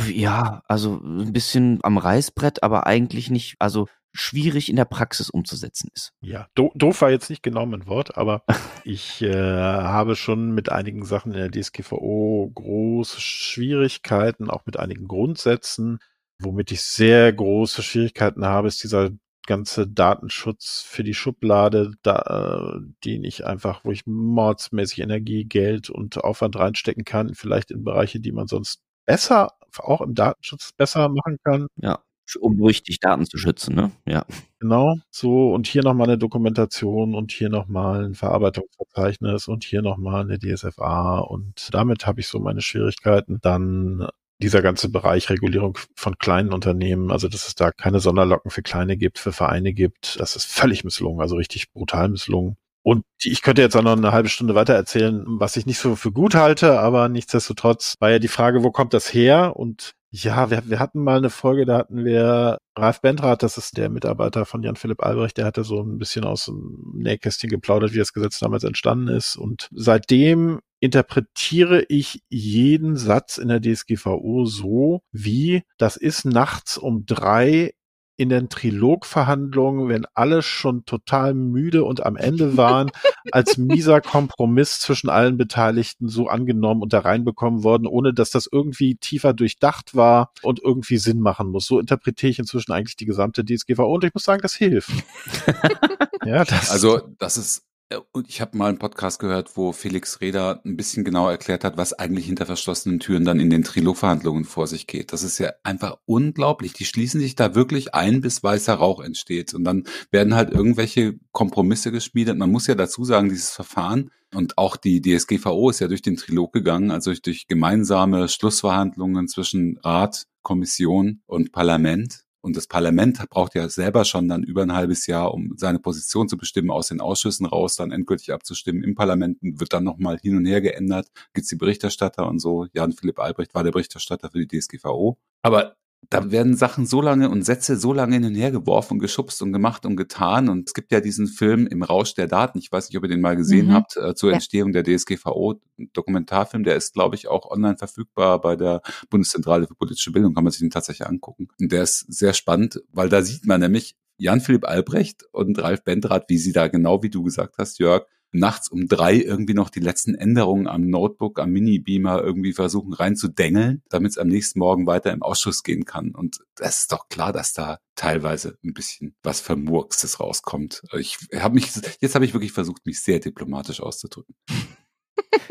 Ja, 0.09 0.63
also 0.67 0.99
ein 0.99 1.33
bisschen 1.33 1.79
am 1.83 1.99
Reißbrett, 1.99 2.63
aber 2.63 2.87
eigentlich 2.87 3.31
nicht, 3.31 3.57
also 3.59 3.87
schwierig 4.13 4.69
in 4.69 4.77
der 4.77 4.85
Praxis 4.85 5.31
umzusetzen 5.31 5.91
ist. 5.95 6.13
Ja, 6.21 6.49
do 6.55 6.73
doof 6.75 7.03
war 7.03 7.11
jetzt 7.11 7.31
nicht 7.31 7.43
genau 7.43 7.67
mein 7.67 7.87
Wort, 7.87 8.17
aber 8.17 8.43
ich 8.85 9.23
äh, 9.23 9.33
habe 9.35 10.17
schon 10.17 10.53
mit 10.53 10.71
einigen 10.71 11.05
Sachen 11.05 11.33
in 11.33 11.39
der 11.39 11.51
DSGVO 11.51 12.51
große 12.55 13.21
Schwierigkeiten, 13.21 14.51
auch 14.51 14.67
mit 14.67 14.79
einigen 14.79 15.09
Grundsätzen. 15.09 15.99
Womit 16.41 16.71
ich 16.71 16.83
sehr 16.83 17.33
große 17.33 17.83
Schwierigkeiten 17.83 18.45
habe, 18.45 18.69
ist 18.69 18.83
dieser 18.83 19.11
ganze 19.47 19.87
Datenschutz 19.87 20.85
für 20.87 21.03
die 21.03 21.15
Schublade, 21.15 21.93
da, 22.03 22.77
äh, 22.77 22.81
den 23.05 23.25
ich 23.25 23.47
einfach, 23.47 23.85
wo 23.85 23.91
ich 23.91 24.03
mordsmäßig 24.07 25.01
Energie, 25.01 25.45
Geld 25.47 25.91
und 25.91 26.19
Aufwand 26.19 26.57
reinstecken 26.57 27.05
kann, 27.05 27.35
vielleicht 27.35 27.71
in 27.71 27.83
Bereiche, 27.83 28.21
die 28.21 28.33
man 28.33 28.47
sonst 28.47 28.83
besser, 29.07 29.53
auch 29.79 30.03
im 30.03 30.15
Datenschutz 30.15 30.73
besser 30.73 31.09
machen 31.09 31.39
kann. 31.43 31.67
Ja 31.77 32.03
um 32.37 32.63
richtig 32.63 33.01
Daten 33.01 33.27
zu 33.27 33.39
schützen, 33.39 33.75
ne? 33.75 33.91
Ja. 34.07 34.25
Genau, 34.61 34.97
so 35.11 35.53
und 35.53 35.67
hier 35.67 35.83
nochmal 35.83 36.09
eine 36.09 36.19
Dokumentation 36.19 37.15
und 37.15 37.33
hier 37.33 37.49
nochmal 37.49 38.05
ein 38.05 38.15
Verarbeitungsverzeichnis 38.15 39.49
und 39.49 39.65
hier 39.65 39.83
nochmal 39.83 40.23
eine 40.23 40.39
DSFA 40.39 41.19
und 41.21 41.69
damit 41.73 42.07
habe 42.07 42.21
ich 42.21 42.29
so 42.29 42.41
meine 42.41 42.61
Schwierigkeiten. 42.61 43.39
Dann 43.41 44.09
dieser 44.41 44.63
ganze 44.63 44.89
Bereich 44.89 45.31
Regulierung 45.31 45.79
von 45.97 46.17
kleinen 46.19 46.53
Unternehmen, 46.53 47.11
also 47.11 47.29
dass 47.29 47.47
es 47.49 47.55
da 47.55 47.73
keine 47.73 48.01
Sonderlocken 48.01 48.51
für 48.51 48.63
kleine 48.63 48.97
gibt, 48.97 49.19
für 49.19 49.33
Vereine 49.33 49.73
gibt, 49.73 50.21
das 50.21 50.37
ist 50.37 50.47
völlig 50.47 50.85
misslungen, 50.85 51.21
also 51.21 51.37
richtig 51.37 51.73
brutal 51.73 52.09
misslungen. 52.09 52.57
Und 52.83 53.05
ich 53.23 53.43
könnte 53.43 53.61
jetzt 53.63 53.77
auch 53.77 53.83
noch 53.83 53.97
eine 53.97 54.13
halbe 54.13 54.29
Stunde 54.29 54.55
weiter 54.55 54.75
erzählen, 54.75 55.25
was 55.27 55.57
ich 55.57 55.67
nicht 55.67 55.79
so 55.79 55.97
für 55.97 56.13
gut 56.13 56.35
halte, 56.35 56.79
aber 56.81 57.09
nichtsdestotrotz 57.09 57.97
war 57.99 58.11
ja 58.11 58.19
die 58.19 58.29
Frage, 58.29 58.63
wo 58.63 58.71
kommt 58.71 58.95
das 58.95 59.13
her? 59.13 59.57
Und 59.57 59.93
ja, 60.11 60.51
wir, 60.51 60.69
wir 60.69 60.79
hatten 60.79 61.03
mal 61.03 61.19
eine 61.19 61.31
Folge, 61.31 61.67
da 61.67 61.79
hatten 61.79 62.05
wir 62.05 62.59
Ralf 62.77 63.01
Bendrath, 63.01 63.43
das 63.43 63.59
ist 63.59 63.77
der 63.77 63.91
Mitarbeiter 63.91 64.47
von 64.47 64.63
Jan-Philipp 64.63 65.03
Albrecht, 65.03 65.37
der 65.37 65.45
hatte 65.45 65.65
so 65.65 65.83
ein 65.83 65.99
bisschen 65.99 66.25
aus 66.25 66.47
dem 66.47 66.93
Nähkästchen 66.95 67.51
geplaudert, 67.51 67.93
wie 67.93 67.99
das 67.99 68.13
Gesetz 68.13 68.39
damals 68.39 68.65
entstanden 68.65 69.09
ist. 69.09 69.37
Und 69.37 69.69
seitdem 69.73 70.61
interpretiere 70.81 71.85
ich 71.89 72.23
jeden 72.29 72.97
Satz 72.97 73.37
in 73.37 73.49
der 73.49 73.61
DSGVO 73.61 74.45
so, 74.47 75.03
wie 75.13 75.63
das 75.77 75.97
ist 75.97 76.25
nachts 76.25 76.79
um 76.79 77.05
drei 77.05 77.75
in 78.19 78.29
den 78.29 78.49
Trilogverhandlungen, 78.49 79.89
wenn 79.89 80.05
alle 80.13 80.43
schon 80.43 80.85
total 80.85 81.35
müde 81.35 81.85
und 81.85 82.05
am 82.05 82.17
Ende 82.17 82.57
waren, 82.57 82.91
als 83.31 83.57
mieser 83.57 84.01
Kompromiss 84.01 84.81
zwischen 84.81 85.09
allen 85.09 85.37
Beteiligten 85.37 86.09
so 86.09 86.27
angenommen 86.27 86.83
und 86.83 86.93
da 86.93 86.99
reinbekommen 86.99 87.63
worden, 87.63 87.87
ohne 87.87 88.13
dass 88.13 88.31
das 88.31 88.49
irgendwie 88.51 88.97
tiefer 88.97 89.35
durchdacht 89.35 89.95
war 89.95 90.33
und 90.43 90.61
irgendwie 90.61 90.99
Sinn 90.99 91.21
machen 91.21 91.51
muss. 91.51 91.67
So 91.67 91.79
interpretiere 91.79 92.31
ich 92.31 92.41
inzwischen 92.41 92.73
eigentlich 92.73 92.97
die 92.97 93.07
gesamte 93.07 93.45
DSGVO 93.45 93.95
und 93.95 94.03
ich 94.03 94.13
muss 94.13 94.25
sagen, 94.25 94.43
das 94.43 94.55
hilft. 94.55 94.91
ja, 96.25 96.45
das 96.45 96.71
also 96.71 97.01
das 97.19 97.37
ist 97.37 97.68
und 98.13 98.29
ich 98.29 98.43
habe 98.43 98.57
mal 98.57 98.69
einen 98.69 98.79
Podcast 98.79 99.19
gehört, 99.19 99.57
wo 99.57 99.73
Felix 99.73 100.21
Reda 100.21 100.61
ein 100.65 100.77
bisschen 100.77 101.05
genauer 101.05 101.31
erklärt 101.31 101.65
hat, 101.65 101.79
was 101.79 101.95
eigentlich 101.95 102.27
hinter 102.27 102.45
verschlossenen 102.45 103.01
Türen 103.01 103.25
dann 103.25 103.41
in 103.41 103.49
den 103.49 103.65
Trilogverhandlungen 103.65 104.45
vor 104.45 104.67
sich 104.67 104.87
geht. 104.87 105.13
Das 105.13 105.23
ist 105.23 105.39
ja 105.39 105.53
einfach 105.63 105.97
unglaublich. 106.05 106.75
Die 106.75 106.85
schließen 106.85 107.21
sich 107.21 107.35
da 107.35 107.55
wirklich 107.55 107.95
ein, 107.95 108.21
bis 108.21 108.43
weißer 108.43 108.75
Rauch 108.75 109.01
entsteht. 109.01 109.55
Und 109.55 109.65
dann 109.65 109.85
werden 110.11 110.35
halt 110.35 110.51
irgendwelche 110.51 111.19
Kompromisse 111.33 111.91
geschmiedet. 111.91 112.37
Man 112.37 112.53
muss 112.53 112.67
ja 112.67 112.75
dazu 112.75 113.05
sagen, 113.05 113.31
dieses 113.31 113.51
Verfahren 113.51 114.11
und 114.35 114.59
auch 114.59 114.77
die 114.77 115.01
DSGVO 115.01 115.71
ist 115.71 115.81
ja 115.81 115.89
durch 115.89 116.03
den 116.03 116.17
Trilog 116.17 116.53
gegangen, 116.53 116.91
also 116.91 117.13
durch 117.15 117.47
gemeinsame 117.47 118.29
Schlussverhandlungen 118.29 119.29
zwischen 119.29 119.79
Rat, 119.83 120.27
Kommission 120.43 121.23
und 121.27 121.53
Parlament. 121.53 122.28
Und 122.49 122.57
das 122.57 122.67
Parlament 122.67 123.21
braucht 123.29 123.55
ja 123.55 123.69
selber 123.69 124.07
schon 124.07 124.27
dann 124.27 124.43
über 124.43 124.63
ein 124.63 124.73
halbes 124.73 125.07
Jahr, 125.07 125.35
um 125.35 125.53
seine 125.59 125.79
Position 125.79 126.31
zu 126.31 126.39
bestimmen, 126.39 126.71
aus 126.71 126.89
den 126.89 127.03
Ausschüssen 127.03 127.45
raus, 127.45 127.77
dann 127.77 127.93
endgültig 127.93 128.33
abzustimmen. 128.33 128.83
Im 128.83 128.95
Parlament 128.95 129.37
wird 129.43 129.75
dann 129.75 129.85
nochmal 129.85 130.19
hin 130.19 130.35
und 130.35 130.47
her 130.47 130.63
geändert. 130.63 131.09
Gibt's 131.35 131.51
die 131.51 131.57
Berichterstatter 131.57 132.27
und 132.27 132.39
so. 132.39 132.65
Jan 132.73 132.93
Philipp 132.93 133.19
Albrecht 133.19 133.55
war 133.55 133.65
der 133.65 133.73
Berichterstatter 133.73 134.31
für 134.31 134.47
die 134.47 134.59
DSGVO. 134.59 135.19
Aber 135.43 135.77
da 136.11 136.31
werden 136.31 136.57
Sachen 136.57 136.87
so 136.87 137.03
lange 137.03 137.29
und 137.29 137.43
Sätze 137.43 137.77
so 137.77 137.93
lange 137.93 138.15
hin 138.15 138.25
und 138.25 138.35
her 138.35 138.51
geworfen 138.51 138.95
und 138.95 138.99
geschubst 139.01 139.43
und 139.43 139.53
gemacht 139.53 139.85
und 139.85 139.97
getan. 139.97 140.49
Und 140.49 140.69
es 140.69 140.75
gibt 140.75 140.91
ja 140.91 141.01
diesen 141.01 141.27
Film 141.27 141.67
im 141.67 141.83
Rausch 141.83 142.15
der 142.15 142.27
Daten. 142.27 142.59
Ich 142.59 142.73
weiß 142.73 142.89
nicht, 142.89 142.97
ob 142.97 143.05
ihr 143.05 143.11
den 143.11 143.21
mal 143.21 143.37
gesehen 143.37 143.67
mhm. 143.67 143.73
habt, 143.73 143.97
äh, 143.97 144.15
zur 144.15 144.31
ja. 144.31 144.37
Entstehung 144.37 144.73
der 144.73 144.85
DSGVO. 144.85 145.61
Dokumentarfilm, 145.93 146.65
der 146.65 146.77
ist, 146.77 146.95
glaube 146.95 147.15
ich, 147.15 147.29
auch 147.29 147.51
online 147.51 147.77
verfügbar 147.77 148.41
bei 148.41 148.57
der 148.57 148.81
Bundeszentrale 149.11 149.67
für 149.67 149.75
politische 149.75 150.11
Bildung. 150.11 150.35
Kann 150.35 150.45
man 150.45 150.51
sich 150.51 150.61
den 150.61 150.71
tatsächlich 150.71 151.07
angucken. 151.07 151.49
Und 151.61 151.73
der 151.73 151.83
ist 151.83 152.11
sehr 152.13 152.33
spannend, 152.33 152.83
weil 152.91 153.09
da 153.09 153.23
sieht 153.23 153.47
man 153.47 153.61
nämlich 153.61 153.95
Jan-Philipp 154.17 154.67
Albrecht 154.67 155.25
und 155.33 155.61
Ralf 155.63 155.85
Bendrath, 155.85 156.25
wie 156.29 156.39
sie 156.39 156.53
da 156.53 156.69
genau 156.69 157.03
wie 157.03 157.11
du 157.11 157.23
gesagt 157.23 157.57
hast, 157.59 157.79
Jörg, 157.79 158.07
nachts 158.33 158.69
um 158.69 158.89
drei 158.89 159.17
irgendwie 159.17 159.55
noch 159.55 159.71
die 159.71 159.81
letzten 159.81 160.15
Änderungen 160.15 160.67
am 160.67 160.89
Notebook, 160.89 161.39
am 161.39 161.51
Mini-Beamer 161.51 162.23
irgendwie 162.23 162.53
versuchen 162.53 162.93
reinzudengeln, 162.93 163.83
damit 163.89 164.13
es 164.13 164.19
am 164.19 164.29
nächsten 164.29 164.59
Morgen 164.59 164.87
weiter 164.87 165.13
im 165.13 165.23
Ausschuss 165.23 165.63
gehen 165.63 165.85
kann. 165.85 166.15
Und 166.15 166.39
das 166.57 166.81
ist 166.81 166.93
doch 166.93 167.09
klar, 167.09 167.33
dass 167.33 167.53
da 167.53 167.79
teilweise 167.95 168.59
ein 168.65 168.75
bisschen 168.75 169.15
was 169.23 169.41
Vermurkstes 169.41 170.21
rauskommt. 170.21 170.83
Ich 170.99 171.19
habe 171.35 171.55
mich, 171.55 171.71
jetzt 172.01 172.15
habe 172.15 172.25
ich 172.25 172.35
wirklich 172.35 172.53
versucht, 172.53 172.87
mich 172.87 173.01
sehr 173.01 173.19
diplomatisch 173.19 173.81
auszudrücken. 173.81 174.35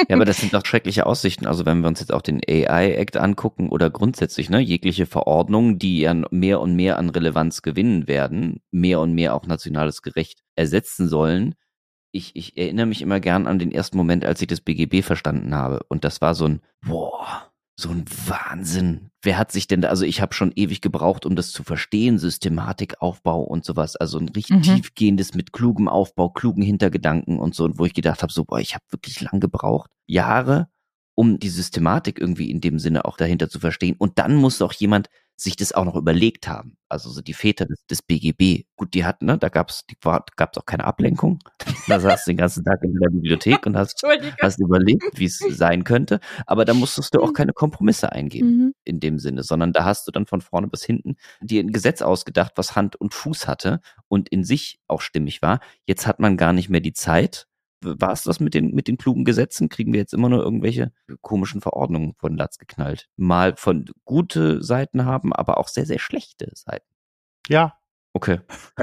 Ja, 0.07 0.15
aber 0.15 0.25
das 0.25 0.37
sind 0.37 0.53
doch 0.53 0.65
schreckliche 0.65 1.05
Aussichten. 1.05 1.45
Also 1.45 1.65
wenn 1.65 1.81
wir 1.81 1.87
uns 1.87 1.99
jetzt 1.99 2.13
auch 2.13 2.21
den 2.21 2.41
AI-Act 2.47 3.17
angucken 3.17 3.69
oder 3.69 3.89
grundsätzlich, 3.89 4.49
ne, 4.49 4.59
jegliche 4.59 5.05
Verordnungen, 5.05 5.79
die 5.79 5.99
ja 5.99 6.13
mehr 6.31 6.61
und 6.61 6.75
mehr 6.75 6.97
an 6.97 7.09
Relevanz 7.09 7.61
gewinnen 7.61 8.07
werden, 8.07 8.61
mehr 8.71 8.99
und 8.99 9.13
mehr 9.13 9.33
auch 9.33 9.45
nationales 9.45 10.01
Gerecht 10.01 10.43
ersetzen 10.55 11.09
sollen, 11.09 11.55
ich, 12.11 12.35
ich 12.35 12.57
erinnere 12.57 12.85
mich 12.85 13.01
immer 13.01 13.19
gern 13.19 13.47
an 13.47 13.59
den 13.59 13.71
ersten 13.71 13.97
Moment, 13.97 14.25
als 14.25 14.41
ich 14.41 14.47
das 14.47 14.61
BGB 14.61 15.03
verstanden 15.03 15.53
habe. 15.53 15.81
Und 15.89 16.03
das 16.03 16.21
war 16.21 16.35
so 16.35 16.45
ein, 16.45 16.61
boah, 16.85 17.51
so 17.79 17.89
ein 17.89 18.05
Wahnsinn. 18.25 19.11
Wer 19.21 19.37
hat 19.37 19.51
sich 19.51 19.67
denn 19.67 19.81
da, 19.81 19.89
also 19.89 20.03
ich 20.03 20.21
habe 20.21 20.33
schon 20.33 20.51
ewig 20.55 20.81
gebraucht, 20.81 21.25
um 21.25 21.35
das 21.35 21.51
zu 21.51 21.63
verstehen, 21.63 22.17
Systematik, 22.17 23.01
Aufbau 23.01 23.41
und 23.41 23.65
sowas. 23.65 23.95
Also 23.95 24.17
ein 24.17 24.29
richtig 24.29 24.57
mhm. 24.57 24.61
tiefgehendes 24.63 25.35
mit 25.35 25.53
klugem 25.53 25.87
Aufbau, 25.87 26.29
klugen 26.29 26.63
Hintergedanken 26.63 27.39
und 27.39 27.53
so. 27.53 27.65
Und 27.65 27.77
wo 27.77 27.85
ich 27.85 27.93
gedacht 27.93 28.23
habe, 28.23 28.33
so, 28.33 28.45
boah, 28.45 28.59
ich 28.59 28.73
habe 28.73 28.85
wirklich 28.89 29.21
lang 29.21 29.39
gebraucht. 29.39 29.91
Jahre, 30.07 30.69
um 31.13 31.39
die 31.39 31.49
Systematik 31.49 32.19
irgendwie 32.19 32.49
in 32.49 32.61
dem 32.61 32.79
Sinne 32.79 33.05
auch 33.05 33.17
dahinter 33.17 33.49
zu 33.49 33.59
verstehen. 33.59 33.95
Und 33.97 34.17
dann 34.17 34.35
muss 34.35 34.61
auch 34.61 34.73
jemand 34.73 35.09
sich 35.39 35.55
das 35.55 35.71
auch 35.71 35.85
noch 35.85 35.95
überlegt 35.95 36.47
haben. 36.47 36.77
Also 36.89 37.09
so 37.09 37.21
die 37.21 37.33
Väter 37.33 37.65
des, 37.65 37.85
des 37.85 38.01
BGB. 38.01 38.65
Gut, 38.75 38.93
die 38.95 39.05
hatten, 39.05 39.25
ne, 39.25 39.37
da 39.37 39.49
gab's, 39.49 39.85
die 39.85 39.95
gab's 40.01 40.57
auch 40.57 40.65
keine 40.65 40.85
Ablenkung. 40.85 41.39
Da 41.87 41.99
saß 41.99 42.25
du 42.25 42.31
den 42.31 42.37
ganzen 42.37 42.63
Tag 42.63 42.81
in 42.83 42.95
der 42.95 43.09
Bibliothek 43.09 43.65
und 43.65 43.77
hast, 43.77 44.01
hast 44.41 44.59
überlegt, 44.59 45.19
wie 45.19 45.25
es 45.25 45.37
sein 45.37 45.83
könnte. 45.83 46.19
Aber 46.47 46.65
da 46.65 46.73
musstest 46.73 47.13
du 47.13 47.21
auch 47.21 47.29
mhm. 47.29 47.33
keine 47.33 47.53
Kompromisse 47.53 48.11
eingehen 48.11 48.47
mhm. 48.47 48.73
in 48.83 48.99
dem 48.99 49.19
Sinne, 49.19 49.43
sondern 49.43 49.73
da 49.73 49.85
hast 49.85 50.07
du 50.07 50.11
dann 50.11 50.25
von 50.25 50.41
vorne 50.41 50.67
bis 50.67 50.83
hinten 50.83 51.17
dir 51.41 51.61
ein 51.61 51.71
Gesetz 51.71 52.01
ausgedacht, 52.01 52.53
was 52.55 52.75
Hand 52.75 52.95
und 52.95 53.13
Fuß 53.13 53.47
hatte 53.47 53.79
und 54.07 54.29
in 54.29 54.43
sich 54.43 54.79
auch 54.87 55.01
stimmig 55.01 55.41
war. 55.41 55.59
Jetzt 55.85 56.07
hat 56.07 56.19
man 56.19 56.35
gar 56.35 56.53
nicht 56.53 56.69
mehr 56.69 56.81
die 56.81 56.93
Zeit, 56.93 57.46
war 57.81 58.11
es 58.11 58.23
das 58.23 58.39
mit 58.39 58.53
den, 58.53 58.71
mit 58.73 58.87
den 58.87 58.97
klugen 58.97 59.25
Gesetzen? 59.25 59.69
Kriegen 59.69 59.93
wir 59.93 59.99
jetzt 59.99 60.13
immer 60.13 60.29
nur 60.29 60.43
irgendwelche 60.43 60.91
komischen 61.21 61.61
Verordnungen 61.61 62.13
von 62.17 62.35
Latz 62.35 62.57
geknallt? 62.57 63.07
Mal 63.15 63.55
von 63.55 63.85
gute 64.05 64.63
Seiten 64.63 65.05
haben, 65.05 65.33
aber 65.33 65.57
auch 65.57 65.67
sehr, 65.67 65.85
sehr 65.85 65.99
schlechte 65.99 66.51
Seiten. 66.53 66.87
Ja. 67.47 67.73
Okay. 68.13 68.39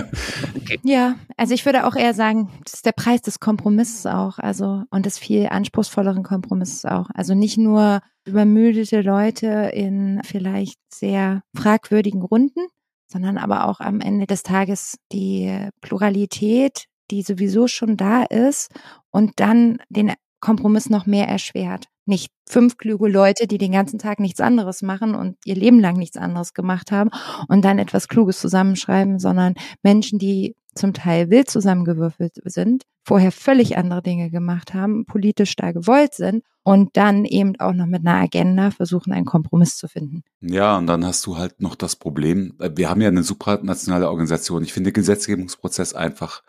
okay. 0.56 0.78
Ja, 0.84 1.16
also 1.36 1.54
ich 1.54 1.66
würde 1.66 1.86
auch 1.86 1.96
eher 1.96 2.14
sagen, 2.14 2.50
das 2.62 2.74
ist 2.74 2.86
der 2.86 2.92
Preis 2.92 3.20
des 3.20 3.40
Kompromisses 3.40 4.06
auch, 4.06 4.38
also 4.38 4.84
und 4.90 5.06
des 5.06 5.18
viel 5.18 5.48
anspruchsvolleren 5.48 6.22
Kompromisses 6.22 6.84
auch. 6.84 7.08
Also 7.14 7.34
nicht 7.34 7.58
nur 7.58 8.00
übermüdete 8.26 9.00
Leute 9.00 9.70
in 9.74 10.20
vielleicht 10.24 10.78
sehr 10.92 11.42
fragwürdigen 11.56 12.22
Runden, 12.22 12.68
sondern 13.08 13.38
aber 13.38 13.66
auch 13.66 13.80
am 13.80 14.00
Ende 14.00 14.26
des 14.26 14.44
Tages 14.44 14.98
die 15.10 15.68
Pluralität 15.80 16.86
die 17.10 17.22
sowieso 17.22 17.68
schon 17.68 17.96
da 17.96 18.22
ist 18.24 18.70
und 19.10 19.32
dann 19.36 19.78
den 19.88 20.12
Kompromiss 20.40 20.90
noch 20.90 21.06
mehr 21.06 21.28
erschwert. 21.28 21.86
Nicht 22.06 22.30
fünf 22.46 22.76
kluge 22.76 23.08
Leute, 23.08 23.46
die 23.46 23.56
den 23.56 23.72
ganzen 23.72 23.98
Tag 23.98 24.20
nichts 24.20 24.40
anderes 24.40 24.82
machen 24.82 25.14
und 25.14 25.36
ihr 25.44 25.54
Leben 25.54 25.80
lang 25.80 25.96
nichts 25.96 26.18
anderes 26.18 26.52
gemacht 26.52 26.92
haben 26.92 27.10
und 27.48 27.64
dann 27.64 27.78
etwas 27.78 28.08
Kluges 28.08 28.40
zusammenschreiben, 28.40 29.18
sondern 29.18 29.54
Menschen, 29.82 30.18
die 30.18 30.54
zum 30.74 30.92
Teil 30.92 31.30
wild 31.30 31.48
zusammengewürfelt 31.48 32.34
sind, 32.44 32.82
vorher 33.04 33.32
völlig 33.32 33.78
andere 33.78 34.02
Dinge 34.02 34.30
gemacht 34.30 34.74
haben, 34.74 35.06
politisch 35.06 35.56
da 35.56 35.72
gewollt 35.72 36.14
sind 36.14 36.44
und 36.64 36.96
dann 36.96 37.26
eben 37.26 37.60
auch 37.60 37.74
noch 37.74 37.86
mit 37.86 38.06
einer 38.06 38.20
Agenda 38.20 38.70
versuchen, 38.70 39.12
einen 39.12 39.26
Kompromiss 39.26 39.76
zu 39.76 39.86
finden. 39.86 40.24
Ja, 40.40 40.78
und 40.78 40.86
dann 40.86 41.04
hast 41.04 41.24
du 41.26 41.36
halt 41.36 41.60
noch 41.60 41.74
das 41.74 41.94
Problem, 41.94 42.54
äh, 42.58 42.70
wir 42.74 42.88
haben 42.88 43.02
ja 43.02 43.08
eine 43.08 43.22
supranationale 43.22 44.08
Organisation. 44.08 44.64
Ich 44.64 44.72
finde 44.72 44.90
Gesetzgebungsprozess 44.90 45.94
einfach 45.94 46.42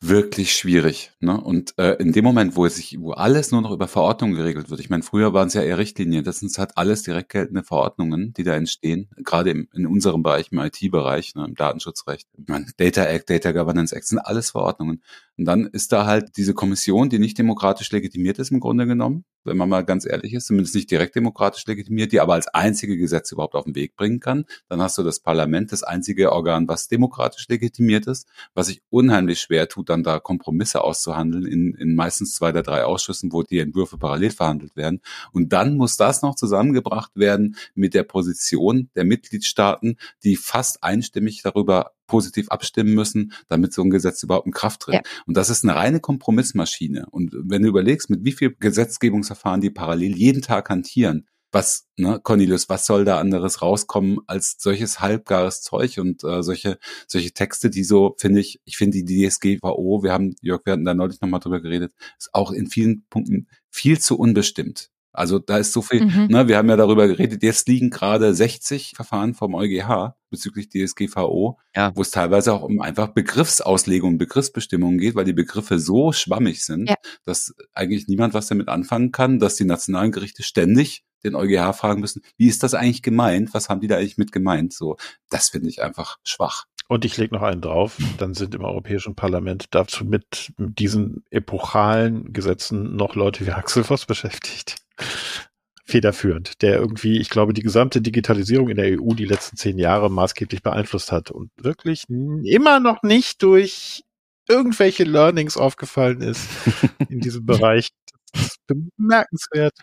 wirklich 0.00 0.54
schwierig. 0.54 1.12
Ne? 1.20 1.40
Und 1.40 1.72
äh, 1.78 1.94
in 1.94 2.12
dem 2.12 2.24
Moment, 2.24 2.54
wo 2.54 2.66
es 2.66 2.76
sich, 2.76 2.98
wo 3.00 3.12
alles 3.12 3.50
nur 3.50 3.62
noch 3.62 3.72
über 3.72 3.88
Verordnungen 3.88 4.36
geregelt 4.36 4.68
wird, 4.68 4.80
ich 4.80 4.90
meine, 4.90 5.02
früher 5.02 5.32
waren 5.32 5.48
es 5.48 5.54
ja 5.54 5.62
eher 5.62 5.78
Richtlinien, 5.78 6.22
das 6.22 6.40
sind 6.40 6.56
halt 6.58 6.76
alles 6.76 7.02
direkt 7.02 7.30
geltende 7.30 7.62
Verordnungen, 7.62 8.34
die 8.34 8.44
da 8.44 8.54
entstehen, 8.54 9.08
gerade 9.16 9.50
im, 9.50 9.68
in 9.72 9.86
unserem 9.86 10.22
Bereich, 10.22 10.52
im 10.52 10.58
IT-Bereich, 10.58 11.34
ne, 11.34 11.46
im 11.46 11.54
Datenschutzrecht. 11.54 12.28
Ich 12.38 12.46
meine, 12.46 12.66
Data 12.76 13.04
Act, 13.04 13.30
Data 13.30 13.52
Governance 13.52 13.96
Act 13.96 14.06
sind 14.06 14.18
alles 14.18 14.50
Verordnungen. 14.50 15.02
Und 15.38 15.44
dann 15.44 15.66
ist 15.66 15.92
da 15.92 16.06
halt 16.06 16.36
diese 16.36 16.54
Kommission, 16.54 17.10
die 17.10 17.18
nicht 17.18 17.38
demokratisch 17.38 17.90
legitimiert 17.92 18.38
ist 18.38 18.50
im 18.50 18.60
Grunde 18.60 18.86
genommen, 18.86 19.24
wenn 19.44 19.56
man 19.56 19.68
mal 19.68 19.84
ganz 19.84 20.06
ehrlich 20.06 20.32
ist, 20.32 20.46
zumindest 20.46 20.74
nicht 20.74 20.90
direkt 20.90 21.14
demokratisch 21.14 21.66
legitimiert, 21.66 22.12
die 22.12 22.20
aber 22.20 22.34
als 22.34 22.48
einzige 22.48 22.96
Gesetze 22.96 23.34
überhaupt 23.34 23.54
auf 23.54 23.64
den 23.64 23.74
Weg 23.74 23.96
bringen 23.96 24.20
kann. 24.20 24.46
Dann 24.68 24.80
hast 24.80 24.96
du 24.98 25.02
das 25.02 25.20
Parlament, 25.20 25.72
das 25.72 25.82
einzige 25.82 26.32
Organ, 26.32 26.68
was 26.68 26.88
demokratisch 26.88 27.46
legitimiert 27.48 28.06
ist, 28.06 28.26
was 28.54 28.68
sich 28.68 28.82
unheimlich 28.88 29.40
schwer 29.40 29.68
tut, 29.68 29.90
dann 29.90 30.02
da 30.02 30.20
Kompromisse 30.20 30.82
auszuhandeln 30.82 31.46
in, 31.46 31.74
in 31.74 31.94
meistens 31.94 32.34
zwei 32.34 32.50
oder 32.50 32.62
drei 32.62 32.84
Ausschüssen, 32.84 33.32
wo 33.32 33.42
die 33.42 33.58
Entwürfe 33.58 33.98
parallel 33.98 34.30
verhandelt 34.30 34.74
werden. 34.74 35.00
Und 35.32 35.52
dann 35.52 35.76
muss 35.76 35.96
das 35.96 36.22
noch 36.22 36.34
zusammengebracht 36.34 37.12
werden 37.14 37.56
mit 37.74 37.94
der 37.94 38.04
Position 38.04 38.90
der 38.96 39.04
Mitgliedstaaten, 39.04 39.96
die 40.24 40.36
fast 40.36 40.82
einstimmig 40.82 41.42
darüber 41.42 41.92
positiv 42.06 42.48
abstimmen 42.48 42.94
müssen, 42.94 43.32
damit 43.48 43.72
so 43.72 43.82
ein 43.82 43.90
Gesetz 43.90 44.22
überhaupt 44.22 44.46
in 44.46 44.52
Kraft 44.52 44.82
tritt. 44.82 44.94
Ja. 44.94 45.02
Und 45.26 45.36
das 45.36 45.50
ist 45.50 45.64
eine 45.64 45.74
reine 45.74 46.00
Kompromissmaschine. 46.00 47.06
Und 47.10 47.34
wenn 47.34 47.62
du 47.62 47.68
überlegst, 47.68 48.10
mit 48.10 48.24
wie 48.24 48.32
viel 48.32 48.54
Gesetzgebungsverfahren 48.58 49.60
die 49.60 49.70
parallel 49.70 50.16
jeden 50.16 50.42
Tag 50.42 50.70
hantieren, 50.70 51.26
was, 51.52 51.88
ne, 51.96 52.20
Cornelius, 52.22 52.68
was 52.68 52.86
soll 52.86 53.04
da 53.04 53.18
anderes 53.18 53.62
rauskommen 53.62 54.18
als 54.26 54.56
solches 54.58 55.00
halbgares 55.00 55.62
Zeug 55.62 55.98
und 55.98 56.22
äh, 56.24 56.42
solche, 56.42 56.78
solche 57.06 57.32
Texte, 57.32 57.70
die 57.70 57.84
so, 57.84 58.14
finde 58.18 58.40
ich, 58.40 58.60
ich 58.64 58.76
finde 58.76 59.02
die 59.02 59.28
DSGVO, 59.28 60.02
wir 60.02 60.12
haben, 60.12 60.34
Jörg, 60.42 60.62
wir 60.64 60.74
hatten 60.74 60.84
da 60.84 60.94
neulich 60.94 61.20
nochmal 61.20 61.40
drüber 61.40 61.60
geredet, 61.60 61.94
ist 62.18 62.34
auch 62.34 62.52
in 62.52 62.68
vielen 62.68 63.06
Punkten 63.08 63.48
viel 63.70 63.98
zu 63.98 64.18
unbestimmt. 64.18 64.90
Also 65.16 65.38
da 65.38 65.58
ist 65.58 65.72
so 65.72 65.82
viel, 65.82 66.04
mhm. 66.04 66.26
ne, 66.28 66.48
wir 66.48 66.56
haben 66.56 66.68
ja 66.68 66.76
darüber 66.76 67.08
geredet, 67.08 67.42
jetzt 67.42 67.68
liegen 67.68 67.90
gerade 67.90 68.34
60 68.34 68.92
Verfahren 68.94 69.34
vom 69.34 69.54
EuGH 69.54 70.14
bezüglich 70.30 70.68
DSGVO, 70.68 71.58
ja. 71.74 71.92
wo 71.94 72.02
es 72.02 72.10
teilweise 72.10 72.52
auch 72.52 72.62
um 72.62 72.80
einfach 72.80 73.08
Begriffsauslegung, 73.08 74.18
Begriffsbestimmungen 74.18 74.98
geht, 74.98 75.14
weil 75.14 75.24
die 75.24 75.32
Begriffe 75.32 75.78
so 75.78 76.12
schwammig 76.12 76.64
sind, 76.64 76.88
ja. 76.88 76.96
dass 77.24 77.54
eigentlich 77.72 78.08
niemand 78.08 78.34
was 78.34 78.48
damit 78.48 78.68
anfangen 78.68 79.12
kann, 79.12 79.38
dass 79.38 79.56
die 79.56 79.64
nationalen 79.64 80.12
Gerichte 80.12 80.42
ständig 80.42 81.04
den 81.24 81.34
EuGH 81.34 81.72
fragen 81.72 82.00
müssen, 82.00 82.22
wie 82.36 82.48
ist 82.48 82.62
das 82.62 82.74
eigentlich 82.74 83.02
gemeint? 83.02 83.54
Was 83.54 83.68
haben 83.68 83.80
die 83.80 83.88
da 83.88 83.96
eigentlich 83.96 84.18
mit 84.18 84.32
gemeint? 84.32 84.72
So, 84.72 84.96
das 85.30 85.48
finde 85.48 85.68
ich 85.68 85.82
einfach 85.82 86.18
schwach. 86.24 86.64
Und 86.88 87.04
ich 87.04 87.16
lege 87.16 87.34
noch 87.34 87.42
einen 87.42 87.60
drauf, 87.60 87.98
dann 88.18 88.34
sind 88.34 88.54
im 88.54 88.64
Europäischen 88.64 89.16
Parlament 89.16 89.66
dazu 89.72 90.04
mit 90.04 90.52
diesen 90.56 91.24
epochalen 91.30 92.32
Gesetzen 92.32 92.94
noch 92.94 93.16
Leute 93.16 93.44
wie 93.44 93.50
Axel 93.50 93.82
Voss 93.82 94.06
beschäftigt 94.06 94.76
federführend, 95.86 96.62
der 96.62 96.76
irgendwie, 96.76 97.18
ich 97.18 97.30
glaube, 97.30 97.54
die 97.54 97.62
gesamte 97.62 98.02
Digitalisierung 98.02 98.68
in 98.68 98.76
der 98.76 99.00
EU 99.00 99.14
die 99.14 99.24
letzten 99.24 99.56
zehn 99.56 99.78
Jahre 99.78 100.10
maßgeblich 100.10 100.62
beeinflusst 100.62 101.12
hat 101.12 101.30
und 101.30 101.50
wirklich 101.56 102.04
immer 102.08 102.80
noch 102.80 103.02
nicht 103.02 103.40
durch 103.42 104.02
irgendwelche 104.48 105.04
Learnings 105.04 105.56
aufgefallen 105.56 106.22
ist 106.22 106.48
in 107.08 107.20
diesem 107.20 107.46
Bereich. 107.46 107.90
Das 108.32 108.42
ist 108.42 108.60
bemerkenswert. 108.66 109.74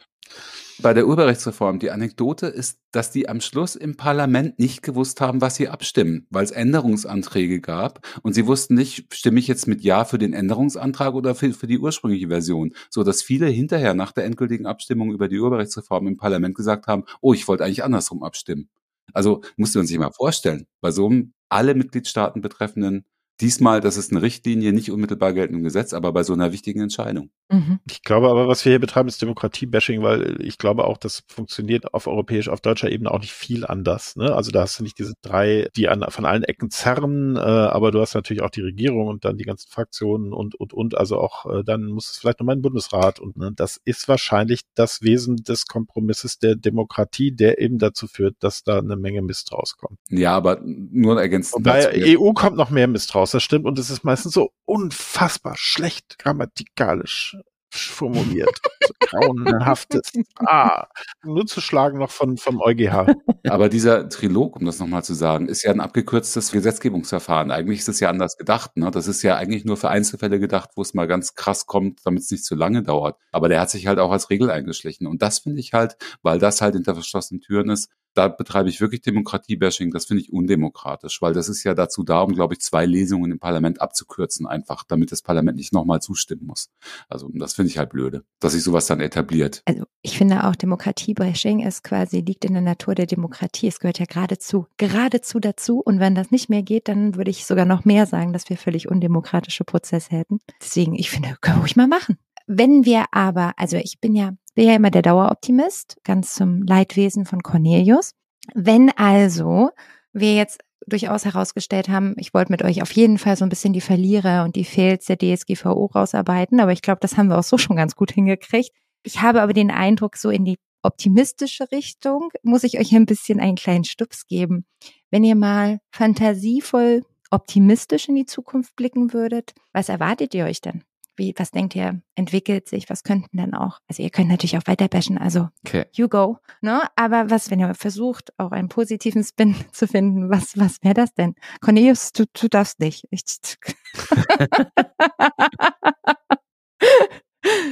Bei 0.82 0.94
der 0.94 1.08
Urheberrechtsreform, 1.08 1.80
die 1.80 1.92
Anekdote 1.92 2.48
ist, 2.48 2.80
dass 2.92 3.12
die 3.12 3.30
am 3.30 3.42
Schluss 3.42 3.76
im 3.76 3.96
Parlament 3.96 4.58
nicht 4.60 4.82
gewusst 4.82 5.22
haben, 5.22 5.42
was 5.42 5.56
sie 5.56 5.70
abstimmen, 5.70 6.26
weil 6.30 6.44
es 6.44 6.52
Änderungsanträge 6.52 7.62
gab 7.62 8.06
und 8.24 8.34
sie 8.34 8.48
wussten 8.48 8.74
nicht, 8.74 9.14
stimme 9.14 9.40
ich 9.40 9.48
jetzt 9.48 9.68
mit 9.68 9.82
Ja 9.82 10.06
für 10.06 10.18
den 10.18 10.34
Änderungsantrag 10.34 11.14
oder 11.14 11.36
für, 11.36 11.54
für 11.54 11.68
die 11.68 11.80
ursprüngliche 11.80 12.28
Version, 12.28 12.74
so 12.90 13.04
dass 13.04 13.22
viele 13.22 13.48
hinterher 13.48 13.94
nach 13.94 14.12
der 14.12 14.26
endgültigen 14.26 14.66
Abstimmung 14.66 15.12
über 15.12 15.28
die 15.28 15.40
Urheberrechtsreform 15.40 16.08
im 16.08 16.18
Parlament 16.18 16.56
gesagt 16.56 16.88
haben, 16.88 17.04
oh, 17.22 17.34
ich 17.34 17.48
wollte 17.48 17.64
eigentlich 17.64 17.84
andersrum 17.84 18.24
abstimmen. 18.24 18.70
Also 19.14 19.42
musste 19.58 19.80
man 19.80 19.88
sich 19.88 19.98
mal 19.98 20.12
vorstellen, 20.12 20.66
bei 20.82 20.92
so 20.92 21.08
einem 21.08 21.34
alle 21.50 21.76
Mitgliedstaaten 21.76 22.42
betreffenden 22.42 23.06
Diesmal, 23.42 23.82
das 23.82 23.98
ist 23.98 24.12
eine 24.12 24.22
Richtlinie, 24.22 24.74
nicht 24.74 24.92
unmittelbar 24.92 25.34
geltendem 25.34 25.64
Gesetz, 25.64 25.94
aber 25.94 26.14
bei 26.14 26.24
so 26.24 26.34
einer 26.34 26.52
wichtigen 26.52 26.82
Entscheidung. 26.82 27.30
Mhm. 27.50 27.80
Ich 27.90 28.04
glaube 28.04 28.30
aber, 28.30 28.48
was 28.48 28.64
wir 28.66 28.72
hier 28.72 28.80
betreiben, 28.80 29.08
ist 29.08 29.22
Demokratie-Bashing, 29.22 30.02
weil 30.02 30.42
ich 30.42 30.58
glaube 30.58 30.86
auch, 30.86 30.98
das 30.98 31.24
funktioniert 31.28 31.94
auf 31.94 32.08
europäisch, 32.08 32.50
auf 32.50 32.62
deutscher 32.62 32.92
Ebene 32.92 33.12
auch 33.12 33.20
nicht 33.20 33.34
viel 33.34 33.66
anders. 33.66 34.16
Ne? 34.16 34.34
Also 34.34 34.52
da 34.52 34.62
hast 34.62 34.80
du 34.80 34.84
nicht 34.84 34.98
diese 34.98 35.14
drei, 35.22 35.68
die 35.76 35.90
an, 35.90 36.06
von 36.10 36.26
allen 36.26 36.44
Ecken 36.44 36.70
zerren, 36.70 37.36
äh, 37.36 37.40
aber 37.40 37.92
du 37.92 38.02
hast 38.02 38.14
natürlich 38.16 38.44
auch 38.44 38.50
die 38.50 38.62
Regierung 38.62 39.08
und 39.08 39.26
dann 39.26 39.38
die 39.38 39.46
ganzen 39.46 39.70
Fraktionen 39.70 40.34
und, 40.34 40.56
und, 40.56 40.74
und, 40.74 40.98
also 40.98 41.20
auch 41.20 41.46
äh, 41.46 41.64
dann 41.64 41.86
muss 41.86 42.12
es 42.12 42.18
vielleicht 42.18 42.40
nochmal 42.40 42.56
ein 42.56 42.62
Bundesrat 42.62 43.20
und 43.20 43.38
ne, 43.38 43.52
das 43.56 43.80
ist 43.84 44.08
wahrscheinlich 44.08 44.62
das 44.76 45.02
Wesen 45.02 45.38
des 45.38 45.68
Kompromisses 45.68 46.40
der 46.40 46.56
Demokratie, 46.56 47.32
der 47.32 47.60
eben 47.60 47.78
dazu 47.78 48.08
führt, 48.08 48.36
dass 48.40 48.64
da 48.64 48.80
eine 48.80 48.96
Menge 48.96 49.22
Mist 49.22 49.52
rauskommt. 49.52 50.00
Ja, 50.10 50.36
aber 50.36 50.60
nur 50.64 51.20
ergänzt. 51.22 51.56
Bei 51.62 51.92
EU 52.18 52.34
kommt 52.34 52.58
noch 52.58 52.70
mehr 52.70 52.88
Mist 52.88 53.14
raus, 53.16 53.23
das 53.32 53.44
stimmt, 53.44 53.66
und 53.66 53.80
es 53.80 53.90
ist 53.90 54.04
meistens 54.04 54.34
so 54.34 54.52
unfassbar 54.66 55.56
schlecht 55.58 56.18
grammatikalisch 56.20 57.38
formuliert. 57.74 58.62
so 58.82 58.94
grauenhaftes. 59.00 60.12
Ah, 60.40 60.88
nur 61.24 61.46
zu 61.46 61.62
schlagen 61.62 62.00
noch 62.00 62.12
von, 62.12 62.38
vom 62.38 62.62
EuGH. 62.62 63.08
Aber 63.48 63.70
dieser 63.70 64.10
Trilog, 64.10 64.56
um 64.56 64.66
das 64.66 64.80
nochmal 64.80 65.04
zu 65.04 65.14
sagen, 65.14 65.48
ist 65.48 65.64
ja 65.64 65.72
ein 65.72 65.80
abgekürztes 65.80 66.52
Gesetzgebungsverfahren. 66.52 67.52
Eigentlich 67.52 67.80
ist 67.80 67.90
es 67.90 68.00
ja 68.00 68.10
anders 68.10 68.38
gedacht. 68.38 68.78
Ne? 68.78 68.92
Das 68.92 69.08
ist 69.08 69.24
ja 69.24 69.36
eigentlich 69.36 69.66
nur 69.66 69.78
für 69.78 69.90
Einzelfälle 69.90 70.40
gedacht, 70.40 70.72
wo 70.76 70.82
es 70.82 70.94
mal 70.94 71.08
ganz 71.08 71.36
krass 71.36 71.66
kommt, 71.66 72.02
damit 72.06 72.24
es 72.24 72.32
nicht 72.32 72.46
zu 72.46 72.56
lange 72.56 72.84
dauert. 72.84 73.18
Aber 73.32 73.50
der 73.50 73.62
hat 73.62 73.70
sich 73.70 73.88
halt 73.88 74.00
auch 74.00 74.12
als 74.12 74.30
Regel 74.30 74.50
eingeschlichen. 74.52 75.08
Und 75.08 75.22
das 75.22 75.40
finde 75.40 75.60
ich 75.60 75.74
halt, 75.74 75.98
weil 76.22 76.40
das 76.40 76.62
halt 76.62 76.76
hinter 76.76 76.94
verschlossenen 76.94 77.42
Türen 77.42 77.70
ist, 77.70 77.90
da 78.14 78.28
betreibe 78.28 78.70
ich 78.70 78.82
wirklich 78.82 79.02
Demokratie-Bashing. 79.02 79.92
Das 79.92 80.06
finde 80.06 80.22
ich 80.22 80.32
undemokratisch, 80.32 81.22
weil 81.22 81.34
das 81.34 81.50
ist 81.50 81.64
ja 81.64 81.74
dazu 81.74 82.04
da, 82.04 82.22
um, 82.22 82.34
glaube 82.34 82.54
ich, 82.54 82.62
zwei 82.62 82.86
Lesungen 82.86 83.32
im 83.32 83.40
Parlament 83.40 83.82
abzukürzen, 83.82 84.48
einfach, 84.48 84.84
damit 84.88 85.12
das 85.12 85.22
Parlament 85.22 85.58
nicht 85.58 85.74
nochmal 85.74 86.02
zustimmen 86.02 86.46
muss. 86.46 86.70
Also 87.10 87.30
das 87.34 87.54
finde 87.54 87.70
ich 87.70 87.78
halt 87.78 87.90
blöde, 87.90 88.24
dass 88.40 88.54
sich 88.54 88.64
sowas 88.64 88.86
dann 88.86 89.00
etabliert. 89.00 89.62
Also 89.66 89.86
ich 90.02 90.18
finde 90.18 90.46
auch 90.46 90.56
Demokratie-Bashing 90.56 91.66
ist 91.66 91.84
quasi, 91.84 92.22
liegt 92.22 92.46
in 92.46 92.54
der 92.54 92.62
Natur 92.62 92.96
der 92.96 93.06
Demokratie. 93.06 93.68
Es 93.68 93.80
gehört 93.80 94.00
ja 94.00 94.06
geradezu, 94.06 94.68
geradezu 94.78 95.40
dazu. 95.40 95.80
Und 95.80 96.00
wenn 96.00 96.16
das 96.16 96.32
nicht 96.32 96.50
mehr 96.50 96.62
geht, 96.62 96.88
dann 96.88 97.16
würde 97.16 97.32
ich 97.32 97.46
sogar 97.46 97.66
noch 97.66 97.86
mehr 97.86 98.06
sagen, 98.06 98.34
dass 98.34 98.50
wir 98.50 98.58
völlig 98.58 98.90
undemokratische 98.90 99.64
Prozesse 99.64 100.12
hätten. 100.12 100.40
Deswegen, 100.62 100.96
ich 100.96 101.10
finde, 101.10 101.36
können 101.42 101.58
wir 101.58 101.62
ruhig 101.62 101.76
mal 101.76 101.88
machen. 101.88 102.18
Wenn 102.46 102.86
wir 102.86 103.06
aber, 103.12 103.54
also 103.58 103.78
ich 103.78 104.00
bin 104.00 104.16
ja 104.16 104.34
bin 104.56 104.68
ja 104.68 104.76
immer 104.76 104.92
der 104.92 105.02
Daueroptimist, 105.02 105.98
ganz 106.04 106.34
zum 106.36 106.64
Leidwesen 106.64 107.26
von 107.26 107.42
Cornelius. 107.42 108.12
Wenn 108.54 108.90
also 108.92 109.72
wir 110.12 110.36
jetzt 110.36 110.62
durchaus 110.86 111.26
herausgestellt 111.26 111.90
haben, 111.90 112.14
ich 112.18 112.34
wollte 112.34 112.52
mit 112.52 112.64
euch 112.64 112.82
auf 112.82 112.92
jeden 112.92 113.18
Fall 113.18 113.38
so 113.38 113.46
ein 113.46 113.50
bisschen 113.50 113.74
die 113.74 113.82
Verlierer 113.82 114.44
und 114.44 114.56
die 114.56 114.66
Fails 114.66 115.06
der 115.06 115.18
DSGVO 115.18 115.86
rausarbeiten, 115.86 116.60
aber 116.60 116.72
ich 116.72 116.82
glaube, 116.82 117.00
das 117.02 117.18
haben 117.18 117.30
wir 117.30 117.38
auch 117.38 117.44
so 117.44 117.58
schon 117.58 117.78
ganz 117.78 117.96
gut 117.96 118.12
hingekriegt. 118.12 118.72
Ich 119.04 119.22
habe 119.22 119.42
aber 119.42 119.54
den 119.54 119.72
Eindruck, 119.72 120.18
so 120.18 120.30
in 120.30 120.46
die 120.46 120.58
optimistische 120.82 121.72
Richtung 121.72 122.30
muss 122.44 122.64
ich 122.64 122.80
euch 122.80 122.94
ein 122.94 123.06
bisschen 123.06 123.40
einen 123.40 123.56
kleinen 123.56 123.86
Stups 123.86 124.28
geben. 124.28 124.66
Wenn 125.10 125.24
ihr 125.24 125.36
mal 125.36 125.80
fantasievoll 125.92 127.04
optimistisch 127.32 128.10
in 128.10 128.16
die 128.16 128.26
Zukunft 128.26 128.76
blicken 128.76 129.14
würdet, 129.14 129.54
was 129.72 129.90
erwartet 129.90 130.36
ihr 130.36 130.46
euch 130.46 130.62
denn? 130.62 130.84
Wie, 131.16 131.34
was 131.38 131.52
denkt 131.52 131.76
ihr, 131.76 132.02
entwickelt 132.16 132.68
sich? 132.68 132.90
Was 132.90 133.04
könnten 133.04 133.38
denn 133.38 133.54
auch? 133.54 133.80
Also 133.88 134.04
ihr 134.04 134.10
könnt 134.10 134.30
natürlich 134.30 134.58
auch 134.58 134.66
weiter 134.66 134.88
bashen, 134.88 135.18
also 135.18 135.50
okay. 135.66 135.86
you 135.94 136.08
go. 136.08 136.40
Ne? 136.62 136.82
Aber 136.96 137.30
was, 137.30 137.52
wenn 137.52 137.60
ihr 137.60 137.74
versucht, 137.76 138.34
auch 138.38 138.52
einen 138.52 138.70
positiven 138.70 139.24
Spin 139.24 139.56
zu 139.72 139.88
finden, 139.88 140.30
was, 140.30 140.58
was 140.58 140.78
wäre 140.82 140.96
das 140.96 141.14
denn? 141.14 141.36
Cornelius, 141.62 142.12
du, 142.14 142.26
du 142.34 142.48
darfst 142.48 142.80
nicht. 142.80 143.08
Ich, 143.12 143.24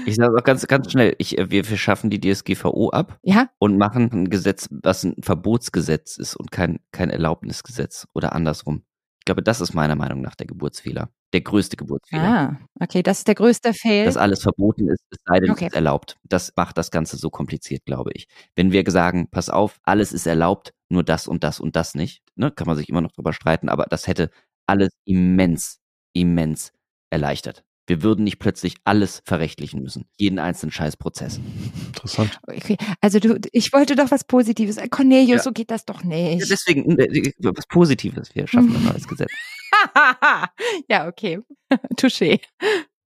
Ich 0.06 0.16
sage 0.16 0.38
auch 0.38 0.44
ganz, 0.44 0.68
ganz 0.68 0.92
schnell, 0.92 1.16
ich, 1.18 1.38
äh, 1.38 1.50
wir, 1.50 1.70
wir 1.70 1.78
schaffen 1.78 2.10
die 2.10 2.20
DSGVO 2.20 2.90
ab 2.90 3.18
ja? 3.24 3.50
und 3.58 3.78
machen 3.78 4.10
ein 4.12 4.30
Gesetz, 4.30 4.68
was 4.70 5.04
ein 5.04 5.16
Verbotsgesetz 5.22 6.18
ist 6.18 6.36
und 6.36 6.52
kein, 6.52 6.80
kein 6.92 7.10
Erlaubnisgesetz 7.10 8.08
oder 8.14 8.34
andersrum. 8.34 8.84
Ich 9.22 9.26
glaube, 9.26 9.44
das 9.44 9.62
ist 9.62 9.76
meiner 9.76 9.96
Meinung 9.96 10.22
nach 10.22 10.34
der 10.34 10.48
Geburtsfehler. 10.48 11.12
Der 11.32 11.42
größte 11.42 11.78
Geburtsfehler. 11.78 12.24
Ah, 12.24 12.58
okay, 12.80 13.04
das 13.04 13.20
ist 13.20 13.28
der 13.28 13.36
größte 13.36 13.72
Fail. 13.72 14.06
Dass 14.06 14.18
alles 14.18 14.42
verboten 14.42 14.90
ist, 14.90 15.04
es 15.12 15.20
sei 15.24 15.40
denn, 15.40 15.52
okay. 15.52 15.66
es 15.66 15.72
ist 15.74 15.76
erlaubt. 15.76 16.18
Das 16.24 16.52
macht 16.56 16.76
das 16.80 16.90
Ganze 16.90 17.18
so 17.18 17.30
kompliziert, 17.30 17.86
glaube 17.86 18.10
ich. 18.16 18.28
Wenn 18.56 18.72
wir 18.72 18.84
sagen, 18.88 19.30
pass 19.30 19.52
auf, 19.52 19.78
alles 19.84 20.12
ist 20.12 20.26
erlaubt, 20.26 20.74
nur 20.90 21.04
das 21.04 21.28
und 21.28 21.44
das 21.44 21.60
und 21.60 21.76
das 21.76 21.94
nicht, 21.94 22.24
ne, 22.34 22.50
kann 22.50 22.66
man 22.66 22.76
sich 22.76 22.90
immer 22.90 23.02
noch 23.02 23.12
drüber 23.12 23.32
streiten, 23.32 23.70
aber 23.70 23.86
das 23.88 24.08
hätte 24.08 24.32
alles 24.66 24.90
immens, 25.06 25.80
immens 26.14 26.74
erleichtert. 27.12 27.64
Wir 27.92 28.04
würden 28.04 28.24
nicht 28.24 28.40
plötzlich 28.40 28.76
alles 28.86 29.22
verrechtlichen 29.26 29.84
müssen. 29.84 30.06
Jeden 30.18 30.40
einzelnen 30.40 30.72
Scheißprozess. 30.72 31.42
Interessant. 31.88 32.40
Okay. 32.48 32.78
Also 33.02 33.20
du, 33.20 33.38
ich 33.52 33.74
wollte 33.74 33.98
doch 33.98 34.12
was 34.12 34.24
Positives. 34.24 34.78
Cornelius, 34.90 35.40
ja. 35.40 35.44
so 35.44 35.52
geht 35.52 35.72
das 35.72 35.84
doch 35.84 36.02
nicht. 36.06 36.40
Ja, 36.40 36.46
deswegen, 36.50 36.98
äh, 36.98 37.34
was 37.42 37.68
Positives. 37.68 38.34
Wir 38.34 38.48
schaffen 38.48 38.74
ein 38.74 38.86
neues 38.86 39.06
Gesetz. 39.06 39.30
ja, 40.90 41.06
okay. 41.06 41.42
Touché. 41.98 42.40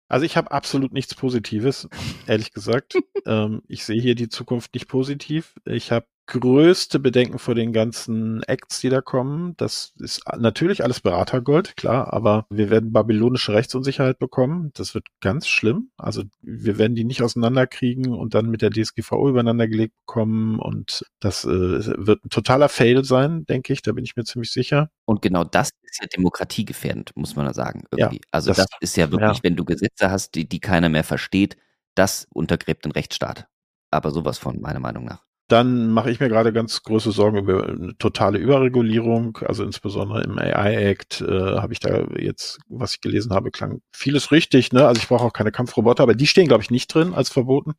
Also 0.09 0.25
ich 0.25 0.35
habe 0.35 0.51
absolut 0.51 0.91
nichts 0.91 1.15
Positives, 1.15 1.87
ehrlich 2.27 2.51
gesagt. 2.51 2.97
ähm, 3.25 3.61
ich 3.69 3.85
sehe 3.85 4.01
hier 4.01 4.15
die 4.15 4.27
Zukunft 4.27 4.73
nicht 4.73 4.89
positiv. 4.89 5.55
Ich 5.63 5.93
habe 5.93 6.05
größte 6.27 6.99
Bedenken 6.99 7.37
vor 7.37 7.53
den 7.53 7.71
ganzen 7.71 8.41
Acts, 8.43 8.79
die 8.79 8.89
da 8.89 9.01
kommen. 9.01 9.55
Das 9.57 9.93
ist 9.99 10.21
natürlich 10.37 10.83
alles 10.83 10.99
Beratergold, 10.99 11.77
klar, 11.77 12.13
aber 12.13 12.47
wir 12.49 12.69
werden 12.69 12.91
babylonische 12.91 13.53
Rechtsunsicherheit 13.53 14.17
bekommen. 14.17 14.71
Das 14.73 14.95
wird 14.95 15.07
ganz 15.21 15.47
schlimm. 15.47 15.91
Also 15.97 16.23
wir 16.41 16.77
werden 16.77 16.95
die 16.95 17.03
nicht 17.03 17.21
auseinanderkriegen 17.21 18.13
und 18.13 18.33
dann 18.33 18.49
mit 18.49 18.61
der 18.61 18.71
DSGVO 18.71 19.29
übereinandergelegt 19.29 19.93
bekommen 20.05 20.59
und 20.59 21.05
das 21.19 21.45
äh, 21.45 21.47
wird 21.49 22.25
ein 22.25 22.29
totaler 22.29 22.69
Fail 22.69 23.03
sein, 23.03 23.45
denke 23.45 23.73
ich. 23.73 23.81
Da 23.81 23.91
bin 23.91 24.03
ich 24.03 24.15
mir 24.15 24.23
ziemlich 24.23 24.51
sicher. 24.51 24.89
Und 25.05 25.21
genau 25.21 25.43
das 25.43 25.69
ist 25.83 26.01
ja 26.01 26.07
demokratiegefährdend, 26.07 27.11
muss 27.15 27.35
man 27.35 27.45
da 27.45 27.53
sagen. 27.53 27.83
Irgendwie. 27.91 28.17
Ja, 28.17 28.21
also 28.31 28.49
das, 28.49 28.57
das, 28.57 28.69
ist 28.81 28.97
ja 28.97 29.11
wirklich, 29.11 29.37
ja. 29.37 29.43
wenn 29.43 29.55
du 29.55 29.63
Gesetze 29.63 30.09
hast, 30.09 30.35
die, 30.35 30.49
die 30.49 30.59
keiner 30.59 30.89
mehr 30.89 31.03
versteht, 31.03 31.57
das 31.93 32.27
untergräbt 32.33 32.85
den 32.85 32.91
Rechtsstaat. 32.91 33.47
Aber 33.91 34.11
sowas 34.11 34.37
von, 34.37 34.59
meiner 34.59 34.79
Meinung 34.79 35.05
nach. 35.05 35.24
Dann 35.47 35.91
mache 35.91 36.09
ich 36.09 36.19
mir 36.19 36.27
gerade 36.27 36.51
ganz 36.51 36.81
große 36.81 37.11
Sorgen 37.11 37.37
über 37.37 37.67
eine 37.67 37.95
totale 37.99 38.39
Überregulierung. 38.39 39.37
Also 39.45 39.63
insbesondere 39.63 40.23
im 40.23 40.39
AI-Act 40.39 41.21
äh, 41.21 41.57
habe 41.57 41.71
ich 41.71 41.79
da 41.79 42.05
jetzt, 42.17 42.59
was 42.67 42.93
ich 42.93 43.01
gelesen 43.01 43.31
habe, 43.31 43.51
klang 43.51 43.81
vieles 43.91 44.31
richtig. 44.31 44.73
Ne? 44.73 44.87
Also 44.87 44.99
ich 44.99 45.07
brauche 45.07 45.23
auch 45.23 45.33
keine 45.33 45.51
Kampfroboter, 45.51 46.01
aber 46.01 46.15
die 46.15 46.25
stehen, 46.25 46.47
glaube 46.47 46.63
ich, 46.63 46.71
nicht 46.71 46.87
drin 46.87 47.13
als 47.13 47.29
verboten, 47.29 47.73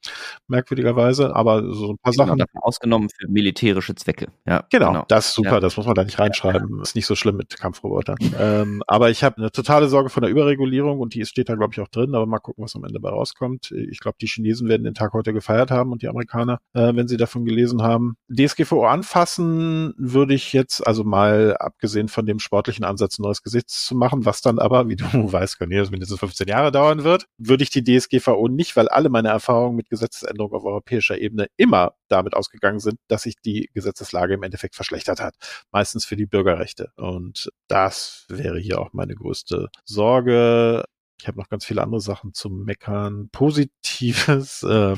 merkwürdigerweise. 0.46 1.34
Aber 1.34 1.74
so 1.74 1.90
ein 1.90 1.98
paar 1.98 2.12
genau, 2.12 2.26
Sachen. 2.26 2.44
Ausgenommen 2.54 3.08
für 3.10 3.26
militärische 3.28 3.96
Zwecke. 3.96 4.28
Ja, 4.46 4.64
genau, 4.70 4.92
genau. 4.92 5.04
das 5.08 5.28
ist 5.28 5.34
super. 5.34 5.54
Ja. 5.54 5.60
Das 5.60 5.76
muss 5.76 5.86
man 5.86 5.96
da 5.96 6.04
nicht 6.04 6.20
reinschreiben. 6.20 6.80
Ist 6.82 6.94
nicht 6.94 7.06
so 7.06 7.16
schlimm 7.16 7.36
mit 7.36 7.58
Kampfrobotern. 7.58 8.18
ähm, 8.38 8.84
aber 8.86 9.10
ich 9.10 9.24
habe 9.24 9.38
eine 9.38 9.50
totale 9.50 9.88
Sorge 9.88 10.08
von 10.08 10.22
der 10.22 10.30
Überregulierung 10.30 11.00
und 11.00 11.14
die 11.14 11.24
steht 11.26 11.48
da, 11.48 11.56
glaube 11.56 11.72
ich, 11.72 11.80
auch 11.80 11.88
drin. 11.88 12.14
Aber 12.14 12.26
mal 12.26 12.38
gucken, 12.38 12.62
was 12.62 12.76
am 12.76 12.84
Ende 12.84 13.00
bei 13.00 13.08
rauskommt. 13.08 13.72
Ich 13.72 13.98
glaube, 13.98 14.18
die 14.20 14.28
Chinesen 14.28 14.68
werden 14.68 14.84
den 14.84 14.94
Tag 14.94 15.14
heute 15.14 15.32
gefeiert 15.32 15.72
haben 15.72 15.90
und 15.90 16.02
die 16.02 16.08
Amerikaner, 16.08 16.60
äh, 16.74 16.94
wenn 16.94 17.08
sie 17.08 17.16
davon 17.16 17.44
gelesen 17.44 17.55
haben. 17.82 18.16
DSGVO 18.28 18.86
anfassen 18.86 19.94
würde 19.96 20.34
ich 20.34 20.52
jetzt, 20.52 20.86
also 20.86 21.04
mal 21.04 21.56
abgesehen 21.58 22.08
von 22.08 22.26
dem 22.26 22.38
sportlichen 22.38 22.84
Ansatz, 22.84 23.18
ein 23.18 23.22
neues 23.22 23.42
Gesetz 23.42 23.86
zu 23.86 23.94
machen, 23.94 24.24
was 24.24 24.42
dann 24.42 24.58
aber, 24.58 24.88
wie 24.88 24.96
du 24.96 25.04
weißt, 25.32 25.58
Cornelius, 25.58 25.90
mindestens 25.90 26.20
15 26.20 26.48
Jahre 26.48 26.72
dauern 26.72 27.04
wird, 27.04 27.26
würde 27.38 27.62
ich 27.62 27.70
die 27.70 27.84
DSGVO 27.84 28.48
nicht, 28.48 28.76
weil 28.76 28.88
alle 28.88 29.08
meine 29.08 29.28
Erfahrungen 29.28 29.76
mit 29.76 29.88
Gesetzesänderungen 29.88 30.56
auf 30.56 30.64
europäischer 30.64 31.18
Ebene 31.18 31.46
immer 31.56 31.94
damit 32.08 32.34
ausgegangen 32.34 32.80
sind, 32.80 32.98
dass 33.08 33.22
sich 33.22 33.36
die 33.44 33.70
Gesetzeslage 33.74 34.34
im 34.34 34.42
Endeffekt 34.42 34.74
verschlechtert 34.74 35.20
hat. 35.20 35.34
Meistens 35.72 36.04
für 36.04 36.16
die 36.16 36.26
Bürgerrechte. 36.26 36.92
Und 36.96 37.50
das 37.68 38.26
wäre 38.28 38.58
hier 38.58 38.80
auch 38.80 38.92
meine 38.92 39.14
größte 39.14 39.68
Sorge. 39.84 40.84
Ich 41.18 41.26
habe 41.26 41.38
noch 41.38 41.48
ganz 41.48 41.64
viele 41.64 41.82
andere 41.82 42.00
Sachen 42.00 42.34
zum 42.34 42.64
Meckern. 42.64 43.28
Positives. 43.32 44.62
Äh, 44.62 44.96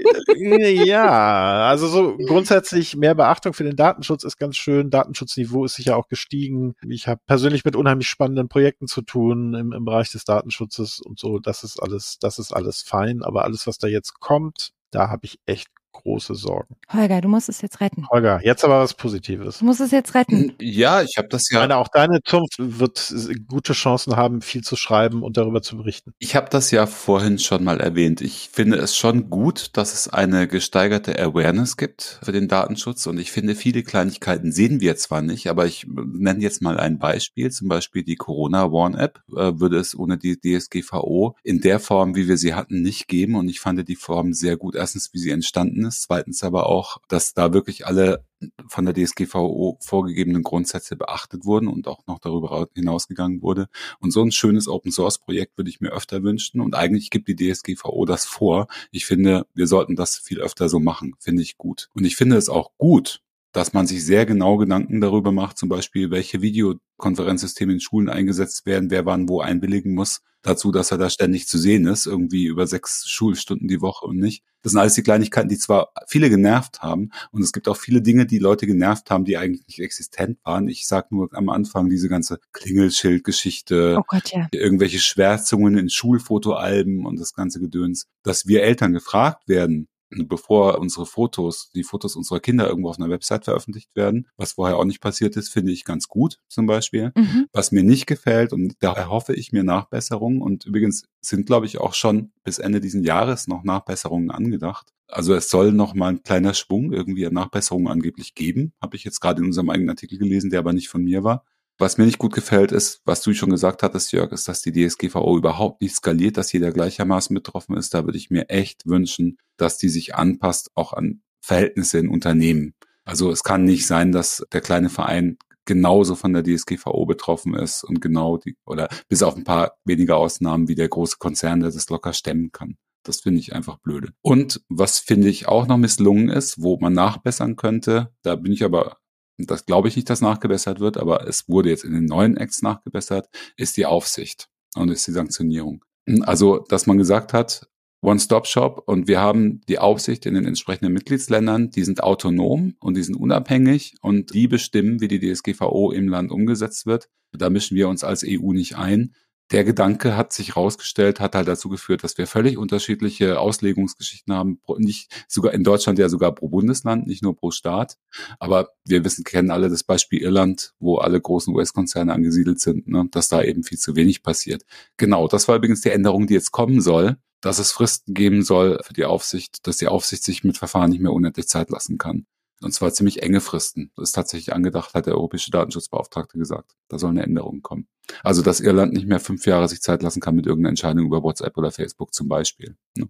ja, 0.85 1.67
also 1.67 1.87
so 1.87 2.17
grundsätzlich 2.17 2.95
mehr 2.95 3.15
Beachtung 3.15 3.53
für 3.53 3.63
den 3.63 3.75
Datenschutz 3.75 4.23
ist 4.23 4.37
ganz 4.37 4.57
schön. 4.57 4.89
Datenschutzniveau 4.89 5.65
ist 5.65 5.75
sicher 5.75 5.97
auch 5.97 6.07
gestiegen. 6.07 6.75
Ich 6.87 7.07
habe 7.07 7.21
persönlich 7.25 7.65
mit 7.65 7.75
unheimlich 7.75 8.07
spannenden 8.07 8.49
Projekten 8.49 8.87
zu 8.87 9.01
tun 9.01 9.53
im, 9.53 9.73
im 9.73 9.85
Bereich 9.85 10.11
des 10.11 10.25
Datenschutzes 10.25 10.99
und 10.99 11.19
so. 11.19 11.39
Das 11.39 11.63
ist 11.63 11.81
alles, 11.81 12.17
das 12.19 12.39
ist 12.39 12.53
alles 12.53 12.81
fein. 12.81 13.23
Aber 13.23 13.43
alles, 13.43 13.67
was 13.67 13.77
da 13.77 13.87
jetzt 13.87 14.19
kommt, 14.19 14.71
da 14.91 15.09
habe 15.09 15.25
ich 15.25 15.39
echt 15.45 15.67
große 15.93 16.35
Sorgen. 16.35 16.75
Holger, 16.91 17.21
du 17.21 17.29
musst 17.29 17.49
es 17.49 17.61
jetzt 17.61 17.79
retten. 17.79 18.07
Holger, 18.09 18.41
jetzt 18.43 18.65
aber 18.65 18.79
was 18.79 18.93
Positives. 18.93 19.59
Du 19.59 19.65
musst 19.65 19.79
es 19.79 19.91
jetzt 19.91 20.13
retten. 20.15 20.53
Ja, 20.59 21.01
ich 21.01 21.17
habe 21.17 21.27
das 21.29 21.43
Ich 21.49 21.53
ja. 21.53 21.61
meine, 21.61 21.77
auch 21.77 21.87
deine 21.87 22.21
Zunft 22.23 22.55
wird 22.57 23.13
gute 23.47 23.73
Chancen 23.73 24.15
haben, 24.15 24.41
viel 24.41 24.61
zu 24.61 24.75
schreiben 24.75 25.23
und 25.23 25.37
darüber 25.37 25.61
zu 25.61 25.77
berichten. 25.77 26.13
Ich 26.19 26.35
habe 26.35 26.49
das 26.49 26.71
ja 26.71 26.85
vorhin 26.85 27.39
schon 27.39 27.63
mal 27.63 27.79
erwähnt. 27.79 28.21
Ich 28.21 28.49
finde 28.51 28.77
es 28.77 28.97
schon 28.97 29.29
gut, 29.29 29.69
dass 29.73 29.93
es 29.93 30.07
eine 30.07 30.47
gesteigerte 30.47 31.17
Awareness 31.17 31.77
gibt 31.77 32.19
für 32.23 32.31
den 32.31 32.47
Datenschutz. 32.47 33.05
Und 33.07 33.19
ich 33.19 33.31
finde, 33.31 33.55
viele 33.55 33.83
Kleinigkeiten 33.83 34.51
sehen 34.51 34.81
wir 34.81 34.95
zwar 34.97 35.21
nicht, 35.21 35.47
aber 35.47 35.65
ich 35.65 35.85
nenne 35.87 36.41
jetzt 36.41 36.61
mal 36.61 36.79
ein 36.79 36.97
Beispiel. 36.97 37.51
Zum 37.51 37.67
Beispiel 37.67 38.03
die 38.03 38.15
Corona 38.15 38.71
Warn 38.71 38.95
App 38.95 39.21
äh, 39.35 39.59
würde 39.59 39.77
es 39.77 39.97
ohne 39.97 40.17
die 40.17 40.39
DSGVO 40.39 41.35
in 41.43 41.61
der 41.61 41.79
Form, 41.79 42.15
wie 42.15 42.27
wir 42.27 42.37
sie 42.37 42.53
hatten, 42.53 42.81
nicht 42.81 43.07
geben. 43.07 43.35
Und 43.35 43.49
ich 43.49 43.59
fand 43.59 43.87
die 43.87 43.95
Form 43.95 44.33
sehr 44.33 44.57
gut. 44.57 44.75
Erstens, 44.75 45.13
wie 45.13 45.19
sie 45.19 45.31
entstanden 45.31 45.82
ist. 45.85 46.03
Zweitens 46.03 46.43
aber 46.43 46.67
auch, 46.67 46.97
dass 47.07 47.33
da 47.33 47.53
wirklich 47.53 47.85
alle 47.85 48.25
von 48.67 48.85
der 48.85 48.93
DSGVO 48.93 49.77
vorgegebenen 49.81 50.43
Grundsätze 50.43 50.95
beachtet 50.95 51.45
wurden 51.45 51.67
und 51.67 51.87
auch 51.87 52.05
noch 52.07 52.19
darüber 52.19 52.67
hinausgegangen 52.75 53.41
wurde. 53.41 53.67
Und 53.99 54.11
so 54.11 54.21
ein 54.21 54.31
schönes 54.31 54.67
Open 54.67 54.91
Source 54.91 55.19
Projekt 55.19 55.57
würde 55.57 55.69
ich 55.69 55.81
mir 55.81 55.91
öfter 55.91 56.23
wünschen. 56.23 56.61
Und 56.61 56.75
eigentlich 56.75 57.09
gibt 57.09 57.27
die 57.27 57.35
DSGVO 57.35 58.05
das 58.05 58.25
vor. 58.25 58.67
Ich 58.91 59.05
finde, 59.05 59.45
wir 59.53 59.67
sollten 59.67 59.95
das 59.95 60.17
viel 60.17 60.41
öfter 60.41 60.69
so 60.69 60.79
machen. 60.79 61.15
Finde 61.19 61.41
ich 61.41 61.57
gut. 61.57 61.89
Und 61.93 62.05
ich 62.05 62.15
finde 62.15 62.35
es 62.35 62.49
auch 62.49 62.71
gut, 62.77 63.21
dass 63.53 63.71
man 63.71 63.87
sich 63.87 64.03
sehr 64.05 64.25
genau 64.25 64.57
Gedanken 64.57 64.99
darüber 64.99 65.31
macht, 65.31 65.57
zum 65.57 65.69
Beispiel, 65.69 66.11
welche 66.11 66.41
Videokonferenzsysteme 66.41 67.73
in 67.73 67.79
Schulen 67.79 68.09
eingesetzt 68.09 68.65
werden, 68.65 68.91
wer 68.91 69.05
wann 69.05 69.29
wo 69.29 69.41
einwilligen 69.41 69.93
muss, 69.93 70.21
dazu, 70.41 70.71
dass 70.71 70.91
er 70.91 70.97
da 70.97 71.09
ständig 71.09 71.47
zu 71.47 71.57
sehen 71.57 71.87
ist, 71.87 72.05
irgendwie 72.05 72.45
über 72.45 72.67
sechs 72.67 73.07
Schulstunden 73.07 73.67
die 73.67 73.81
Woche 73.81 74.05
und 74.05 74.17
nicht. 74.17 74.43
Das 74.61 74.71
sind 74.71 74.79
alles 74.79 74.93
die 74.93 75.03
Kleinigkeiten, 75.03 75.49
die 75.49 75.57
zwar 75.57 75.89
viele 76.07 76.29
genervt 76.29 76.81
haben 76.81 77.11
und 77.31 77.41
es 77.41 77.51
gibt 77.51 77.67
auch 77.67 77.77
viele 77.77 78.01
Dinge, 78.01 78.25
die 78.25 78.39
Leute 78.39 78.65
genervt 78.65 79.09
haben, 79.11 79.25
die 79.25 79.37
eigentlich 79.37 79.67
nicht 79.67 79.79
existent 79.79 80.39
waren. 80.43 80.67
Ich 80.67 80.87
sag 80.87 81.11
nur 81.11 81.29
am 81.33 81.49
Anfang 81.49 81.89
diese 81.89 82.09
ganze 82.09 82.39
Klingelschild-Geschichte, 82.53 83.97
Oh 83.99 84.03
Gott, 84.07 84.31
ja. 84.31 84.47
irgendwelche 84.51 84.99
Schwärzungen 84.99 85.77
in 85.77 85.89
Schulfotoalben 85.89 87.05
und 87.05 87.19
das 87.19 87.33
ganze 87.33 87.59
Gedöns, 87.59 88.07
dass 88.23 88.47
wir 88.47 88.63
Eltern 88.63 88.93
gefragt 88.93 89.47
werden, 89.47 89.87
bevor 90.27 90.79
unsere 90.79 91.05
Fotos, 91.05 91.69
die 91.73 91.83
Fotos 91.83 92.15
unserer 92.15 92.39
Kinder 92.39 92.67
irgendwo 92.67 92.89
auf 92.89 92.99
einer 92.99 93.09
Website 93.09 93.45
veröffentlicht 93.45 93.95
werden, 93.95 94.27
was 94.37 94.53
vorher 94.53 94.77
auch 94.77 94.85
nicht 94.85 95.01
passiert 95.01 95.35
ist, 95.35 95.49
finde 95.49 95.71
ich 95.71 95.85
ganz 95.85 96.07
gut 96.07 96.39
zum 96.47 96.65
Beispiel. 96.65 97.11
Mhm. 97.15 97.47
Was 97.51 97.71
mir 97.71 97.83
nicht 97.83 98.05
gefällt 98.05 98.53
und 98.53 98.75
da 98.79 98.93
erhoffe 98.93 99.33
ich 99.33 99.51
mir 99.51 99.63
Nachbesserungen 99.63 100.41
und 100.41 100.65
übrigens 100.65 101.05
sind, 101.21 101.45
glaube 101.45 101.65
ich, 101.65 101.79
auch 101.79 101.93
schon 101.93 102.31
bis 102.43 102.59
Ende 102.59 102.81
diesen 102.81 103.03
Jahres 103.03 103.47
noch 103.47 103.63
Nachbesserungen 103.63 104.31
angedacht. 104.31 104.93
Also 105.07 105.35
es 105.35 105.49
soll 105.49 105.71
noch 105.71 105.93
mal 105.93 106.09
ein 106.09 106.23
kleiner 106.23 106.53
Schwung 106.53 106.91
irgendwie 106.91 107.25
an 107.25 107.33
Nachbesserungen 107.33 107.87
angeblich 107.87 108.33
geben, 108.33 108.73
habe 108.81 108.95
ich 108.95 109.03
jetzt 109.03 109.19
gerade 109.19 109.41
in 109.41 109.47
unserem 109.47 109.69
eigenen 109.69 109.89
Artikel 109.89 110.17
gelesen, 110.17 110.49
der 110.49 110.59
aber 110.59 110.73
nicht 110.73 110.89
von 110.89 111.03
mir 111.03 111.23
war. 111.23 111.45
Was 111.79 111.97
mir 111.97 112.05
nicht 112.05 112.19
gut 112.19 112.33
gefällt 112.33 112.71
ist, 112.71 113.01
was 113.03 113.21
du 113.21 113.33
schon 113.33 113.49
gesagt 113.49 113.81
hattest, 113.81 114.11
Jörg, 114.11 114.31
ist, 114.31 114.47
dass 114.47 114.61
die 114.61 114.71
DSGVO 114.71 115.37
überhaupt 115.37 115.81
nicht 115.81 115.95
skaliert, 115.95 116.37
dass 116.37 116.51
jeder 116.51 116.71
gleichermaßen 116.71 117.33
betroffen 117.33 117.75
ist. 117.75 117.93
Da 117.93 118.05
würde 118.05 118.17
ich 118.17 118.29
mir 118.29 118.49
echt 118.49 118.85
wünschen, 118.85 119.37
dass 119.57 119.77
die 119.77 119.89
sich 119.89 120.15
anpasst, 120.15 120.69
auch 120.75 120.93
an 120.93 121.21
Verhältnisse 121.41 121.97
in 121.97 122.09
Unternehmen. 122.09 122.73
Also 123.05 123.31
es 123.31 123.43
kann 123.43 123.65
nicht 123.65 123.87
sein, 123.87 124.11
dass 124.11 124.45
der 124.53 124.61
kleine 124.61 124.89
Verein 124.89 125.37
genauso 125.65 126.15
von 126.15 126.33
der 126.33 126.43
DSGVO 126.43 127.05
betroffen 127.05 127.53
ist 127.55 127.83
und 127.83 128.01
genau 128.01 128.37
die, 128.37 128.55
oder 128.65 128.89
bis 129.07 129.23
auf 129.23 129.35
ein 129.35 129.43
paar 129.43 129.77
weniger 129.85 130.17
Ausnahmen 130.17 130.67
wie 130.67 130.75
der 130.75 130.89
große 130.89 131.17
Konzern, 131.19 131.61
der 131.61 131.71
das 131.71 131.89
locker 131.89 132.13
stemmen 132.13 132.51
kann. 132.51 132.77
Das 133.03 133.21
finde 133.21 133.39
ich 133.39 133.53
einfach 133.53 133.79
blöde. 133.79 134.13
Und 134.21 134.61
was 134.69 134.99
finde 134.99 135.27
ich 135.27 135.47
auch 135.47 135.67
noch 135.67 135.77
misslungen 135.77 136.29
ist, 136.29 136.61
wo 136.61 136.77
man 136.77 136.93
nachbessern 136.93 137.55
könnte, 137.55 138.13
da 138.21 138.35
bin 138.35 138.53
ich 138.53 138.63
aber 138.63 138.97
das 139.37 139.65
glaube 139.65 139.87
ich 139.87 139.95
nicht, 139.95 140.09
dass 140.09 140.21
nachgebessert 140.21 140.79
wird, 140.79 140.97
aber 140.97 141.27
es 141.27 141.47
wurde 141.49 141.69
jetzt 141.69 141.83
in 141.83 141.93
den 141.93 142.05
neuen 142.05 142.37
Acts 142.37 142.61
nachgebessert, 142.61 143.29
ist 143.57 143.77
die 143.77 143.85
Aufsicht 143.85 144.49
und 144.75 144.89
ist 144.89 145.07
die 145.07 145.11
Sanktionierung. 145.11 145.83
Also, 146.21 146.59
dass 146.59 146.85
man 146.85 146.97
gesagt 146.97 147.33
hat, 147.33 147.69
One-Stop-Shop 148.03 148.83
und 148.85 149.07
wir 149.07 149.21
haben 149.21 149.61
die 149.69 149.79
Aufsicht 149.79 150.25
in 150.25 150.33
den 150.33 150.45
entsprechenden 150.45 150.93
Mitgliedsländern, 150.93 151.69
die 151.69 151.83
sind 151.83 152.03
autonom 152.03 152.75
und 152.79 152.97
die 152.97 153.03
sind 153.03 153.15
unabhängig 153.15 153.95
und 154.01 154.33
die 154.33 154.47
bestimmen, 154.47 154.99
wie 154.99 155.07
die 155.07 155.19
DSGVO 155.19 155.91
im 155.91 156.09
Land 156.09 156.31
umgesetzt 156.31 156.85
wird. 156.85 157.09
Da 157.31 157.49
mischen 157.49 157.77
wir 157.77 157.87
uns 157.87 158.03
als 158.03 158.25
EU 158.27 158.51
nicht 158.51 158.77
ein. 158.77 159.15
Der 159.51 159.63
Gedanke 159.63 160.17
hat 160.17 160.33
sich 160.33 160.55
rausgestellt, 160.55 161.19
hat 161.19 161.35
halt 161.35 161.47
dazu 161.47 161.69
geführt, 161.69 162.03
dass 162.03 162.17
wir 162.17 162.27
völlig 162.27 162.57
unterschiedliche 162.57 163.39
Auslegungsgeschichten 163.39 164.33
haben. 164.33 164.59
Nicht 164.77 165.25
sogar 165.27 165.53
in 165.53 165.63
Deutschland 165.63 165.99
ja 165.99 166.09
sogar 166.09 166.33
pro 166.33 166.49
Bundesland, 166.49 167.07
nicht 167.07 167.21
nur 167.21 167.35
pro 167.35 167.51
Staat. 167.51 167.97
Aber 168.39 168.69
wir 168.85 169.03
wissen, 169.03 169.23
kennen 169.23 169.51
alle 169.51 169.69
das 169.69 169.83
Beispiel 169.83 170.21
Irland, 170.21 170.73
wo 170.79 170.97
alle 170.97 171.19
großen 171.19 171.53
US-Konzerne 171.53 172.13
angesiedelt 172.13 172.59
sind, 172.59 172.87
ne, 172.87 173.07
dass 173.11 173.29
da 173.29 173.43
eben 173.43 173.63
viel 173.63 173.77
zu 173.77 173.95
wenig 173.95 174.23
passiert. 174.23 174.63
Genau, 174.97 175.27
das 175.27 175.47
war 175.47 175.57
übrigens 175.57 175.81
die 175.81 175.91
Änderung, 175.91 176.25
die 176.25 176.33
jetzt 176.33 176.51
kommen 176.51 176.81
soll, 176.81 177.17
dass 177.41 177.59
es 177.59 177.71
Fristen 177.71 178.13
geben 178.13 178.41
soll 178.41 178.79
für 178.83 178.93
die 178.93 179.05
Aufsicht, 179.05 179.67
dass 179.67 179.77
die 179.77 179.87
Aufsicht 179.87 180.23
sich 180.23 180.43
mit 180.43 180.57
Verfahren 180.57 180.89
nicht 180.89 181.01
mehr 181.01 181.11
unendlich 181.13 181.47
Zeit 181.47 181.69
lassen 181.69 181.97
kann. 181.97 182.25
Und 182.63 182.71
zwar 182.71 182.93
ziemlich 182.93 183.23
enge 183.23 183.41
Fristen. 183.41 183.91
Das 183.95 184.09
ist 184.09 184.11
tatsächlich 184.13 184.53
angedacht, 184.53 184.93
hat 184.93 185.05
der 185.05 185.15
Europäische 185.15 185.51
Datenschutzbeauftragte 185.51 186.37
gesagt. 186.37 186.75
Da 186.87 186.97
soll 186.99 187.11
eine 187.11 187.23
Änderung 187.23 187.61
kommen. 187.61 187.87
Also, 188.23 188.41
dass 188.41 188.59
Irland 188.59 188.93
nicht 188.93 189.07
mehr 189.07 189.19
fünf 189.19 189.45
Jahre 189.45 189.67
sich 189.67 189.81
Zeit 189.81 190.03
lassen 190.03 190.19
kann 190.19 190.35
mit 190.35 190.45
irgendeiner 190.45 190.69
Entscheidung 190.69 191.05
über 191.05 191.23
WhatsApp 191.23 191.57
oder 191.57 191.71
Facebook 191.71 192.13
zum 192.13 192.27
Beispiel. 192.27 192.75
Ne? 192.95 193.09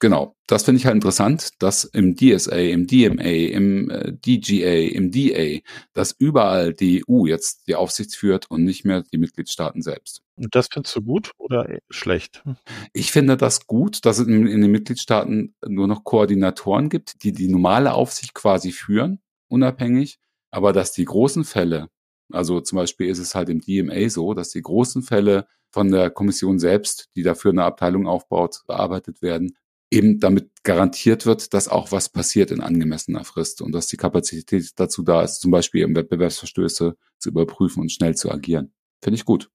Genau, 0.00 0.36
das 0.46 0.64
finde 0.64 0.78
ich 0.78 0.86
halt 0.86 0.94
interessant, 0.94 1.50
dass 1.58 1.82
im 1.82 2.14
DSA, 2.14 2.56
im 2.56 2.86
DMA, 2.86 3.22
im 3.22 3.90
äh, 3.90 4.12
DGA, 4.12 4.94
im 4.94 5.10
DA, 5.10 5.60
dass 5.92 6.14
überall 6.18 6.72
die 6.72 7.02
EU 7.08 7.26
jetzt 7.26 7.66
die 7.66 7.74
Aufsicht 7.74 8.14
führt 8.14 8.48
und 8.48 8.62
nicht 8.64 8.84
mehr 8.84 9.02
die 9.02 9.18
Mitgliedstaaten 9.18 9.82
selbst. 9.82 10.22
Und 10.36 10.54
das 10.54 10.68
findest 10.72 10.94
du 10.94 11.02
gut 11.02 11.32
oder 11.36 11.80
schlecht? 11.90 12.44
Ich 12.92 13.10
finde 13.10 13.36
das 13.36 13.66
gut, 13.66 14.04
dass 14.04 14.20
es 14.20 14.28
in, 14.28 14.46
in 14.46 14.60
den 14.60 14.70
Mitgliedstaaten 14.70 15.56
nur 15.66 15.88
noch 15.88 16.04
Koordinatoren 16.04 16.90
gibt, 16.90 17.24
die 17.24 17.32
die 17.32 17.48
normale 17.48 17.92
Aufsicht 17.94 18.34
quasi 18.34 18.70
führen, 18.70 19.20
unabhängig, 19.48 20.20
aber 20.52 20.72
dass 20.72 20.92
die 20.92 21.06
großen 21.06 21.42
Fälle, 21.42 21.88
also 22.32 22.60
zum 22.60 22.76
Beispiel 22.76 23.08
ist 23.08 23.18
es 23.18 23.34
halt 23.34 23.48
im 23.48 23.60
DMA 23.60 24.08
so, 24.10 24.32
dass 24.32 24.50
die 24.50 24.62
großen 24.62 25.02
Fälle 25.02 25.48
von 25.70 25.90
der 25.90 26.10
Kommission 26.10 26.58
selbst, 26.60 27.08
die 27.16 27.22
dafür 27.22 27.50
eine 27.50 27.64
Abteilung 27.64 28.06
aufbaut, 28.06 28.62
bearbeitet 28.66 29.22
werden, 29.22 29.56
eben 29.90 30.20
damit 30.20 30.50
garantiert 30.62 31.26
wird, 31.26 31.54
dass 31.54 31.68
auch 31.68 31.92
was 31.92 32.08
passiert 32.10 32.50
in 32.50 32.60
angemessener 32.60 33.24
Frist 33.24 33.62
und 33.62 33.72
dass 33.72 33.86
die 33.86 33.96
Kapazität 33.96 34.72
dazu 34.76 35.02
da 35.02 35.22
ist, 35.22 35.40
zum 35.40 35.50
Beispiel 35.50 35.82
eben 35.82 35.96
Wettbewerbsverstöße 35.96 36.96
zu 37.18 37.28
überprüfen 37.28 37.80
und 37.80 37.92
schnell 37.92 38.14
zu 38.14 38.30
agieren. 38.30 38.72
Finde 39.02 39.16
ich 39.16 39.24
gut. 39.24 39.50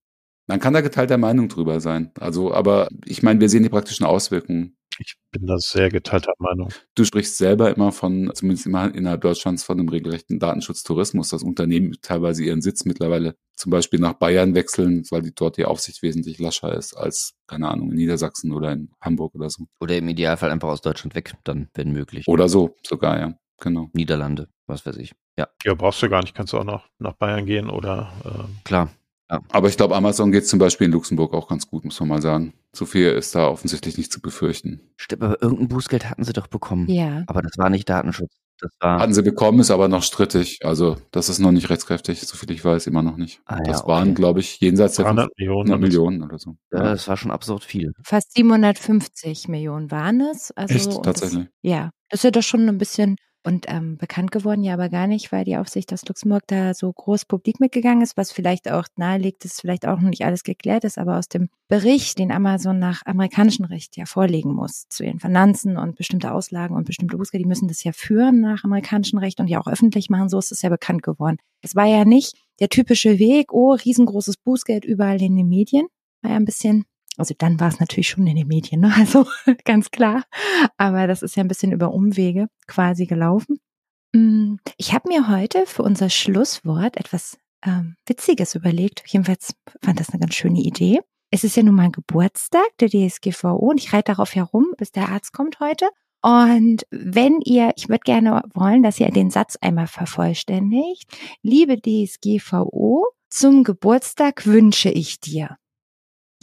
Man 0.47 0.59
kann 0.59 0.73
da 0.73 0.81
geteilter 0.81 1.17
Meinung 1.17 1.47
drüber 1.47 1.79
sein. 1.79 2.11
Also, 2.19 2.53
aber 2.53 2.89
ich 3.05 3.23
meine, 3.23 3.39
wir 3.39 3.49
sehen 3.49 3.63
die 3.63 3.69
praktischen 3.69 4.05
Auswirkungen. 4.05 4.75
Ich 4.99 5.15
bin 5.31 5.47
da 5.47 5.57
sehr 5.57 5.89
geteilter 5.89 6.33
Meinung. 6.39 6.69
Du 6.95 7.03
sprichst 7.03 7.37
selber 7.37 7.75
immer 7.75 7.91
von, 7.91 8.31
zumindest 8.33 8.65
immer 8.65 8.93
innerhalb 8.93 9.21
Deutschlands, 9.21 9.63
von 9.63 9.79
einem 9.79 9.89
regelrechten 9.89 10.39
Datenschutztourismus, 10.39 11.29
dass 11.29 11.43
Unternehmen 11.43 11.95
teilweise 12.01 12.43
ihren 12.43 12.61
Sitz 12.61 12.85
mittlerweile 12.85 13.35
zum 13.55 13.69
Beispiel 13.71 13.99
nach 13.99 14.13
Bayern 14.13 14.55
wechseln, 14.55 15.03
weil 15.11 15.21
die 15.21 15.33
dort 15.33 15.57
die 15.57 15.65
Aufsicht 15.65 16.01
wesentlich 16.01 16.39
lascher 16.39 16.75
ist 16.75 16.93
als, 16.93 17.33
keine 17.47 17.69
Ahnung, 17.69 17.91
in 17.91 17.97
Niedersachsen 17.97 18.51
oder 18.51 18.71
in 18.71 18.91
Hamburg 19.01 19.35
oder 19.35 19.49
so. 19.49 19.65
Oder 19.79 19.97
im 19.97 20.07
Idealfall 20.07 20.51
einfach 20.51 20.69
aus 20.69 20.81
Deutschland 20.81 21.15
weg, 21.15 21.33
dann, 21.43 21.69
wenn 21.73 21.91
möglich. 21.91 22.27
Oder 22.27 22.49
so, 22.49 22.75
sogar, 22.83 23.19
ja. 23.19 23.33
Genau. 23.59 23.89
Niederlande, 23.93 24.49
was 24.67 24.85
weiß 24.85 24.97
ich. 24.97 25.13
Ja, 25.37 25.47
Ja, 25.63 25.73
brauchst 25.73 26.01
du 26.03 26.09
gar 26.09 26.21
nicht. 26.21 26.35
Kannst 26.35 26.53
du 26.53 26.57
auch 26.57 26.63
noch 26.63 26.89
nach 26.99 27.13
Bayern 27.13 27.45
gehen 27.45 27.69
oder 27.69 28.11
ähm, 28.25 28.57
klar. 28.63 28.89
Aber 29.49 29.67
ich 29.67 29.77
glaube, 29.77 29.95
Amazon 29.95 30.31
geht 30.31 30.47
zum 30.47 30.59
Beispiel 30.59 30.85
in 30.85 30.91
Luxemburg 30.91 31.33
auch 31.33 31.47
ganz 31.47 31.67
gut, 31.67 31.85
muss 31.85 31.99
man 31.99 32.09
mal 32.09 32.21
sagen. 32.21 32.53
So 32.75 32.85
viel 32.85 33.09
ist 33.09 33.35
da 33.35 33.47
offensichtlich 33.47 33.97
nicht 33.97 34.11
zu 34.11 34.19
befürchten. 34.19 34.81
Stimmt, 34.97 35.21
aber 35.21 35.41
irgendein 35.41 35.67
Bußgeld 35.67 36.09
hatten 36.09 36.23
sie 36.23 36.33
doch 36.33 36.47
bekommen. 36.47 36.89
Ja. 36.89 37.23
Aber 37.27 37.43
das 37.43 37.57
war 37.57 37.69
nicht 37.69 37.87
Datenschutz. 37.87 38.33
Das 38.59 38.71
war. 38.79 38.99
Hatten 38.99 39.13
sie 39.13 39.21
bekommen, 39.21 39.59
ist 39.59 39.71
aber 39.71 39.87
noch 39.87 40.03
strittig. 40.03 40.59
Also, 40.63 40.97
das 41.11 41.29
ist 41.29 41.39
noch 41.39 41.51
nicht 41.51 41.69
rechtskräftig, 41.69 42.21
soviel 42.21 42.51
ich 42.51 42.63
weiß, 42.63 42.87
immer 42.87 43.03
noch 43.03 43.17
nicht. 43.17 43.41
Ah, 43.45 43.57
ja, 43.57 43.63
das 43.63 43.81
okay. 43.81 43.91
waren, 43.91 44.15
glaube 44.15 44.39
ich, 44.39 44.59
jenseits 44.59 44.95
der 44.95 45.05
300 45.05 45.29
Millionen. 45.37 45.67
500 45.67 45.81
Millionen 45.81 46.23
oder 46.23 46.39
so. 46.39 46.55
ja, 46.71 46.83
das 46.83 47.07
war 47.07 47.17
schon 47.17 47.31
absurd 47.31 47.63
viel. 47.63 47.91
Fast 48.03 48.33
750 48.33 49.47
Millionen 49.49 49.91
waren 49.91 50.21
es. 50.21 50.51
Also, 50.51 50.73
Echt? 50.73 51.03
Tatsächlich? 51.03 51.45
Das, 51.45 51.53
ja, 51.61 51.91
das 52.09 52.19
ist 52.19 52.23
ja 52.23 52.31
doch 52.31 52.41
schon 52.41 52.67
ein 52.69 52.77
bisschen 52.77 53.17
und 53.43 53.65
ähm, 53.67 53.97
bekannt 53.97 54.31
geworden, 54.31 54.63
ja, 54.63 54.73
aber 54.73 54.89
gar 54.89 55.07
nicht, 55.07 55.31
weil 55.31 55.43
die 55.43 55.57
Aufsicht 55.57 55.91
aus 55.93 56.05
Luxemburg 56.07 56.43
da 56.47 56.73
so 56.73 56.91
groß 56.91 57.25
publik 57.25 57.59
mitgegangen 57.59 58.01
ist, 58.01 58.17
was 58.17 58.31
vielleicht 58.31 58.71
auch 58.71 58.85
nahelegt, 58.95 59.43
dass 59.43 59.59
vielleicht 59.59 59.85
auch 59.87 59.99
noch 59.99 60.09
nicht 60.09 60.25
alles 60.25 60.43
geklärt 60.43 60.83
ist, 60.83 60.97
aber 60.97 61.17
aus 61.17 61.27
dem 61.27 61.49
Bericht, 61.67 62.19
den 62.19 62.31
Amazon 62.31 62.79
nach 62.79 63.01
amerikanischem 63.05 63.65
Recht 63.65 63.97
ja 63.97 64.05
vorlegen 64.05 64.53
muss, 64.53 64.87
zu 64.89 65.03
ihren 65.03 65.19
Finanzen 65.19 65.77
und 65.77 65.95
bestimmte 65.95 66.31
Auslagen 66.31 66.75
und 66.75 66.85
bestimmte 66.85 67.17
Bußgelder, 67.17 67.43
die 67.43 67.49
müssen 67.49 67.67
das 67.67 67.83
ja 67.83 67.91
führen 67.91 68.39
nach 68.39 68.63
amerikanischem 68.63 69.19
Recht 69.19 69.39
und 69.39 69.47
ja 69.47 69.59
auch 69.59 69.67
öffentlich 69.67 70.09
machen, 70.09 70.29
so 70.29 70.39
ist 70.39 70.51
es 70.51 70.61
ja 70.61 70.69
bekannt 70.69 71.03
geworden. 71.03 71.37
Es 71.61 71.75
war 71.75 71.85
ja 71.85 72.05
nicht 72.05 72.35
der 72.59 72.69
typische 72.69 73.19
Weg, 73.19 73.53
oh, 73.53 73.73
riesengroßes 73.73 74.37
Bußgeld 74.37 74.85
überall 74.85 75.21
in 75.21 75.35
den 75.35 75.49
Medien, 75.49 75.87
war 76.21 76.31
ja 76.31 76.37
ein 76.37 76.45
bisschen 76.45 76.85
Also 77.17 77.35
dann 77.37 77.59
war 77.59 77.67
es 77.67 77.79
natürlich 77.79 78.09
schon 78.09 78.27
in 78.27 78.35
den 78.35 78.47
Medien, 78.47 78.81
ne? 78.81 78.93
also 78.97 79.25
ganz 79.65 79.91
klar. 79.91 80.23
Aber 80.77 81.07
das 81.07 81.21
ist 81.21 81.35
ja 81.35 81.43
ein 81.43 81.47
bisschen 81.47 81.71
über 81.71 81.93
Umwege 81.93 82.47
quasi 82.67 83.05
gelaufen. 83.05 83.59
Mm, 84.13 84.55
ich 84.77 84.93
habe 84.93 85.09
mir 85.09 85.27
heute 85.27 85.65
für 85.65 85.83
unser 85.83 86.09
Schlusswort 86.09 86.97
etwas 86.97 87.37
ähm, 87.65 87.95
Witziges 88.05 88.55
überlegt. 88.55 89.03
Jedenfalls 89.07 89.55
fand 89.81 89.99
das 89.99 90.09
eine 90.09 90.19
ganz 90.19 90.35
schöne 90.35 90.61
Idee. 90.61 91.01
Es 91.31 91.43
ist 91.43 91.55
ja 91.55 91.63
nun 91.63 91.75
mal 91.75 91.89
Geburtstag 91.89 92.67
der 92.79 92.89
DSGVO 92.89 93.55
und 93.55 93.79
ich 93.79 93.91
reite 93.91 94.11
darauf 94.11 94.35
herum, 94.35 94.67
bis 94.77 94.91
der 94.91 95.09
Arzt 95.09 95.33
kommt 95.33 95.59
heute. 95.59 95.89
Und 96.21 96.85
wenn 96.89 97.41
ihr, 97.41 97.73
ich 97.75 97.89
würde 97.89 98.03
gerne 98.05 98.43
wollen, 98.53 98.83
dass 98.83 98.99
ihr 98.99 99.09
den 99.09 99.29
Satz 99.29 99.57
einmal 99.59 99.87
vervollständigt. 99.87 101.11
Liebe 101.41 101.81
DSGVO, 101.81 103.07
zum 103.29 103.63
Geburtstag 103.63 104.45
wünsche 104.45 104.89
ich 104.89 105.19
dir. 105.19 105.57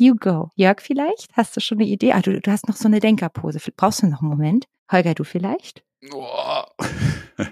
You 0.00 0.16
go. 0.16 0.48
Jörg 0.56 0.80
vielleicht? 0.80 1.28
Hast 1.34 1.54
du 1.54 1.60
schon 1.60 1.78
eine 1.78 1.86
Idee? 1.86 2.12
Ah, 2.12 2.22
du, 2.22 2.40
du 2.40 2.50
hast 2.50 2.66
noch 2.68 2.76
so 2.76 2.88
eine 2.88 3.00
Denkerpose. 3.00 3.58
Brauchst 3.76 4.02
du 4.02 4.06
noch 4.06 4.22
einen 4.22 4.30
Moment? 4.30 4.64
Holger, 4.90 5.12
du 5.12 5.24
vielleicht? 5.24 5.84
Oh. 6.10 6.62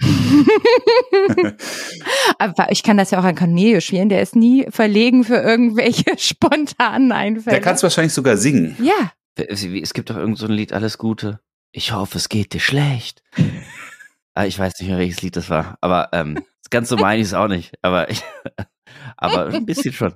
Aber 2.39 2.73
ich 2.73 2.83
kann 2.83 2.97
das 2.97 3.11
ja 3.11 3.21
auch 3.21 3.25
an 3.25 3.35
Cornelius 3.35 3.85
spielen. 3.85 4.09
Der 4.09 4.23
ist 4.23 4.35
nie 4.35 4.67
verlegen 4.71 5.25
für 5.25 5.37
irgendwelche 5.37 6.05
spontanen 6.17 7.13
Einfälle. 7.13 7.57
Der 7.57 7.61
kann 7.63 7.75
es 7.75 7.83
wahrscheinlich 7.83 8.15
sogar 8.15 8.39
singen. 8.39 8.75
Ja. 8.83 9.13
Es 9.37 9.93
gibt 9.93 10.09
doch 10.09 10.17
irgend 10.17 10.39
so 10.39 10.47
ein 10.47 10.53
Lied, 10.53 10.73
Alles 10.73 10.97
Gute. 10.97 11.41
Ich 11.71 11.93
hoffe, 11.93 12.17
es 12.17 12.31
geht 12.31 12.55
dir 12.55 12.61
schlecht. 12.61 13.23
Ah, 14.33 14.47
ich 14.47 14.59
weiß 14.59 14.81
nicht 14.81 14.89
mehr, 14.89 14.97
welches 14.97 15.21
Lied 15.21 15.37
das 15.37 15.51
war. 15.51 15.77
Aber 15.83 16.09
ähm, 16.13 16.43
ganz 16.71 16.89
so 16.89 16.97
meine 16.97 17.21
ich 17.21 17.27
es 17.27 17.35
auch 17.35 17.49
nicht. 17.49 17.75
Aber, 17.83 18.11
ich, 18.11 18.23
aber 19.19 19.49
ein 19.49 19.67
bisschen 19.67 19.93
schon. 19.93 20.15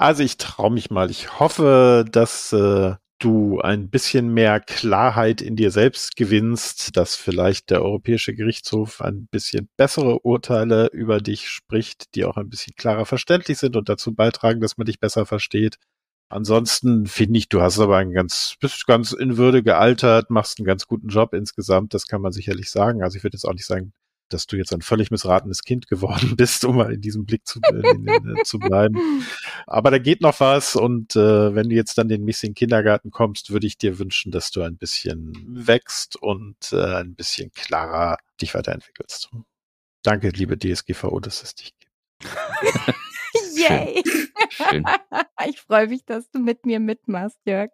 Also 0.00 0.22
ich 0.22 0.38
traue 0.38 0.70
mich 0.70 0.88
mal. 0.90 1.10
Ich 1.10 1.40
hoffe, 1.40 2.06
dass 2.10 2.54
äh, 2.54 2.94
du 3.18 3.60
ein 3.60 3.90
bisschen 3.90 4.32
mehr 4.32 4.58
Klarheit 4.58 5.42
in 5.42 5.56
dir 5.56 5.70
selbst 5.70 6.16
gewinnst, 6.16 6.96
dass 6.96 7.16
vielleicht 7.16 7.68
der 7.68 7.82
Europäische 7.82 8.34
Gerichtshof 8.34 9.02
ein 9.02 9.26
bisschen 9.30 9.68
bessere 9.76 10.20
Urteile 10.20 10.86
über 10.86 11.20
dich 11.20 11.50
spricht, 11.50 12.14
die 12.14 12.24
auch 12.24 12.38
ein 12.38 12.48
bisschen 12.48 12.74
klarer 12.76 13.04
verständlich 13.04 13.58
sind 13.58 13.76
und 13.76 13.90
dazu 13.90 14.14
beitragen, 14.14 14.62
dass 14.62 14.78
man 14.78 14.86
dich 14.86 15.00
besser 15.00 15.26
versteht. 15.26 15.76
Ansonsten 16.30 17.04
finde 17.06 17.38
ich, 17.38 17.50
du 17.50 17.60
hast 17.60 17.78
aber 17.78 17.98
ein 17.98 18.12
ganz, 18.12 18.54
bist 18.58 18.86
ganz 18.86 19.12
in 19.12 19.36
Würde 19.36 19.62
gealtert, 19.62 20.30
machst 20.30 20.58
einen 20.58 20.66
ganz 20.66 20.86
guten 20.86 21.08
Job 21.08 21.34
insgesamt, 21.34 21.92
das 21.92 22.06
kann 22.06 22.22
man 22.22 22.32
sicherlich 22.32 22.70
sagen. 22.70 23.02
Also 23.02 23.18
ich 23.18 23.22
würde 23.22 23.36
jetzt 23.36 23.44
auch 23.44 23.52
nicht 23.52 23.66
sagen, 23.66 23.92
dass 24.32 24.46
du 24.46 24.56
jetzt 24.56 24.72
ein 24.72 24.82
völlig 24.82 25.10
missratenes 25.10 25.62
Kind 25.62 25.88
geworden 25.88 26.34
bist, 26.36 26.64
um 26.64 26.76
mal 26.76 26.92
in 26.92 27.00
diesem 27.00 27.26
Blick 27.26 27.46
zu, 27.46 27.60
äh, 27.62 28.42
zu 28.44 28.58
bleiben. 28.58 29.24
Aber 29.66 29.90
da 29.90 29.98
geht 29.98 30.20
noch 30.20 30.40
was 30.40 30.76
und 30.76 31.16
äh, 31.16 31.54
wenn 31.54 31.68
du 31.68 31.74
jetzt 31.74 31.98
dann 31.98 32.08
den 32.08 32.24
nächsten 32.24 32.54
Kindergarten 32.54 33.10
kommst, 33.10 33.50
würde 33.50 33.66
ich 33.66 33.78
dir 33.78 33.98
wünschen, 33.98 34.32
dass 34.32 34.50
du 34.50 34.62
ein 34.62 34.76
bisschen 34.76 35.32
wächst 35.48 36.16
und 36.16 36.72
äh, 36.72 36.96
ein 36.96 37.14
bisschen 37.14 37.50
klarer 37.52 38.18
dich 38.40 38.54
weiterentwickelst. 38.54 39.30
Danke, 40.02 40.30
liebe 40.30 40.58
DSGVO, 40.58 41.20
dass 41.20 41.42
es 41.42 41.54
dich 41.54 41.74
gibt. 41.78 41.92
Yay! 43.54 44.02
Schön. 44.50 44.84
Ich 45.46 45.60
freue 45.60 45.88
mich, 45.88 46.04
dass 46.04 46.30
du 46.30 46.38
mit 46.38 46.66
mir 46.66 46.80
mitmachst, 46.80 47.38
Jörg. 47.44 47.70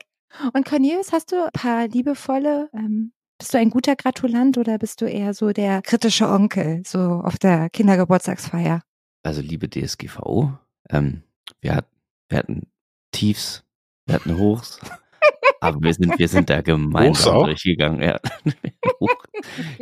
Und 0.53 0.67
Cornelius, 0.67 1.13
hast 1.13 1.33
du 1.33 1.45
ein 1.45 1.53
paar 1.53 1.89
liebevolle 1.89 2.69
ähm, 2.75 3.13
bist 3.39 3.53
du 3.53 3.59
ein 3.59 3.71
guter 3.71 3.97
Gratulant 3.97 4.59
oder 4.59 4.79
bist 4.79 5.01
du 5.01 5.07
eher 5.07 5.35
so 5.35 5.53
der 5.53 5.83
kritische 5.83 6.29
Onkel, 6.29 6.83
so 6.87 6.99
auf 6.99 7.39
der 7.39 7.71
Kindergeburtstagsfeier? 7.71 8.83
Also 9.23 9.41
liebe 9.43 9.69
DSGVO, 9.69 10.53
ähm, 10.91 11.23
wir, 11.61 11.75
hat, 11.75 11.87
wir 12.29 12.39
hatten 12.39 12.69
Tiefs, 13.13 13.65
wir 14.07 14.15
hatten 14.15 14.39
Hochs, 14.39 14.81
aber 15.61 15.81
wir 15.83 15.93
sind, 15.93 16.19
wir 16.19 16.29
sind 16.29 16.49
da 16.49 16.63
gemeinsam 16.63 17.45
durchgegangen. 17.45 18.03
Ja. 18.03 18.19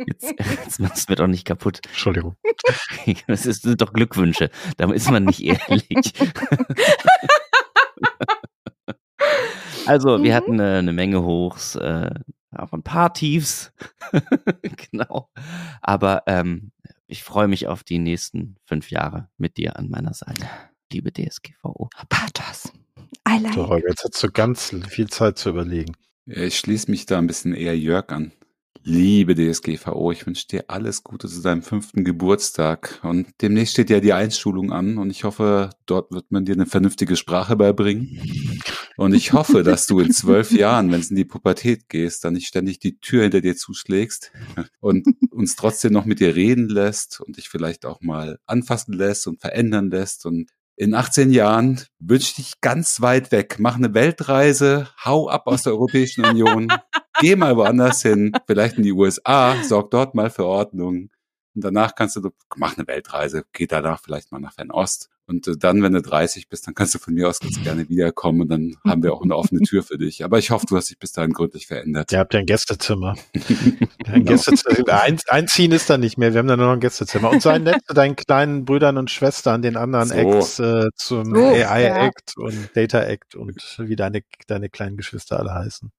Jetzt, 0.05 0.35
jetzt 0.37 0.79
machst 0.79 1.07
du 1.07 1.11
mir 1.11 1.15
doch 1.15 1.27
nicht 1.27 1.45
kaputt. 1.45 1.79
Entschuldigung. 1.87 2.35
Das 3.27 3.45
ist, 3.45 3.61
sind 3.61 3.81
doch 3.81 3.93
Glückwünsche. 3.93 4.49
Da 4.77 4.91
ist 4.91 5.11
man 5.11 5.25
nicht 5.25 5.43
ehrlich. 5.43 6.13
Also, 9.85 10.23
wir 10.23 10.31
mhm. 10.31 10.35
hatten 10.35 10.59
äh, 10.59 10.77
eine 10.79 10.91
Menge 10.91 11.23
Hochs, 11.23 11.75
äh, 11.75 12.09
auch 12.57 12.73
ein 12.73 12.83
paar 12.83 13.13
Tiefs. 13.13 13.71
genau. 14.91 15.29
Aber 15.81 16.23
ähm, 16.27 16.71
ich 17.07 17.23
freue 17.23 17.47
mich 17.47 17.67
auf 17.67 17.83
die 17.83 17.99
nächsten 17.99 18.57
fünf 18.65 18.91
Jahre 18.91 19.29
mit 19.37 19.57
dir 19.57 19.77
an 19.77 19.89
meiner 19.89 20.13
Seite, 20.13 20.47
liebe 20.91 21.11
DSGVO. 21.11 21.89
Pathos. 22.09 22.71
I 23.27 23.39
like. 23.39 23.53
So, 23.53 23.77
jetzt 23.77 24.03
hast 24.03 24.23
du 24.23 24.31
ganz 24.31 24.75
viel 24.89 25.09
Zeit 25.09 25.37
zu 25.37 25.49
überlegen. 25.49 25.95
Ja, 26.25 26.43
ich 26.43 26.57
schließe 26.57 26.89
mich 26.89 27.05
da 27.05 27.17
ein 27.17 27.27
bisschen 27.27 27.53
eher 27.53 27.77
Jörg 27.77 28.09
an. 28.09 28.31
Liebe 28.87 29.33
DSGVO, 29.33 30.11
ich 30.11 30.27
wünsche 30.27 30.47
dir 30.47 30.65
alles 30.67 31.03
Gute 31.03 31.27
zu 31.27 31.41
deinem 31.41 31.63
fünften 31.63 32.03
Geburtstag. 32.03 32.99
Und 33.01 33.27
demnächst 33.41 33.73
steht 33.73 33.89
ja 33.89 33.99
die 33.99 34.13
Einschulung 34.13 34.71
an 34.71 34.99
und 34.99 35.09
ich 35.09 35.23
hoffe, 35.23 35.71
dort 35.87 36.11
wird 36.11 36.31
man 36.31 36.45
dir 36.45 36.53
eine 36.53 36.67
vernünftige 36.67 37.15
Sprache 37.15 37.55
beibringen. 37.55 38.21
Und 38.97 39.13
ich 39.13 39.33
hoffe, 39.33 39.63
dass 39.63 39.87
du 39.87 39.99
in 39.99 40.11
zwölf 40.11 40.51
Jahren, 40.51 40.91
wenn 40.91 41.01
es 41.01 41.09
in 41.09 41.15
die 41.15 41.25
Pubertät 41.25 41.89
gehst, 41.89 42.23
dann 42.23 42.33
nicht 42.33 42.47
ständig 42.47 42.79
die 42.79 42.99
Tür 42.99 43.23
hinter 43.23 43.41
dir 43.41 43.55
zuschlägst 43.55 44.31
und 44.79 45.05
uns 45.31 45.55
trotzdem 45.55 45.93
noch 45.93 46.05
mit 46.05 46.19
dir 46.19 46.35
reden 46.35 46.69
lässt 46.69 47.19
und 47.21 47.37
dich 47.37 47.49
vielleicht 47.49 47.85
auch 47.85 48.01
mal 48.01 48.39
anfassen 48.45 48.93
lässt 48.93 49.27
und 49.27 49.41
verändern 49.41 49.89
lässt. 49.89 50.25
Und 50.25 50.49
in 50.77 50.93
18 50.93 51.31
Jahren 51.31 51.81
wünsche 51.99 52.27
ich 52.27 52.35
dich 52.35 52.61
ganz 52.61 53.01
weit 53.01 53.31
weg. 53.31 53.57
Mach 53.59 53.75
eine 53.75 53.93
Weltreise, 53.93 54.89
hau 55.03 55.29
ab 55.29 55.47
aus 55.47 55.63
der 55.63 55.73
Europäischen 55.73 56.25
Union, 56.25 56.67
geh 57.19 57.35
mal 57.35 57.55
woanders 57.55 58.01
hin, 58.01 58.33
vielleicht 58.47 58.77
in 58.77 58.83
die 58.83 58.91
USA, 58.91 59.55
sorg 59.63 59.91
dort 59.91 60.15
mal 60.15 60.29
für 60.29 60.45
Ordnung. 60.45 61.09
Und 61.55 61.63
danach 61.63 61.95
kannst 61.95 62.15
du, 62.17 62.29
mach 62.55 62.77
eine 62.77 62.87
Weltreise, 62.87 63.45
geh 63.53 63.65
danach 63.67 64.01
vielleicht 64.01 64.31
mal 64.31 64.39
nach 64.39 64.53
Fernost 64.53 65.09
und 65.27 65.47
äh, 65.47 65.57
dann, 65.57 65.81
wenn 65.81 65.93
du 65.93 66.01
30 66.01 66.49
bist, 66.49 66.67
dann 66.67 66.75
kannst 66.75 66.93
du 66.93 66.99
von 66.99 67.13
mir 67.13 67.27
aus 67.27 67.39
ganz 67.39 67.61
gerne 67.63 67.89
wiederkommen 67.89 68.41
und 68.41 68.49
dann 68.49 68.75
haben 68.87 69.03
wir 69.03 69.13
auch 69.13 69.23
eine 69.23 69.35
offene 69.35 69.61
Tür 69.61 69.83
für 69.83 69.97
dich. 69.97 70.23
Aber 70.23 70.37
ich 70.37 70.51
hoffe, 70.51 70.65
du 70.67 70.77
hast 70.77 70.89
dich 70.89 70.99
bis 70.99 71.11
dahin 71.11 71.33
gründlich 71.33 71.67
verändert. 71.67 72.11
Ihr 72.11 72.19
habt 72.19 72.33
ja 72.33 72.39
ein 72.39 72.45
Gästezimmer. 72.45 73.15
ein 73.33 73.89
genau. 74.05 74.31
Gästezimmer. 74.31 75.01
Ein, 75.01 75.19
einziehen 75.27 75.71
ist 75.71 75.89
da 75.89 75.97
nicht 75.97 76.17
mehr. 76.17 76.33
Wir 76.33 76.39
haben 76.39 76.47
da 76.47 76.57
nur 76.57 76.67
noch 76.67 76.73
ein 76.73 76.79
Gästezimmer. 76.79 77.31
Und 77.31 77.41
sei 77.41 77.57
nett 77.57 77.81
zu 77.87 77.93
deinen 77.93 78.15
kleinen 78.15 78.65
Brüdern 78.65 78.97
und 78.97 79.09
Schwestern, 79.09 79.61
den 79.61 79.77
anderen 79.77 80.09
so. 80.09 80.15
Acts, 80.15 80.59
äh, 80.59 80.89
zum 80.95 81.33
so, 81.33 81.41
AI-Act 81.41 82.35
ja. 82.37 82.45
und 82.45 82.69
Data-Act 82.75 83.35
und 83.35 83.77
wie 83.79 83.95
deine, 83.95 84.21
deine 84.47 84.69
kleinen 84.69 84.97
Geschwister 84.97 85.39
alle 85.39 85.53
heißen. 85.53 85.91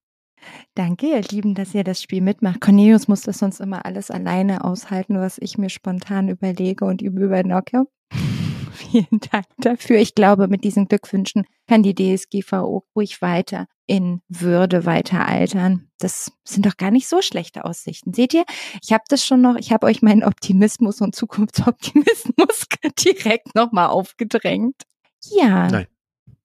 Danke, 0.74 1.06
ihr 1.06 1.22
Lieben, 1.22 1.54
dass 1.54 1.74
ihr 1.74 1.84
das 1.84 2.02
Spiel 2.02 2.20
mitmacht. 2.20 2.60
Cornelius 2.60 3.08
muss 3.08 3.22
das 3.22 3.38
sonst 3.38 3.60
immer 3.60 3.84
alles 3.86 4.10
alleine 4.10 4.64
aushalten, 4.64 5.18
was 5.18 5.38
ich 5.38 5.58
mir 5.58 5.70
spontan 5.70 6.28
überlege 6.28 6.84
und 6.84 7.02
übernocke. 7.02 7.84
Vielen 8.72 9.20
Dank 9.32 9.46
dafür. 9.58 9.98
Ich 9.98 10.14
glaube, 10.14 10.48
mit 10.48 10.64
diesen 10.64 10.86
Glückwünschen 10.86 11.46
kann 11.66 11.82
die 11.82 11.94
DSGVO 11.94 12.84
ruhig 12.94 13.22
weiter 13.22 13.66
in 13.86 14.20
Würde 14.28 14.84
weiter 14.84 15.26
altern. 15.26 15.88
Das 15.98 16.32
sind 16.44 16.66
doch 16.66 16.76
gar 16.76 16.90
nicht 16.90 17.08
so 17.08 17.22
schlechte 17.22 17.64
Aussichten. 17.64 18.12
Seht 18.12 18.34
ihr, 18.34 18.44
ich 18.82 18.92
habe 18.92 19.04
das 19.08 19.24
schon 19.24 19.40
noch, 19.40 19.56
ich 19.56 19.72
habe 19.72 19.86
euch 19.86 20.02
meinen 20.02 20.24
Optimismus 20.24 21.00
und 21.00 21.14
Zukunftsoptimismus 21.14 22.66
direkt 23.04 23.54
nochmal 23.54 23.88
aufgedrängt. 23.88 24.82
Ja. 25.30 25.68
Nein. 25.68 25.86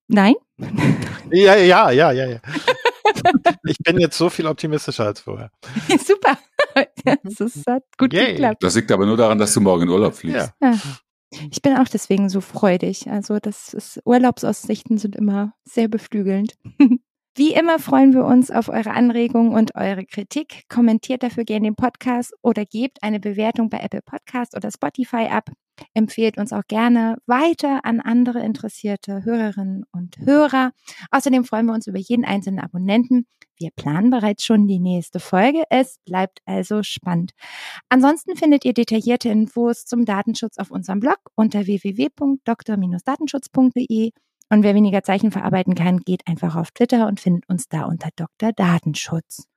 Nein? 0.07 0.35
Ja, 1.31 1.55
ja, 1.55 1.89
ja, 1.91 2.11
ja, 2.11 2.25
ja. 2.25 2.39
Ich 3.63 3.77
bin 3.79 3.99
jetzt 3.99 4.17
so 4.17 4.29
viel 4.29 4.47
optimistischer 4.47 5.05
als 5.05 5.21
vorher. 5.21 5.51
Super. 6.05 6.37
Das 7.03 7.63
hat 7.67 7.83
gut 7.97 8.13
Yay. 8.13 8.33
geklappt. 8.33 8.63
Das 8.63 8.75
liegt 8.75 8.91
aber 8.91 9.05
nur 9.05 9.17
daran, 9.17 9.37
dass 9.37 9.53
du 9.53 9.59
morgen 9.59 9.83
in 9.83 9.89
Urlaub 9.89 10.13
fliegst. 10.13 10.53
Ja. 10.61 10.71
ja. 10.71 10.79
Ich 11.51 11.61
bin 11.61 11.75
auch 11.77 11.87
deswegen 11.87 12.29
so 12.29 12.41
freudig. 12.41 13.09
Also 13.09 13.39
das 13.39 13.73
ist, 13.73 14.01
Urlaubsaussichten 14.05 14.97
sind 14.97 15.15
immer 15.15 15.53
sehr 15.65 15.87
beflügelnd. 15.87 16.57
Wie 17.33 17.53
immer 17.53 17.79
freuen 17.79 18.13
wir 18.13 18.25
uns 18.25 18.51
auf 18.51 18.67
eure 18.67 18.91
Anregungen 18.91 19.53
und 19.53 19.75
eure 19.75 20.05
Kritik. 20.05 20.63
Kommentiert 20.67 21.23
dafür 21.23 21.45
gerne 21.45 21.67
den 21.67 21.77
Podcast 21.77 22.33
oder 22.41 22.65
gebt 22.65 23.01
eine 23.03 23.21
Bewertung 23.21 23.69
bei 23.69 23.79
Apple 23.79 24.01
Podcast 24.01 24.53
oder 24.53 24.69
Spotify 24.69 25.29
ab. 25.31 25.49
Empfehlt 25.93 26.37
uns 26.37 26.51
auch 26.51 26.67
gerne 26.67 27.19
weiter 27.27 27.85
an 27.85 28.01
andere 28.01 28.41
interessierte 28.41 29.23
Hörerinnen 29.23 29.85
und 29.93 30.17
Hörer. 30.17 30.73
Außerdem 31.09 31.45
freuen 31.45 31.67
wir 31.67 31.73
uns 31.73 31.87
über 31.87 31.99
jeden 31.99 32.25
einzelnen 32.25 32.59
Abonnenten. 32.59 33.25
Wir 33.57 33.69
planen 33.77 34.09
bereits 34.09 34.43
schon 34.43 34.67
die 34.67 34.79
nächste 34.79 35.21
Folge. 35.21 35.63
Es 35.69 35.99
bleibt 36.05 36.39
also 36.45 36.83
spannend. 36.83 37.31
Ansonsten 37.87 38.35
findet 38.35 38.65
ihr 38.65 38.73
detaillierte 38.73 39.29
Infos 39.29 39.85
zum 39.85 40.03
Datenschutz 40.03 40.57
auf 40.57 40.69
unserem 40.69 40.99
Blog 40.99 41.19
unter 41.35 41.65
www.dr-datenschutz.de. 41.65 44.11
Und 44.51 44.63
wer 44.63 44.75
weniger 44.75 45.01
Zeichen 45.01 45.31
verarbeiten 45.31 45.75
kann, 45.75 45.99
geht 45.99 46.27
einfach 46.27 46.57
auf 46.57 46.71
Twitter 46.71 47.07
und 47.07 47.21
findet 47.21 47.47
uns 47.47 47.69
da 47.69 47.83
unter 47.83 48.09
Dr. 48.17 48.51
Datenschutz. 48.51 49.47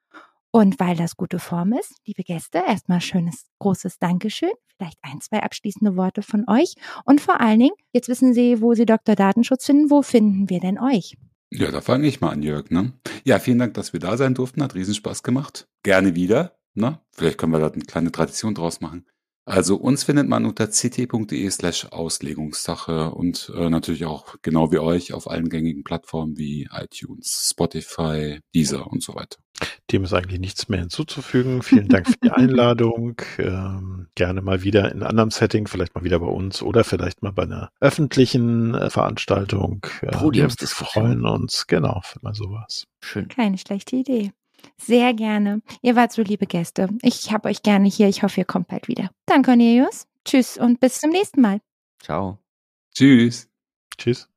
Und 0.53 0.79
weil 0.79 0.95
das 0.95 1.17
gute 1.17 1.41
Form 1.41 1.73
ist, 1.73 1.97
liebe 2.07 2.23
Gäste, 2.23 2.63
erstmal 2.65 3.01
schönes 3.01 3.47
großes 3.59 3.99
Dankeschön. 3.99 4.53
Vielleicht 4.77 4.99
ein, 5.03 5.21
zwei 5.21 5.43
abschließende 5.43 5.97
Worte 5.97 6.23
von 6.23 6.49
euch. 6.49 6.75
Und 7.05 7.21
vor 7.21 7.41
allen 7.41 7.59
Dingen, 7.59 7.75
jetzt 7.93 8.09
wissen 8.09 8.35
Sie, 8.35 8.61
wo 8.61 8.75
Sie 8.75 8.87
Dr. 8.87 9.17
Datenschutz 9.17 9.67
finden. 9.67 9.91
Wo 9.91 10.03
finden 10.03 10.49
wir 10.49 10.61
denn 10.61 10.79
euch? 10.79 11.17
Ja, 11.51 11.73
da 11.73 11.81
fange 11.81 12.07
ich 12.07 12.21
mal 12.21 12.31
an, 12.31 12.45
Jörg. 12.45 12.71
Ne? 12.71 12.93
Ja, 13.25 13.41
vielen 13.41 13.59
Dank, 13.59 13.75
dass 13.75 13.93
wir 13.93 13.99
da 13.99 14.17
sein 14.17 14.35
durften. 14.35 14.63
Hat 14.63 14.77
Riesenspaß 14.77 15.25
gemacht. 15.25 15.67
Gerne 15.83 16.15
wieder. 16.15 16.57
Ne? 16.75 17.01
Vielleicht 17.11 17.39
können 17.39 17.51
wir 17.51 17.59
da 17.59 17.67
eine 17.67 17.83
kleine 17.83 18.13
Tradition 18.13 18.55
draus 18.55 18.81
machen. 18.81 19.07
Also 19.47 19.77
uns 19.77 20.05
findet 20.05 20.27
man 20.27 20.47
unter 20.47 20.71
ct.de 20.71 21.51
slash 21.51 21.87
Auslegungssache 21.91 23.11
und 23.11 23.53
äh, 23.55 23.69
natürlich 23.69 24.07
auch 24.07 24.37
genau 24.41 24.73
wie 24.73 24.79
euch 24.79 25.13
auf 25.13 25.31
allen 25.31 25.51
gängigen 25.51 25.85
Plattformen 25.85 26.39
wie 26.39 26.69
iTunes, 26.73 27.51
Spotify, 27.51 28.41
Deezer 28.55 28.87
und 28.87 29.03
so 29.03 29.15
weiter. 29.15 29.39
Dem 29.93 30.05
ist 30.05 30.15
eigentlich 30.15 30.41
nichts 30.41 30.69
mehr 30.69 30.81
hinzuzufügen. 30.81 31.63
Vielen 31.63 31.89
Dank 31.89 32.09
für 32.09 32.17
die 32.23 32.31
Einladung. 32.31 33.21
Ähm, 33.39 34.09
gerne 34.15 34.41
mal 34.41 34.63
wieder 34.63 34.91
in 34.91 35.03
einem 35.03 35.11
anderen 35.11 35.31
Setting, 35.31 35.67
vielleicht 35.67 35.95
mal 35.95 36.05
wieder 36.05 36.19
bei 36.21 36.27
uns 36.27 36.63
oder 36.63 36.83
vielleicht 36.83 37.23
mal 37.23 37.33
bei 37.33 37.43
einer 37.43 37.71
öffentlichen 37.81 38.75
äh, 38.75 38.89
Veranstaltung. 38.89 39.87
Äh, 40.01 40.07
Podiumsdiskussion. 40.07 41.05
Wir 41.05 41.11
freuen 41.11 41.27
uns, 41.27 41.67
genau, 41.67 42.01
für 42.03 42.19
mal 42.23 42.35
sowas. 42.35 42.87
Schön. 43.01 43.29
Keine 43.29 43.59
schlechte 43.59 43.97
Idee. 43.97 44.33
Sehr 44.77 45.15
gerne. 45.15 45.63
Ihr 45.83 45.97
wart 45.97 46.13
so 46.13 46.23
liebe 46.23 46.47
Gäste. 46.47 46.89
Ich 47.03 47.33
habe 47.33 47.49
euch 47.49 47.63
gerne 47.63 47.89
hier. 47.89 48.09
Ich 48.09 48.23
hoffe, 48.23 48.41
ihr 48.41 48.45
kommt 48.45 48.69
bald 48.69 48.89
wieder. 48.89 49.11
Dann 49.27 49.43
Cornelius. 49.43 50.07
Tschüss 50.25 50.57
und 50.57 50.81
bis 50.81 51.01
zum 51.01 51.11
nächsten 51.11 51.41
Mal. 51.41 51.61
Ciao. 52.01 52.39
Tschüss. 52.95 53.49
Tschüss. 53.97 54.29